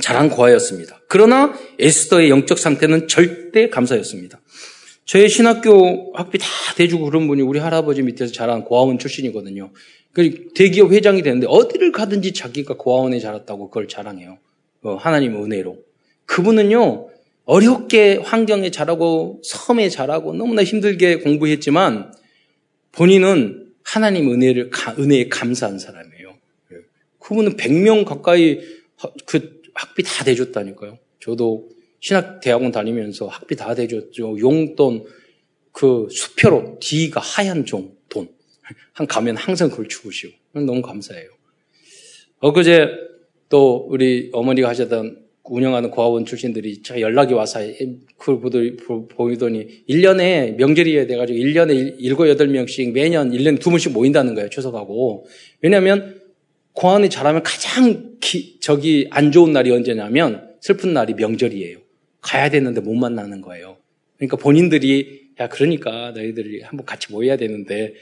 자란 0.02 0.28
고아였습니다. 0.28 1.00
그러나 1.08 1.54
에스더의 1.78 2.30
영적 2.30 2.58
상태는 2.58 3.06
절대 3.08 3.68
감사였습니다. 3.68 4.40
저희 5.04 5.28
신학교 5.28 6.12
학비 6.14 6.38
다 6.38 6.46
대주고 6.76 7.04
그런 7.04 7.28
분이 7.28 7.42
우리 7.42 7.58
할아버지 7.58 8.02
밑에서 8.02 8.32
자란 8.32 8.64
고아원 8.64 8.98
출신이거든요. 8.98 9.70
그 10.12 10.48
대기업 10.54 10.92
회장이 10.92 11.22
되는데 11.22 11.46
어디를 11.48 11.92
가든지 11.92 12.32
자기가 12.32 12.76
고아원에 12.76 13.20
자랐다고 13.20 13.68
그걸 13.68 13.86
자랑해요. 13.88 14.38
어, 14.82 14.94
하나님의 14.94 15.42
은혜로. 15.42 15.78
그분은요, 16.26 17.10
어렵게 17.44 18.16
환경에 18.16 18.70
자라고 18.70 19.40
섬에 19.44 19.90
자라고 19.90 20.34
너무나 20.34 20.64
힘들게 20.64 21.16
공부했지만 21.18 22.12
본인은 22.92 23.72
하나님 23.82 24.30
은혜를, 24.32 24.70
은혜에 24.98 25.28
감사한 25.28 25.78
사람이에요. 25.78 26.34
예. 26.72 26.76
그분은 27.18 27.56
100명 27.56 28.04
가까이 28.06 28.60
그 29.26 29.62
학비 29.74 30.02
다 30.02 30.24
대줬다니까요. 30.24 30.98
저도 31.20 31.68
신학 32.00 32.40
대학원 32.40 32.70
다니면서 32.70 33.26
학비 33.26 33.56
다 33.56 33.74
대줬죠. 33.74 34.38
용돈, 34.38 35.04
그 35.72 36.06
수표로 36.10 36.78
D가 36.80 37.20
하얀 37.20 37.64
종, 37.64 37.96
돈. 38.08 38.28
한 38.92 39.06
가면 39.06 39.36
항상 39.36 39.68
그걸 39.70 39.88
주시오. 39.88 40.30
너무 40.52 40.80
감사해요. 40.82 41.28
엊그제 42.40 42.88
또 43.48 43.86
우리 43.90 44.30
어머니가 44.32 44.68
하셨던 44.68 45.24
운영하는 45.44 45.90
고아원 45.90 46.24
출신들이 46.24 46.82
저 46.82 46.98
연락이 47.00 47.34
와서 47.34 47.60
그걸 48.16 48.40
보더니 48.40 49.84
1년에 49.88 50.54
명절이 50.56 51.06
돼가지고 51.06 51.38
1년에 51.38 51.98
7, 51.98 52.14
8명씩 52.14 52.92
매년 52.92 53.30
1년에 53.30 53.60
두 53.60 53.68
번씩 53.70 53.92
모인다는 53.92 54.34
거예요. 54.34 54.48
추석하고. 54.48 55.26
왜냐하면 55.60 56.22
고아원이 56.74 57.08
잘하면 57.08 57.42
가장 57.42 58.16
기, 58.20 58.58
저기 58.60 59.08
안 59.10 59.32
좋은 59.32 59.52
날이 59.52 59.70
언제냐면 59.70 60.54
슬픈 60.60 60.92
날이 60.92 61.14
명절이에요. 61.14 61.78
가야 62.20 62.50
되는데 62.50 62.80
못 62.80 62.94
만나는 62.94 63.40
거예요. 63.40 63.76
그러니까 64.16 64.36
본인들이 64.36 65.24
야 65.40 65.48
그러니까 65.48 66.12
너희들이 66.12 66.62
한번 66.62 66.86
같이 66.86 67.12
모여야 67.12 67.36
되는데 67.36 67.94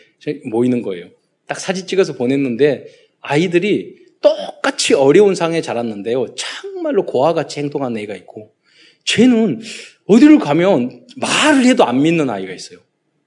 모이는 0.45 0.83
거예요. 0.83 1.09
딱 1.47 1.59
사진 1.59 1.87
찍어서 1.87 2.15
보냈는데 2.15 2.87
아이들이 3.21 3.97
똑같이 4.21 4.95
어려운 4.95 5.35
상황에 5.35 5.61
자랐는데요. 5.61 6.35
정말로 6.35 7.05
고아같이 7.05 7.59
행동하는 7.61 8.01
애가 8.03 8.15
있고, 8.17 8.53
쟤는 9.05 9.61
어디를 10.07 10.39
가면 10.39 11.07
말을 11.17 11.67
해도 11.67 11.85
안 11.85 12.03
믿는 12.03 12.31
아이가 12.31 12.53
있어요. 12.53 12.79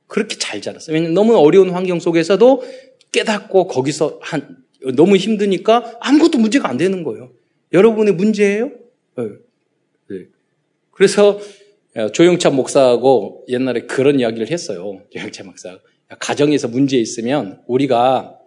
그렇게 0.08 0.38
잘 0.38 0.62
자랐어요. 0.62 0.94
왜냐면 0.94 1.14
너무 1.14 1.36
어려운 1.36 1.72
환경 1.72 2.00
속에서도 2.00 2.64
깨닫고 3.12 3.68
거기서 3.68 4.20
한, 4.22 4.58
너무 4.94 5.18
힘드니까 5.18 5.98
아무것도 6.02 6.38
문제가 6.38 6.70
안 6.70 6.78
되는 6.78 7.04
거예요. 7.04 7.32
여러분의 7.74 8.14
문제예요? 8.14 8.72
네. 9.18 9.24
네. 10.10 10.26
그래서 10.92 11.40
조영찬 12.14 12.56
목사하고 12.56 13.46
옛날에 13.48 13.82
그런 13.82 14.20
이야기를 14.20 14.52
했어요. 14.52 15.02
조영찬 15.12 15.48
목사. 15.48 15.80
가정에서 16.20 16.68
문제 16.68 16.98
있으면 16.98 17.62
우리가 17.68 18.38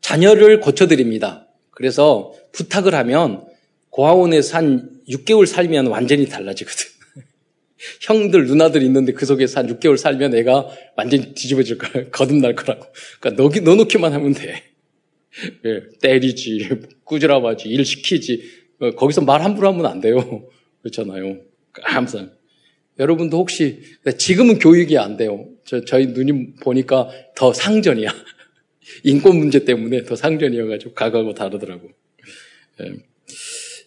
자녀를 0.00 0.60
고쳐드립니다. 0.60 1.48
그래서 1.70 2.34
부탁을 2.52 2.94
하면 2.94 3.46
고아원에서 3.90 4.56
한 4.56 4.90
6개월 5.08 5.46
살면 5.46 5.86
완전히 5.86 6.26
달라지거든. 6.28 6.86
형들, 8.02 8.46
누나들 8.46 8.82
있는데 8.82 9.12
그 9.12 9.26
속에서 9.26 9.60
한 9.60 9.66
6개월 9.68 9.96
살면 9.96 10.34
애가 10.34 10.68
완전히 10.96 11.34
뒤집어질 11.34 11.78
거야. 11.78 12.04
거듭날 12.12 12.54
거라고. 12.54 12.86
그러니까 13.20 13.42
넣기, 13.42 13.60
넣어놓기만 13.62 14.12
하면 14.12 14.34
돼. 14.34 14.71
예, 15.64 15.82
때리지, 16.00 16.68
꾸지람하지, 17.04 17.68
일 17.68 17.84
시키지. 17.84 18.42
어, 18.80 18.90
거기서 18.92 19.22
말 19.22 19.42
함부로 19.42 19.68
하면 19.68 19.86
안 19.86 20.00
돼요. 20.00 20.48
그렇잖아요. 20.82 21.40
항상. 21.82 22.32
여러분도 22.98 23.38
혹시, 23.38 23.82
지금은 24.18 24.58
교육이 24.58 24.98
안 24.98 25.16
돼요. 25.16 25.48
저, 25.64 25.84
저희 25.84 26.06
누님 26.06 26.56
보니까 26.56 27.08
더 27.34 27.52
상전이야. 27.52 28.12
인권 29.04 29.36
문제 29.38 29.64
때문에 29.64 30.04
더 30.04 30.16
상전이어가지고 30.16 30.92
과거하고 30.94 31.34
다르더라고. 31.34 31.88
예. 32.80 32.92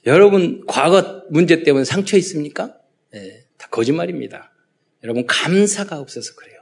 여러분 0.06 0.64
과거 0.68 1.24
문제 1.30 1.64
때문에 1.64 1.84
상처 1.84 2.18
있습니까? 2.18 2.78
예, 3.14 3.46
다 3.58 3.68
거짓말입니다. 3.72 4.54
여러분 5.04 5.26
감사가 5.26 6.00
없어서 6.00 6.36
그래요. 6.36 6.60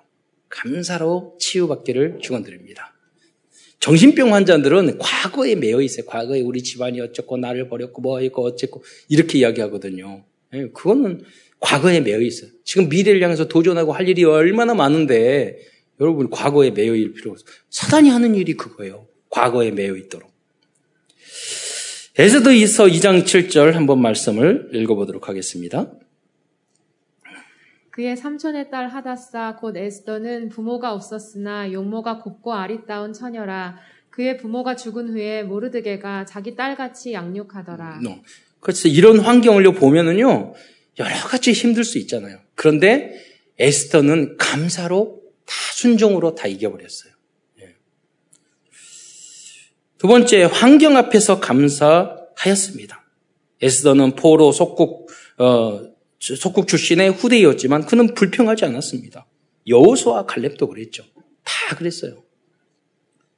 감사로 0.50 1.38
치유받기를 1.40 2.20
축원드립니다. 2.22 2.93
정신병 3.84 4.34
환자들은 4.34 4.98
과거에 4.98 5.56
매여 5.56 5.82
있어요. 5.82 6.06
과거에 6.06 6.40
우리 6.40 6.64
집안이 6.64 7.02
어쩌고 7.02 7.36
나를 7.36 7.68
버렸고 7.68 8.02
뭐 8.02 8.20
했고 8.20 8.46
어쨌고 8.46 8.82
이렇게 9.10 9.40
이야기하거든요. 9.40 10.24
예, 10.54 10.68
그거는 10.70 11.26
과거에 11.60 12.00
매여 12.00 12.22
있어요. 12.22 12.50
지금 12.64 12.88
미래를 12.88 13.22
향해서 13.22 13.50
도전하고 13.50 13.92
할 13.92 14.08
일이 14.08 14.24
얼마나 14.24 14.74
많은데 14.74 15.60
여러분 16.00 16.30
과거에 16.30 16.72
매여 16.72 16.96
있을 16.96 17.12
필요 17.12 17.32
없어요. 17.32 17.46
사단이 17.72 18.08
하는 18.08 18.36
일이 18.36 18.54
그거예요. 18.54 19.06
과거에 19.30 19.72
매여 19.72 19.98
있도록. 19.98 20.32
에스더이서 22.18 22.86
2장 22.86 23.26
7절 23.26 23.74
한번 23.74 24.02
말씀을 24.02 24.70
읽어보도록 24.72 25.28
하겠습니다. 25.28 25.92
그의 27.94 28.18
삼촌의 28.18 28.72
딸 28.72 28.88
하다사 28.88 29.58
곧 29.58 29.78
에스더는 29.78 30.50
부모가 30.50 30.94
없었으나 30.94 31.72
용모가 31.72 32.22
곱고 32.24 32.52
아리따운 32.52 33.14
처녀라. 33.14 33.78
그의 34.10 34.38
부모가 34.38 34.76
죽은 34.76 35.10
후에 35.10 35.44
모르드게가 35.44 36.26
자기 36.26 36.56
딸같이 36.56 37.14
양육하더라. 37.14 38.00
No. 38.02 38.24
그래서 38.62 38.88
이런 38.88 39.20
환경을 39.20 39.72
보면은요 39.76 40.56
여러 40.98 41.16
가지 41.28 41.52
힘들 41.52 41.84
수 41.84 42.00
있잖아요. 42.00 42.40
그런데 42.56 43.14
에스더는 43.60 44.38
감사로 44.38 45.22
다 45.46 45.54
순종으로 45.74 46.34
다 46.34 46.48
이겨버렸어요. 46.48 47.14
예. 47.62 47.76
두 50.00 50.08
번째, 50.08 50.46
환경 50.46 50.98
앞에서 50.98 51.40
감사하였습니다. 51.40 53.06
에스더는 53.62 54.16
포로 54.16 54.52
속국, 54.52 55.12
어, 55.38 55.93
속국 56.24 56.70
출신의 56.70 57.12
후대였지만 57.12 57.86
그는 57.86 58.14
불평하지 58.14 58.64
않았습니다. 58.64 59.26
여호수와 59.68 60.26
갈렙도 60.26 60.68
그랬죠. 60.70 61.04
다 61.44 61.76
그랬어요. 61.76 62.24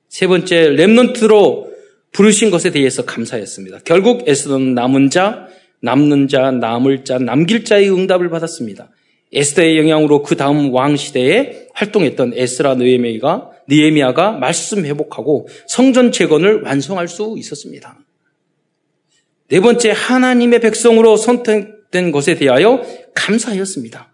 세 0.08 0.28
번째, 0.28 0.70
렘넌트로 0.70 1.74
부르신 2.12 2.52
것에 2.52 2.70
대해서 2.70 3.04
감사했습니다. 3.04 3.80
결국 3.86 4.28
에스더는 4.28 4.76
남은 4.76 5.10
자, 5.10 5.48
남는 5.82 6.28
자, 6.28 6.52
남을 6.52 7.04
자, 7.04 7.18
남길 7.18 7.66
자의 7.66 7.92
응답을 7.92 8.30
받았습니다. 8.30 8.92
에스더의 9.34 9.80
영향으로 9.80 10.22
그 10.22 10.38
다음 10.38 10.72
왕 10.72 10.96
시대에 10.96 11.68
활동했던 11.74 12.34
에스라 12.36 12.76
느에미가 12.76 13.52
느에미아가 13.68 14.34
말씀 14.34 14.86
회복하고 14.86 15.48
성전 15.68 16.12
재건을 16.12 16.62
완성할 16.62 17.08
수 17.08 17.36
있었습니다. 17.38 18.00
네 19.50 19.60
번째 19.60 19.92
하나님의 19.92 20.62
백성으로 20.62 21.18
선택 21.18 21.75
된 21.96 22.12
것에 22.12 22.36
대하여 22.36 22.84
감사하였습니다. 23.14 24.12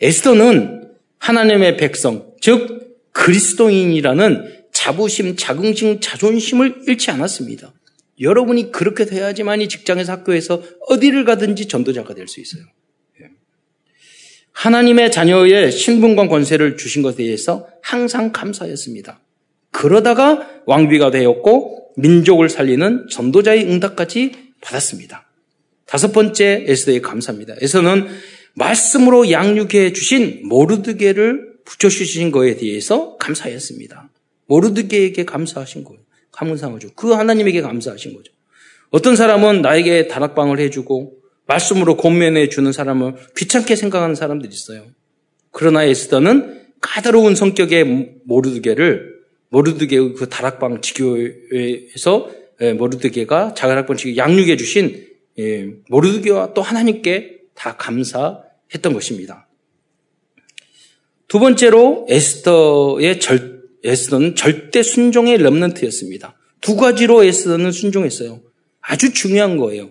에스더는 0.00 0.88
하나님의 1.18 1.76
백성, 1.76 2.32
즉 2.40 2.96
그리스도인이라는 3.12 4.64
자부심, 4.72 5.36
자긍심, 5.36 6.00
자존심을 6.00 6.84
잃지 6.88 7.10
않았습니다. 7.10 7.74
여러분이 8.20 8.72
그렇게 8.72 9.04
돼야지만이 9.04 9.68
직장에서 9.68 10.12
학교에서 10.12 10.62
어디를 10.88 11.24
가든지 11.24 11.68
전도자가 11.68 12.14
될 12.14 12.26
수 12.26 12.40
있어요. 12.40 12.62
예. 13.20 13.26
하나님의 14.52 15.12
자녀의 15.12 15.70
신분과 15.70 16.28
권세를 16.28 16.78
주신 16.78 17.02
것에 17.02 17.18
대해서 17.18 17.68
항상 17.82 18.32
감사했습니다. 18.32 19.20
그러다가 19.70 20.48
왕비가 20.66 21.10
되었고 21.10 21.92
민족을 21.96 22.48
살리는 22.48 23.08
전도자의 23.10 23.64
응답까지 23.64 24.52
받았습니다. 24.62 25.26
다섯 25.92 26.10
번째 26.12 26.64
에스더의 26.68 27.02
감사입니다. 27.02 27.54
에서는 27.60 28.06
말씀으로 28.54 29.30
양육해 29.30 29.92
주신 29.92 30.40
모르드게를 30.48 31.52
붙여주신 31.66 32.32
거에 32.32 32.56
대해서 32.56 33.18
감사했습니다. 33.18 34.08
모르드게에게 34.46 35.26
감사하신 35.26 35.84
거예요. 35.84 36.00
감사하죠. 36.30 36.94
그 36.96 37.10
하나님에게 37.10 37.60
감사하신 37.60 38.14
거죠. 38.14 38.32
어떤 38.88 39.16
사람은 39.16 39.60
나에게 39.60 40.08
다락방을 40.08 40.60
해주고 40.60 41.12
말씀으로 41.46 41.98
권면해 41.98 42.48
주는 42.48 42.72
사람을 42.72 43.12
귀찮게 43.36 43.76
생각하는 43.76 44.14
사람들이 44.14 44.50
있어요. 44.50 44.86
그러나 45.50 45.84
에스더는 45.84 46.68
까다로운 46.80 47.34
성격의 47.34 48.14
모르드게를 48.24 49.12
모르드게의 49.50 50.14
그 50.14 50.30
다락방 50.30 50.80
지교에서 50.80 52.30
예, 52.62 52.72
모르드게가 52.72 53.52
자가락방 53.52 53.98
지교 53.98 54.16
양육해 54.16 54.56
주신 54.56 54.94
예, 54.94 55.11
모르드게와 55.88 56.54
또 56.54 56.62
하나님께 56.62 57.40
다 57.54 57.76
감사했던 57.76 58.92
것입니다. 58.92 59.48
두 61.28 61.38
번째로 61.38 62.06
에스더의 62.10 63.18
절, 63.20 63.62
에스더는 63.84 64.34
절대 64.34 64.82
순종의 64.82 65.38
렘넌트였습니다. 65.38 66.36
두 66.60 66.76
가지로 66.76 67.24
에스더는 67.24 67.72
순종했어요. 67.72 68.42
아주 68.80 69.12
중요한 69.12 69.56
거예요. 69.56 69.90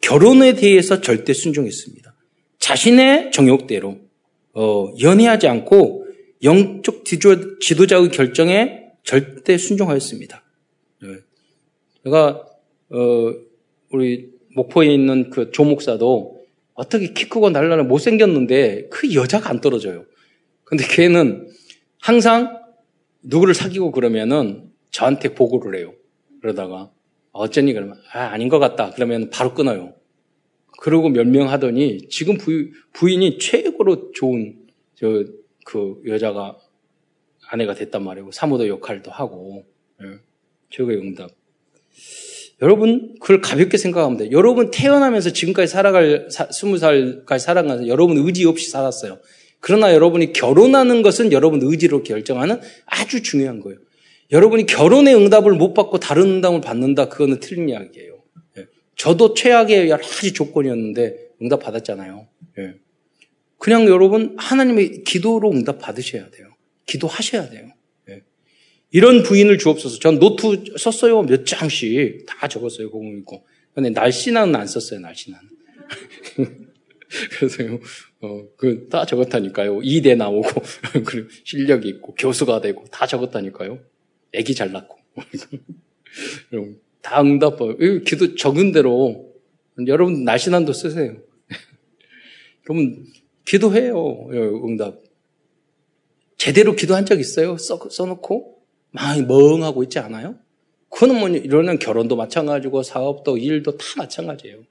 결혼에 0.00 0.54
대해서 0.54 1.00
절대 1.00 1.32
순종했습니다. 1.32 2.14
자신의 2.58 3.32
정욕대로 3.32 3.98
어, 4.54 4.92
연애하지 5.00 5.48
않고 5.48 6.06
영적 6.42 7.04
지도자의 7.04 8.10
결정에 8.10 8.84
절대 9.02 9.58
순종하였습니다. 9.58 10.44
네. 11.02 11.08
제가 12.04 12.46
어, 12.90 13.34
우리 13.90 14.37
목포에 14.58 14.86
있는 14.92 15.30
그 15.30 15.50
조목사도 15.50 16.38
어떻게 16.74 17.12
키 17.12 17.28
크고 17.28 17.50
날라는 17.50 17.88
못생겼는데 17.88 18.88
그 18.90 19.14
여자가 19.14 19.50
안 19.50 19.60
떨어져요. 19.60 20.04
근데 20.64 20.84
걔는 20.86 21.48
항상 22.00 22.60
누구를 23.22 23.54
사귀고 23.54 23.90
그러면은 23.92 24.70
저한테 24.90 25.34
보고를 25.34 25.78
해요. 25.78 25.94
그러다가 26.40 26.90
어쩌니 27.32 27.72
그러면 27.72 27.96
아 28.12 28.20
아닌 28.26 28.48
것 28.48 28.58
같다. 28.58 28.90
그러면 28.94 29.30
바로 29.30 29.54
끊어요. 29.54 29.94
그러고 30.80 31.08
몇 31.08 31.26
명 31.26 31.48
하더니 31.50 32.08
지금 32.08 32.36
부인, 32.38 32.72
부인이 32.92 33.38
최고로 33.38 34.12
좋은 34.12 34.56
저 34.94 35.24
그 35.68 36.00
여자가 36.06 36.56
아내가 37.50 37.74
됐단 37.74 38.02
말이고 38.02 38.32
사모도 38.32 38.68
역할도 38.68 39.10
하고 39.10 39.66
예. 40.02 40.18
최고의 40.70 40.96
응답. 40.96 41.30
여러분 42.60 43.14
그걸 43.20 43.40
가볍게 43.40 43.76
생각하면 43.76 44.18
돼요. 44.18 44.30
여러분 44.32 44.70
태어나면서 44.70 45.32
지금까지 45.32 45.70
살아갈 45.70 46.28
스무 46.52 46.78
살까지 46.78 47.44
살아가면서 47.44 47.86
여러분 47.86 48.18
의지 48.18 48.44
없이 48.44 48.70
살았어요. 48.70 49.18
그러나 49.60 49.92
여러분이 49.92 50.32
결혼하는 50.32 51.02
것은 51.02 51.32
여러분 51.32 51.60
의지로 51.62 52.02
결정하는 52.02 52.60
아주 52.86 53.22
중요한 53.22 53.60
거예요. 53.60 53.78
여러분이 54.30 54.66
결혼의 54.66 55.14
응답을 55.14 55.52
못 55.54 55.72
받고 55.74 55.98
다른 55.98 56.24
응답을 56.24 56.60
받는다, 56.60 57.08
그거는 57.08 57.40
틀린 57.40 57.68
이야기예요. 57.70 58.22
예. 58.58 58.66
저도 58.96 59.34
최악의 59.34 59.88
여러 59.88 60.02
가지 60.02 60.32
조건이었는데 60.32 61.16
응답 61.42 61.60
받았잖아요. 61.60 62.26
예. 62.58 62.74
그냥 63.56 63.86
여러분 63.86 64.36
하나님의 64.36 65.04
기도로 65.04 65.50
응답 65.50 65.78
받으셔야 65.78 66.28
돼요. 66.30 66.48
기도하셔야 66.86 67.48
돼요. 67.48 67.68
예. 68.94 68.98
이런 68.98 69.22
부인을 69.22 69.58
주옵소서. 69.58 69.98
전 69.98 70.18
노트 70.18 70.64
썼어요. 70.78 71.22
몇 71.22 71.44
장씩 71.46 72.26
다 72.26 72.48
적었어요. 72.48 72.90
공공 72.90 73.18
있고. 73.18 73.44
근데 73.74 73.90
날씨나는 73.90 74.56
안 74.56 74.66
썼어요. 74.66 75.00
날씨나는. 75.00 75.48
그래서요, 77.08 77.80
어, 78.20 78.44
그, 78.56 78.88
다 78.88 79.06
적었다니까요. 79.06 79.80
이대 79.82 80.14
나오고, 80.14 80.48
그리고 81.06 81.28
실력이 81.44 81.88
있고, 81.88 82.14
교수가 82.14 82.60
되고, 82.60 82.84
다 82.90 83.06
적었다니까요. 83.06 83.78
애기 84.32 84.54
잘 84.54 84.72
낳고. 84.72 84.98
다 87.00 87.22
응답, 87.22 87.58
기도 88.04 88.34
적은 88.34 88.72
대로, 88.72 89.32
여러분 89.86 90.24
날씬한도 90.24 90.72
쓰세요. 90.72 91.16
그러면 92.64 93.06
기도해요, 93.46 94.28
응답. 94.66 95.02
제대로 96.36 96.74
기도한 96.76 97.06
적 97.06 97.18
있어요? 97.18 97.56
써, 97.56 97.80
써놓고? 97.90 98.57
막 98.90 99.26
멍하고 99.26 99.82
있지 99.84 99.98
않아요? 99.98 100.36
그거는 100.90 101.18
뭐, 101.20 101.28
이러는 101.28 101.78
결혼도 101.78 102.16
마찬가지고, 102.16 102.82
사업도, 102.82 103.36
일도 103.36 103.76
다 103.76 103.84
마찬가지예요. 103.96 104.62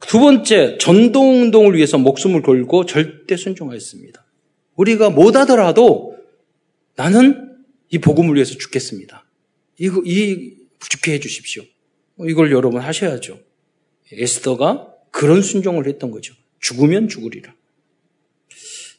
두 0.00 0.20
번째, 0.20 0.78
전도운동을 0.78 1.74
위해서 1.74 1.98
목숨을 1.98 2.42
걸고 2.42 2.86
절대 2.86 3.36
순종하였습니다. 3.36 4.24
우리가 4.76 5.10
못하더라도 5.10 6.16
나는 6.94 7.56
이 7.90 7.98
복음을 7.98 8.34
위해서 8.34 8.54
죽겠습니다. 8.54 9.24
이거, 9.78 10.02
이, 10.04 10.56
죽게 10.78 11.14
해주십시오. 11.14 11.64
이걸 12.20 12.52
여러분 12.52 12.80
하셔야죠. 12.80 13.40
에스더가 14.12 14.94
그런 15.10 15.42
순종을 15.42 15.86
했던 15.86 16.10
거죠. 16.10 16.34
죽으면 16.60 17.08
죽으리라. 17.08 17.54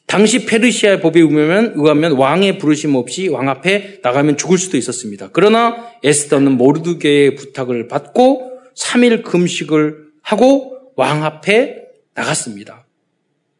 당시 0.06 0.46
페르시아의 0.46 1.00
법에 1.00 1.20
의하면, 1.20 1.74
의하면 1.76 2.12
왕의 2.12 2.58
부르심 2.58 2.94
없이 2.94 3.28
왕 3.28 3.48
앞에 3.48 4.00
나가면 4.02 4.36
죽을 4.36 4.56
수도 4.56 4.76
있었습니다. 4.76 5.30
그러나 5.32 5.90
에스더는 6.04 6.52
모르드게의 6.52 7.34
부탁을 7.34 7.88
받고 7.88 8.52
3일 8.76 9.24
금식을 9.24 10.06
하고 10.22 10.92
왕 10.94 11.24
앞에 11.24 11.86
나갔습니다. 12.14 12.86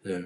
네. 0.04 0.20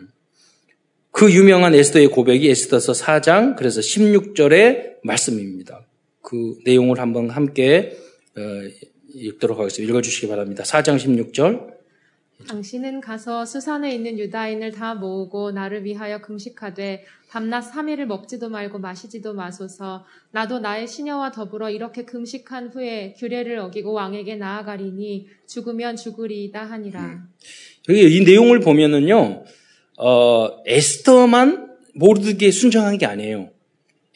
그 1.11 1.33
유명한 1.33 1.75
에스더의 1.75 2.09
고백이 2.09 2.49
에스더서 2.51 2.93
4장 2.93 3.57
그래서 3.57 3.81
16절의 3.81 5.03
말씀입니다. 5.03 5.87
그 6.23 6.57
내용을 6.65 7.01
한번 7.01 7.31
함께 7.31 7.97
어, 8.37 8.41
읽도록 9.15 9.59
하겠습니다. 9.59 9.91
읽어주시기 9.91 10.29
바랍니다. 10.29 10.63
4장 10.65 10.97
16절. 10.97 11.80
당신은 12.47 13.01
가서 13.01 13.45
수산에 13.45 13.95
있는 13.95 14.19
유다인을 14.19 14.73
다 14.73 14.95
모으고 14.95 15.53
나를 15.53 15.85
위하여 15.85 16.21
금식하되 16.21 17.05
밤낮 17.29 17.73
3일을 17.73 18.07
먹지도 18.07 18.49
말고 18.49 18.79
마시지도 18.79 19.35
마소서 19.35 20.05
나도 20.33 20.59
나의 20.59 20.89
시녀와 20.89 21.31
더불어 21.31 21.71
이렇게 21.71 22.05
금식한 22.05 22.69
후에 22.69 23.15
규례를 23.19 23.59
어기고 23.59 23.93
왕에게 23.93 24.37
나아가리니 24.37 25.29
죽으면 25.47 25.97
죽으리이다 25.97 26.63
하니라. 26.65 27.01
음. 27.01 27.29
여기 27.89 28.17
이 28.17 28.25
내용을 28.25 28.61
보면은요. 28.61 29.45
어, 29.99 30.49
에스더만 30.67 31.77
모르드게 31.95 32.51
순종한 32.51 32.99
게 32.99 33.07
아니에요. 33.07 33.51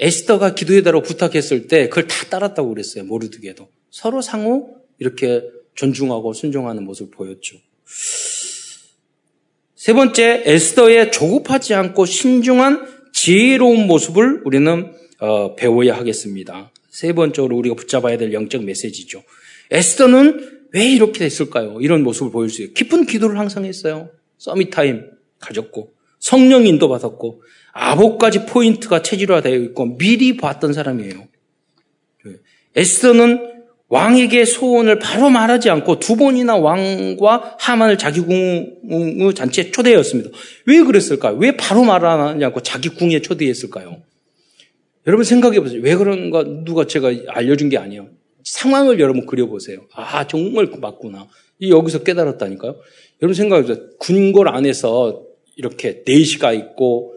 에스더가 0.01 0.55
기도해달라고 0.55 1.05
부탁했을 1.05 1.69
때 1.69 1.89
그걸 1.89 2.09
다 2.09 2.27
따랐다고 2.29 2.69
그랬어요. 2.71 3.05
모르드게도. 3.05 3.69
서로 3.91 4.23
상호 4.23 4.77
이렇게 4.99 5.43
존중하고 5.75 6.33
순종하는 6.33 6.85
모습을 6.85 7.13
보였죠. 7.13 7.59
세 9.75 9.93
번째, 9.93 10.43
에스더의 10.47 11.13
조급하지 11.13 11.75
않고 11.75 12.07
신중한 12.07 13.11
지혜로운 13.13 13.87
모습을 13.87 14.43
우리는 14.45 14.93
어, 15.21 15.55
배워야 15.55 15.97
하겠습니다. 15.97 16.73
세 16.91 17.13
번째로 17.13 17.57
우리가 17.57 17.75
붙잡아야 17.75 18.17
될 18.17 18.33
영적 18.33 18.65
메시지죠. 18.65 19.23
에스더는 19.71 20.69
왜 20.73 20.87
이렇게 20.87 21.21
됐을까요? 21.21 21.79
이런 21.81 22.03
모습을 22.03 22.33
보일 22.33 22.51
수 22.51 22.63
있어요. 22.63 22.75
깊은 22.75 23.07
기도를 23.07 23.39
항상 23.39 23.65
했어요. 23.65 24.11
summit 24.39 24.82
time 24.82 25.11
가졌고 25.39 25.93
성령 26.19 26.67
인도 26.67 26.89
받았고 26.89 27.43
아홉 27.73 28.19
가지 28.19 28.47
포인트가 28.47 29.03
체질화되어 29.03 29.55
있고 29.57 29.99
미리 29.99 30.37
봤던 30.37 30.73
사람이에요. 30.73 31.29
에스더는 32.75 33.54
왕에게 33.95 34.45
소원을 34.45 34.99
바로 34.99 35.31
말하지 35.31 35.71
않고 35.71 36.01
두 36.01 36.17
번이나 36.17 36.57
왕과 36.57 37.57
하만을 37.61 37.97
자기 37.97 38.21
궁의 38.21 39.35
잔치에 39.37 39.71
초대했습니다. 39.71 40.31
왜 40.67 40.83
그랬을까요? 40.83 41.37
왜 41.37 41.57
바로 41.57 41.85
말하지 41.85 42.45
않고 42.45 42.61
자기 42.63 42.89
궁에 42.89 43.23
초대했을까요? 43.23 44.03
여러분 45.07 45.25
생각해 45.25 45.61
보세요. 45.61 45.81
왜 45.81 45.95
그런가 45.95 46.43
누가 46.65 46.89
제가 46.89 47.13
알려준 47.29 47.69
게 47.69 47.79
아니에요. 47.79 48.09
상황을 48.43 48.99
여러분 48.99 49.27
그려보세요. 49.27 49.87
아 49.95 50.27
정말 50.27 50.67
맞구나. 50.77 51.29
여기서 51.63 52.03
깨달았다니까요. 52.03 52.75
여러분 53.23 53.35
생각해 53.35 53.63
보세요. 53.63 53.87
군골 54.01 54.49
안에서 54.49 55.23
이렇게 55.55 56.03
내시가 56.05 56.53
있고 56.53 57.15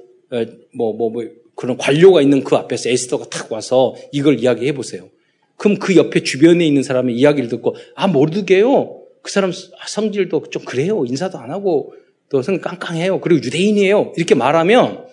뭐뭐 0.76 0.94
뭐, 0.96 1.10
뭐 1.10 1.24
그런 1.56 1.76
관료가 1.76 2.22
있는 2.22 2.44
그 2.44 2.56
앞에서 2.56 2.90
에스더가 2.90 3.26
탁 3.32 3.52
와서 3.52 3.96
이걸 4.12 4.40
이야기해 4.40 4.74
보세요. 4.74 5.10
그럼 5.58 5.78
그 5.80 5.96
옆에 5.96 6.24
주변에 6.24 6.66
있는 6.66 6.84
사람의 6.84 7.16
이야기를 7.16 7.50
듣고 7.50 7.76
아 7.96 8.08
모르게요. 8.08 9.02
그 9.22 9.32
사람 9.32 9.52
성질도 9.52 10.46
좀 10.52 10.64
그래요. 10.64 11.04
인사도 11.06 11.38
안 11.38 11.52
하고 11.52 11.94
또성 12.30 12.62
깡깡해요. 12.62 13.20
그리고 13.20 13.44
유대인이에요. 13.44 14.14
이렇게 14.16 14.36
말하면 14.36 15.06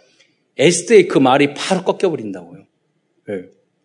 에스더의 0.59 1.09
그 1.09 1.18
말이 1.18 1.55
바로 1.55 1.82
꺾여 1.82 2.11
버린다고요. 2.11 2.64
네. 3.28 3.34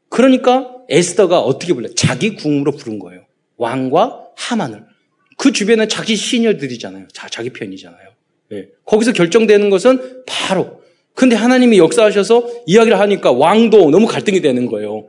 그러니까 0.09 0.75
에스더가 0.89 1.39
어떻게 1.39 1.73
불러? 1.73 1.87
자기 1.95 2.35
궁으로 2.35 2.73
부른 2.73 2.99
거예요. 2.99 3.25
왕과 3.57 4.25
하만을. 4.35 4.83
그 5.37 5.51
주변에 5.51 5.87
자기 5.87 6.15
시녀들이잖아요. 6.15 7.07
자, 7.13 7.29
자기 7.29 7.51
편이잖아요. 7.51 8.09
네. 8.51 8.67
거기서 8.85 9.13
결정되는 9.13 9.69
것은 9.69 10.23
바로. 10.25 10.81
근데 11.13 11.35
하나님이 11.35 11.77
역사하셔서 11.77 12.63
이야기를 12.65 12.99
하니까 12.99 13.31
왕도 13.31 13.91
너무 13.91 14.07
갈등이 14.07 14.41
되는 14.41 14.65
거예요. 14.65 15.07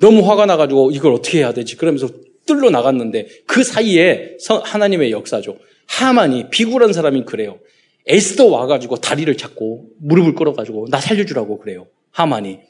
너무 0.00 0.28
화가 0.28 0.46
나가지고 0.46 0.90
이걸 0.92 1.12
어떻게 1.12 1.38
해야 1.38 1.52
되지? 1.52 1.76
그러면서 1.76 2.08
뚫러 2.46 2.70
나갔는데 2.70 3.28
그 3.46 3.62
사이에 3.62 4.36
하나님의 4.64 5.10
역사죠. 5.10 5.56
하만이 5.86 6.50
비굴한 6.50 6.92
사람이 6.92 7.24
그래요. 7.24 7.58
에스더 8.06 8.46
와가지고 8.46 8.96
다리를 8.96 9.36
잡고 9.36 9.86
무릎을 10.00 10.34
꿇어가지고 10.34 10.88
나 10.90 10.98
살려주라고 11.00 11.58
그래요. 11.58 11.86
하만이. 12.10 12.60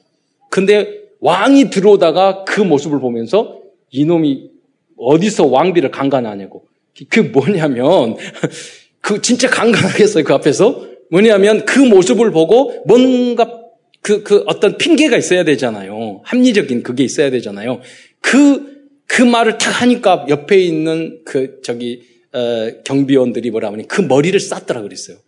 근데 0.51 1.09
왕이 1.20 1.70
들어오다가 1.70 2.45
그 2.45 2.61
모습을 2.61 3.01
보면서 3.01 3.61
이놈이 3.91 4.51
어디서 4.97 5.47
왕비를 5.47 5.91
강간하냐고. 5.91 6.66
그 7.09 7.20
뭐냐면 7.20 8.16
그 9.01 9.22
진짜 9.22 9.49
강간하겠어요 9.49 10.24
그 10.24 10.35
앞에서 10.35 10.85
뭐냐면 11.11 11.64
그 11.64 11.79
모습을 11.79 12.33
보고 12.33 12.83
뭔가 12.87 13.58
그, 14.01 14.22
그 14.22 14.44
어떤 14.46 14.78
핑계가 14.78 15.16
있어야 15.16 15.44
되잖아요. 15.44 16.22
합리적인 16.24 16.82
그게 16.82 17.05
있어야 17.05 17.30
되잖아요. 17.30 17.80
그, 18.20 18.88
그 19.07 19.22
말을 19.22 19.59
탁 19.59 19.82
하니까 19.82 20.26
옆에 20.28 20.61
있는 20.61 21.22
그, 21.24 21.61
저기, 21.62 22.03
어, 22.32 22.70
경비원들이 22.84 23.51
뭐라 23.51 23.72
하니 23.72 23.88
그 23.88 24.01
머리를 24.01 24.38
쌌더라 24.38 24.82
그랬어요. 24.82 25.18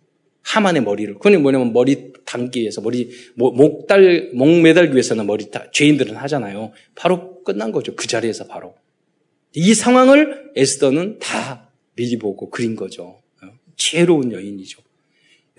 하만의 0.43 0.83
머리를. 0.83 1.15
그건 1.15 1.41
뭐냐면 1.41 1.73
머리 1.73 2.11
담기 2.25 2.61
위해서, 2.61 2.81
머리, 2.81 3.11
목, 3.35 3.87
달, 3.87 4.31
목 4.33 4.61
매달기 4.61 4.93
위해서는 4.93 5.27
머리 5.27 5.51
다, 5.51 5.65
죄인들은 5.71 6.15
하잖아요. 6.15 6.71
바로 6.95 7.43
끝난 7.43 7.71
거죠. 7.71 7.95
그 7.95 8.07
자리에서 8.07 8.47
바로. 8.47 8.75
이 9.53 9.73
상황을 9.73 10.51
에스더는 10.55 11.19
다 11.19 11.69
미리 11.95 12.17
보고 12.17 12.49
그린 12.49 12.75
거죠. 12.75 13.19
지혜로운 13.75 14.31
여인이죠. 14.31 14.79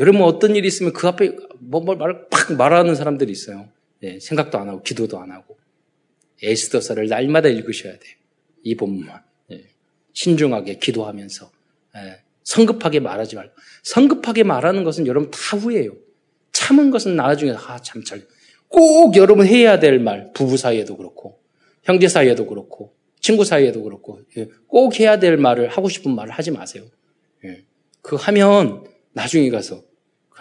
여러분 0.03 0.23
어떤 0.23 0.57
일이 0.57 0.67
있으면 0.67 0.93
그 0.93 1.07
앞에 1.07 1.37
뭐, 1.61 1.81
뭐 1.81 1.95
말을 1.95 2.29
팍 2.29 2.55
말하는 2.55 2.97
사람들이 2.97 3.31
있어요. 3.31 3.69
예, 4.03 4.19
생각도 4.19 4.59
안 4.59 4.69
하고 4.69 4.83
기도도 4.83 5.21
안 5.21 5.31
하고. 5.31 5.57
에스더서를 6.43 7.07
날마다 7.07 7.49
읽으셔야 7.49 7.93
돼요. 7.93 8.15
이 8.65 8.75
본문만. 8.75 9.23
예, 9.53 9.65
신중하게 10.13 10.81
기도하면서 10.81 11.51
예, 11.99 12.21
성급하게 12.43 12.99
말하지 12.99 13.37
말고 13.37 13.55
성급하게 13.85 14.43
말하는 14.43 14.83
것은 14.83 15.07
여러분 15.07 15.31
다 15.31 15.57
후회해요. 15.57 15.93
참은 16.51 16.91
것은 16.91 17.15
나중에 17.15 17.53
아참 17.53 18.03
잘. 18.03 18.27
꼭 18.67 19.17
여러분 19.17 19.47
해야 19.47 19.79
될 19.79 20.01
말, 20.01 20.33
부부 20.33 20.57
사이에도 20.57 20.97
그렇고, 20.97 21.39
형제 21.85 22.09
사이에도 22.09 22.47
그렇고, 22.47 22.93
친구 23.21 23.45
사이에도 23.45 23.85
그렇고, 23.85 24.21
예, 24.37 24.49
꼭 24.67 24.99
해야 24.99 25.21
될 25.21 25.37
말을 25.37 25.69
하고 25.69 25.89
싶은 25.89 26.13
말을 26.13 26.33
하지 26.33 26.51
마세요. 26.51 26.83
예, 27.45 27.63
그 28.01 28.17
하면 28.17 28.85
나중에 29.13 29.49
가서 29.51 29.85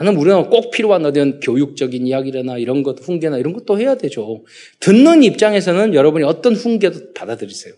그는 0.02 0.16
우리는 0.16 0.49
꼭 0.49 0.72
필요한 0.72 1.06
어떤 1.06 1.39
교육적인 1.41 2.08
이야기나 2.08 2.58
이런 2.58 2.82
것, 2.82 2.99
훈계나 2.99 3.38
이런 3.38 3.54
것도 3.54 3.80
해야 3.80 3.95
되죠. 3.95 4.43
듣는 4.80 5.22
입장에서는 5.22 5.93
여러분이 5.93 6.26
어떤 6.26 6.56
훈계도 6.56 7.14
받아들이세요. 7.14 7.76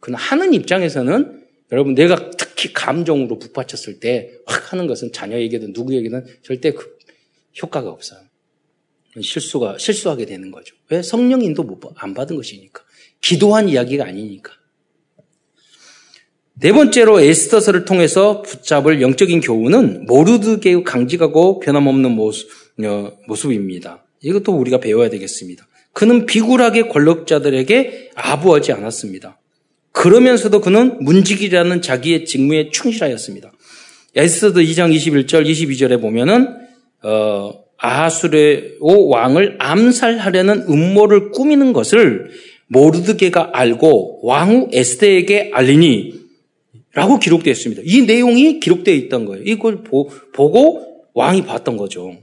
그러나 0.00 0.16
하는 0.18 0.54
입장에서는 0.54 1.42
여러분 1.70 1.94
내가 1.94 2.30
특히 2.30 2.72
감정으로 2.72 3.38
북받쳤을 3.38 4.00
때 4.00 4.30
확 4.46 4.72
하는 4.72 4.86
것은 4.86 5.12
자녀에게든 5.12 5.74
누구에게든 5.74 6.24
절대 6.40 6.72
그 6.72 6.96
효과가 7.60 7.90
없어요. 7.90 8.20
실수가 9.20 9.76
실수하게 9.76 10.24
되는 10.24 10.50
거죠. 10.50 10.74
왜 10.88 11.02
성령 11.02 11.42
인도 11.42 11.66
안 11.96 12.14
받은 12.14 12.34
것이니까 12.34 12.82
기도한 13.20 13.68
이야기가 13.68 14.06
아니니까. 14.06 14.52
네 16.60 16.72
번째로 16.72 17.20
에스더서를 17.20 17.84
통해서 17.84 18.42
붙잡을 18.42 19.00
영적인 19.00 19.40
교훈은 19.40 20.06
모르드게의 20.06 20.82
강직하고 20.82 21.60
변함없는 21.60 22.10
모습, 22.10 22.48
어, 22.84 23.12
모습입니다. 23.28 24.04
이것도 24.22 24.56
우리가 24.56 24.80
배워야 24.80 25.08
되겠습니다. 25.08 25.68
그는 25.92 26.26
비굴하게 26.26 26.88
권력자들에게 26.88 28.10
아부하지 28.16 28.72
않았습니다. 28.72 29.38
그러면서도 29.92 30.60
그는 30.60 30.98
문직이라는 31.00 31.80
자기의 31.80 32.24
직무에 32.24 32.70
충실하였습니다. 32.70 33.52
에스더 34.16 34.58
2장 34.58 34.92
21절, 34.92 35.48
22절에 35.48 36.00
보면은 36.00 36.56
어, 37.04 37.52
아하수레오 37.76 39.08
왕을 39.08 39.58
암살하려는 39.60 40.64
음모를 40.68 41.30
꾸미는 41.30 41.72
것을 41.72 42.30
모르드게가 42.66 43.50
알고 43.52 44.26
왕후 44.26 44.70
에스더에게 44.72 45.50
알리니 45.54 46.17
라고 46.94 47.18
기록되어 47.18 47.52
있습니다. 47.52 47.82
이 47.84 48.02
내용이 48.02 48.60
기록되어 48.60 48.94
있던 48.94 49.24
거예요. 49.26 49.44
이걸 49.44 49.82
보, 49.84 50.08
고 50.34 51.04
왕이 51.14 51.44
봤던 51.44 51.76
거죠. 51.76 52.16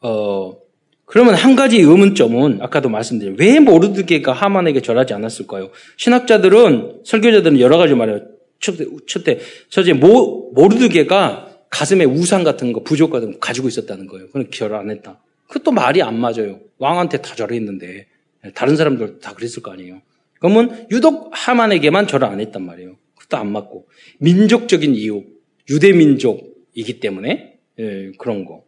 어, 0.00 0.56
그러면 1.04 1.34
한 1.34 1.54
가지 1.56 1.78
의문점은 1.78 2.58
아까도 2.60 2.88
말씀드린 2.88 3.36
왜 3.38 3.60
모르드게가 3.60 4.32
하만에게 4.32 4.80
절하지 4.80 5.14
않았을까요? 5.14 5.70
신학자들은 5.96 7.02
설교자들은 7.04 7.60
여러 7.60 7.76
가지 7.78 7.94
말해요. 7.94 8.20
첫째, 8.58 9.38
첫째 9.68 9.92
모, 9.92 10.50
모르드게가 10.54 11.48
가슴에 11.68 12.04
우상 12.04 12.44
같은 12.44 12.72
거, 12.72 12.82
부족 12.82 13.10
같은 13.10 13.32
거 13.32 13.38
가지고 13.38 13.68
있었다는 13.68 14.06
거예요. 14.06 14.26
그건 14.28 14.48
결 14.50 14.74
안 14.74 14.90
했다. 14.90 15.20
그것도 15.48 15.72
말이 15.72 16.02
안 16.02 16.18
맞아요. 16.18 16.60
왕한테 16.78 17.20
다 17.20 17.34
절했는데 17.34 18.06
다른 18.54 18.76
사람들 18.76 19.18
다 19.20 19.34
그랬을 19.34 19.62
거 19.62 19.70
아니에요. 19.72 20.00
그러면 20.42 20.86
유독 20.90 21.30
하만에게만 21.32 22.08
절을 22.08 22.26
안 22.26 22.40
했단 22.40 22.66
말이에요. 22.66 22.96
그것도 23.14 23.40
안 23.40 23.52
맞고. 23.52 23.86
민족적인 24.18 24.96
이유, 24.96 25.22
유대 25.70 25.92
민족이기 25.92 26.98
때문에 26.98 27.54
예, 27.78 28.10
그런 28.18 28.44
거. 28.44 28.64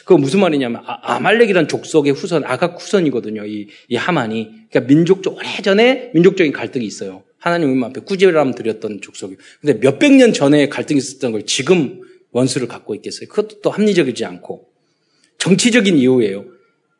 그거 0.00 0.18
무슨 0.18 0.40
말이냐면 0.40 0.82
아, 0.84 1.18
말렉이란 1.18 1.68
족속의 1.68 2.12
후손, 2.12 2.44
아각 2.44 2.80
후손이거든요. 2.80 3.46
이, 3.46 3.68
이 3.88 3.96
하만이. 3.96 4.50
그러니까 4.70 4.80
민족적 4.80 5.36
오래전에 5.36 6.10
민족적인 6.12 6.52
갈등이 6.52 6.84
있어요. 6.84 7.24
하나님 7.38 7.82
앞에 7.82 8.02
꾸지람 8.02 8.54
드렸던 8.54 9.00
족속이. 9.00 9.36
근데 9.62 9.74
몇백 9.80 10.12
년 10.12 10.34
전에 10.34 10.68
갈등이 10.68 10.98
있었던 10.98 11.32
걸 11.32 11.46
지금 11.46 12.02
원수를 12.32 12.68
갖고 12.68 12.94
있겠어요. 12.94 13.28
그것도 13.30 13.62
또 13.62 13.70
합리적이지 13.70 14.26
않고 14.26 14.68
정치적인 15.38 15.96
이유예요. 15.96 16.44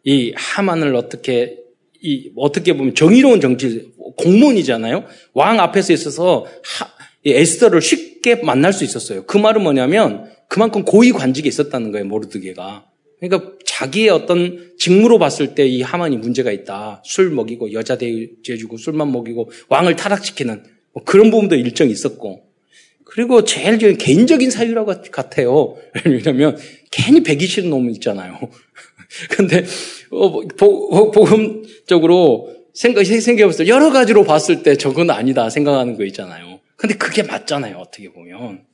이 0.05 0.33
하만을 0.35 0.97
어떻게 0.97 1.59
이 2.03 2.30
어떻게 2.36 2.76
보면 2.76 2.94
정의로운 2.94 3.40
정치 3.40 3.92
공무원이잖아요. 4.16 5.05
왕 5.34 5.61
앞에서 5.61 5.92
있어서 5.92 6.47
하, 6.62 6.88
에스더를 7.24 7.82
쉽게 7.82 8.36
만날 8.36 8.72
수 8.72 8.84
있었어요. 8.84 9.24
그 9.26 9.36
말은 9.36 9.62
뭐냐면 9.62 10.30
그만큼 10.49 10.84
고위 10.84 11.12
관직에 11.12 11.49
있었다는 11.49 11.92
거예요. 11.92 12.07
모르드게가. 12.07 12.86
그러니까 13.20 13.53
자기의 13.64 14.11
어떤 14.11 14.72
직무로 14.78 15.18
봤을 15.18 15.55
때 15.55 15.66
이 15.66 15.82
하만이 15.82 16.18
문제가 16.18 16.53
있다. 16.53 17.03
술 17.05 17.30
먹이고 17.30 17.72
여자 17.72 17.97
대해주고 17.99 18.76
술만 18.76 19.11
먹이고 19.11 19.51
왕을 19.68 19.97
타락시키는 19.97 20.62
뭐 20.92 21.03
그런 21.05 21.30
부분도 21.30 21.57
일정이 21.57 21.90
있었고. 21.90 22.44
그리고 23.05 23.44
제일 23.44 23.78
개인적인 23.97 24.51
사유라고 24.51 24.94
같아요. 25.11 25.76
왜냐면 26.05 26.59
괜히 26.90 27.22
배기 27.22 27.47
싫은 27.47 27.70
놈 27.70 27.88
있잖아요. 27.90 28.38
근데 29.30 29.64
어, 30.11 30.40
복음적으로 31.11 32.54
생각, 32.74 33.04
생각해봤을 33.04 33.64
때 33.64 33.68
여러 33.68 33.90
가지로 33.90 34.24
봤을 34.24 34.62
때 34.62 34.76
저건 34.76 35.11
아니다 35.11 35.48
생각하는 35.48 35.96
거 35.96 36.04
있잖아요. 36.04 36.61
근데 36.76 36.94
그게 36.94 37.22
맞잖아요. 37.22 37.78
어떻게 37.78 38.12
보면. 38.12 38.64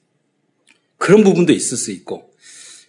그런 0.99 1.25
부분도 1.25 1.53
있을 1.53 1.77
수 1.77 1.91
있고. 1.93 2.31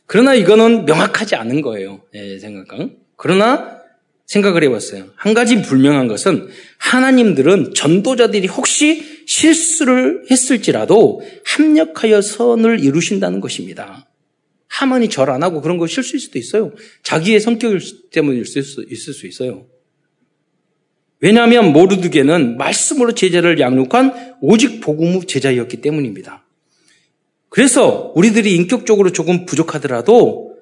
그러나 0.06 0.34
이거는 0.34 0.86
명확하지 0.86 1.36
않은 1.36 1.62
거예요. 1.62 2.02
예, 2.14 2.40
생각은. 2.40 2.98
그러나 3.16 3.82
생각을 4.26 4.64
해봤어요. 4.64 5.08
한 5.16 5.34
가지 5.34 5.62
불명한 5.62 6.08
것은 6.08 6.50
하나님들은 6.78 7.74
전도자들이 7.74 8.48
혹시 8.48 9.24
실수를 9.28 10.26
했을지라도 10.30 11.22
합력하여 11.46 12.22
선을 12.22 12.80
이루신다는 12.80 13.40
것입니다. 13.42 14.08
하만이 14.74 15.10
절 15.10 15.30
안 15.30 15.44
하고 15.44 15.62
그런 15.62 15.78
거 15.78 15.86
실수일 15.86 16.20
수도 16.20 16.40
있어요. 16.40 16.74
자기의 17.04 17.40
성격 17.40 17.76
있을 17.76 18.64
수, 18.64 18.84
있을 18.90 19.14
수 19.14 19.28
있어요. 19.28 19.68
왜냐하면 21.20 21.72
모르드게는 21.72 22.58
말씀으로 22.58 23.14
제자를 23.14 23.60
양육한 23.60 24.38
오직 24.42 24.82
복음 24.82 25.14
후 25.14 25.26
제자였기 25.26 25.80
때문입니다. 25.82 26.44
그래서 27.50 28.12
우리들이 28.16 28.56
인격적으로 28.56 29.12
조금 29.12 29.46
부족하더라도 29.46 30.58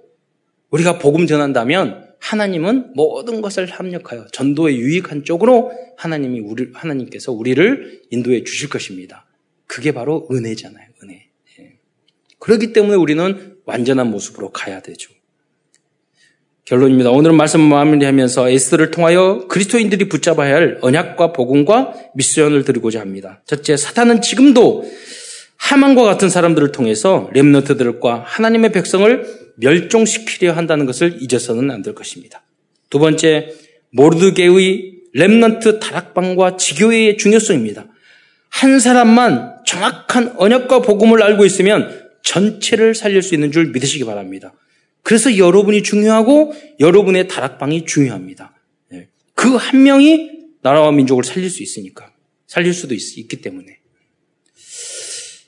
우리가 0.71 0.99
복음 0.99 1.25
전한다면 1.25 2.09
하나님은 2.19 2.93
모든 2.93 3.41
것을 3.41 3.65
합력하여 3.65 4.27
전도에 4.33 4.75
유익한 4.75 5.23
쪽으로 5.23 5.71
하나님이 5.97 6.41
우리 6.41 6.67
하나님께서 6.73 7.31
우리를 7.31 8.01
인도해 8.11 8.43
주실 8.43 8.69
것입니다. 8.69 9.25
그게 9.67 9.93
바로 9.93 10.27
은혜잖아요. 10.29 10.87
은혜. 11.01 11.29
예. 11.59 11.77
그렇기 12.39 12.73
때문에 12.73 12.95
우리는 12.95 13.50
완전한 13.65 14.09
모습으로 14.11 14.51
가야 14.51 14.81
되죠. 14.81 15.11
결론입니다. 16.65 17.09
오늘은 17.11 17.35
말씀 17.35 17.59
마무리하면서 17.59 18.49
에스더를 18.49 18.91
통하여 18.91 19.47
그리스도인들이 19.47 20.07
붙잡아야 20.07 20.55
할 20.55 20.77
언약과 20.81 21.33
복음과 21.33 21.93
미션을 22.15 22.63
드리고자 22.63 23.01
합니다. 23.01 23.41
첫째, 23.45 23.75
사탄은 23.75 24.21
지금도 24.21 24.89
하만과 25.57 26.03
같은 26.03 26.29
사람들을 26.29 26.71
통해서 26.71 27.29
렘너트들과 27.33 28.23
하나님의 28.25 28.71
백성을 28.71 29.25
멸종시키려 29.57 30.53
한다는 30.53 30.85
것을 30.85 31.17
잊어서는 31.21 31.71
안 31.71 31.81
될 31.81 31.93
것입니다. 31.93 32.43
두 32.89 32.99
번째, 32.99 33.53
모르드게의 33.91 34.93
렘넌트 35.13 35.79
다락방과 35.79 36.57
지교회의 36.57 37.17
중요성입니다. 37.17 37.85
한 38.49 38.79
사람만 38.79 39.63
정확한 39.65 40.35
언약과 40.37 40.81
복음을 40.81 41.21
알고 41.21 41.45
있으면 41.45 42.00
전체를 42.23 42.95
살릴 42.95 43.21
수 43.21 43.33
있는 43.33 43.51
줄 43.51 43.67
믿으시기 43.71 44.05
바랍니다. 44.05 44.53
그래서 45.03 45.37
여러분이 45.37 45.83
중요하고 45.83 46.53
여러분의 46.79 47.27
다락방이 47.27 47.85
중요합니다. 47.85 48.53
네. 48.89 49.07
그한 49.33 49.83
명이 49.83 50.31
나라와 50.61 50.91
민족을 50.91 51.23
살릴 51.23 51.49
수 51.49 51.63
있으니까. 51.63 52.11
살릴 52.47 52.73
수도 52.73 52.93
있, 52.93 52.99
기 53.27 53.41
때문에. 53.41 53.79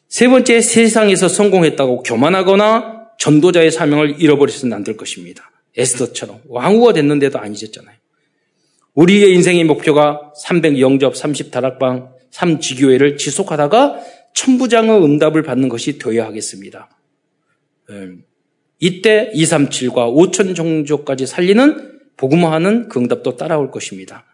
세 0.08 0.28
번째, 0.28 0.62
세상에서 0.62 1.28
성공했다고 1.28 2.04
교만하거나 2.04 3.10
전도자의 3.20 3.72
사명을 3.72 4.22
잃어버리서는 4.22 4.76
안 4.76 4.84
될 4.84 4.98
것입니다. 4.98 5.52
에스더처럼 5.76 6.42
왕후가 6.48 6.94
됐는데도 6.94 7.40
안 7.40 7.56
잊었잖아요. 7.56 7.96
우리의 8.94 9.34
인생의 9.34 9.64
목표가 9.64 10.32
300 10.36 10.80
영접 10.80 11.16
30 11.18 11.50
다락방 11.52 12.14
3지교회를 12.32 13.18
지속하다가 13.18 14.00
천부장의 14.34 15.04
응답을 15.04 15.44
받는 15.44 15.70
것이 15.70 15.98
되어야 15.98 16.26
하겠습니다. 16.26 16.90
음, 17.90 18.24
이때 18.80 19.32
237과 19.36 20.14
5천 20.14 20.56
종족까지 20.56 21.26
살리는 21.26 22.00
복음화하는 22.18 22.90
그 22.90 23.00
응답도 23.00 23.38
따라올 23.38 23.72
것입니다. 23.72 24.26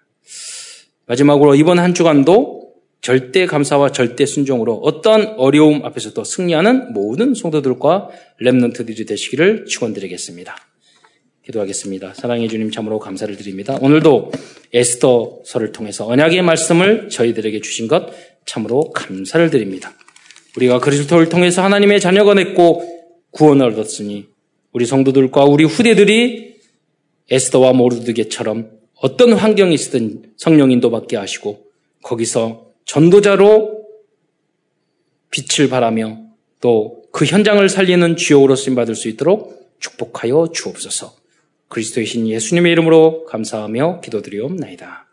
마지막으로 1.05 1.55
이번 1.55 1.79
한 1.79 1.93
주간도 1.93 2.59
절대 3.01 3.45
감사와 3.45 3.91
절대 3.91 4.25
순종으로 4.25 4.75
어떤 4.75 5.27
어려움 5.37 5.85
앞에서도 5.85 6.23
승리하는 6.23 6.93
모든 6.93 7.33
성도들과 7.33 8.09
랩런트들이 8.41 9.07
되시기를 9.07 9.65
축원드리겠습니다. 9.65 10.55
기도하겠습니다. 11.45 12.13
사랑해 12.13 12.47
주님 12.47 12.69
참으로 12.69 12.99
감사를 12.99 13.35
드립니다. 13.37 13.77
오늘도 13.81 14.31
에스더서를 14.73 15.71
통해서 15.71 16.07
언약의 16.07 16.43
말씀을 16.43 17.09
저희들에게 17.09 17.61
주신 17.61 17.87
것 17.87 18.07
참으로 18.49 18.91
감사를 18.91 19.49
드립니다. 19.49 19.93
우리가 20.57 20.79
그리스도를 20.79 21.29
통해서 21.29 21.63
하나님의 21.63 21.99
자녀가 21.99 22.33
됐고 22.33 22.83
구원을 23.31 23.67
얻었으니 23.67 24.27
우리 24.71 24.85
성도들과 24.85 25.45
우리 25.45 25.63
후대들이 25.63 26.55
에스더와 27.29 27.73
모르드게처럼 27.73 28.71
어떤 28.95 29.33
환경이 29.33 29.73
있든 29.75 30.33
성령 30.37 30.71
인도받게 30.71 31.15
하시고 31.15 31.65
거기서 32.03 32.71
전도자로 32.85 33.85
빛을 35.31 35.69
발하며 35.69 36.17
또 36.61 36.99
그 37.11 37.25
현장을 37.25 37.67
살리는 37.67 38.15
주역으로 38.15 38.55
쓰임 38.55 38.75
받을 38.75 38.95
수 38.95 39.07
있도록 39.09 39.75
축복하여 39.79 40.51
주옵소서. 40.53 41.15
그리스도의 41.67 42.05
신 42.05 42.27
예수님의 42.27 42.71
이름으로 42.71 43.25
감사하며 43.25 44.01
기도드리옵나이다. 44.01 45.08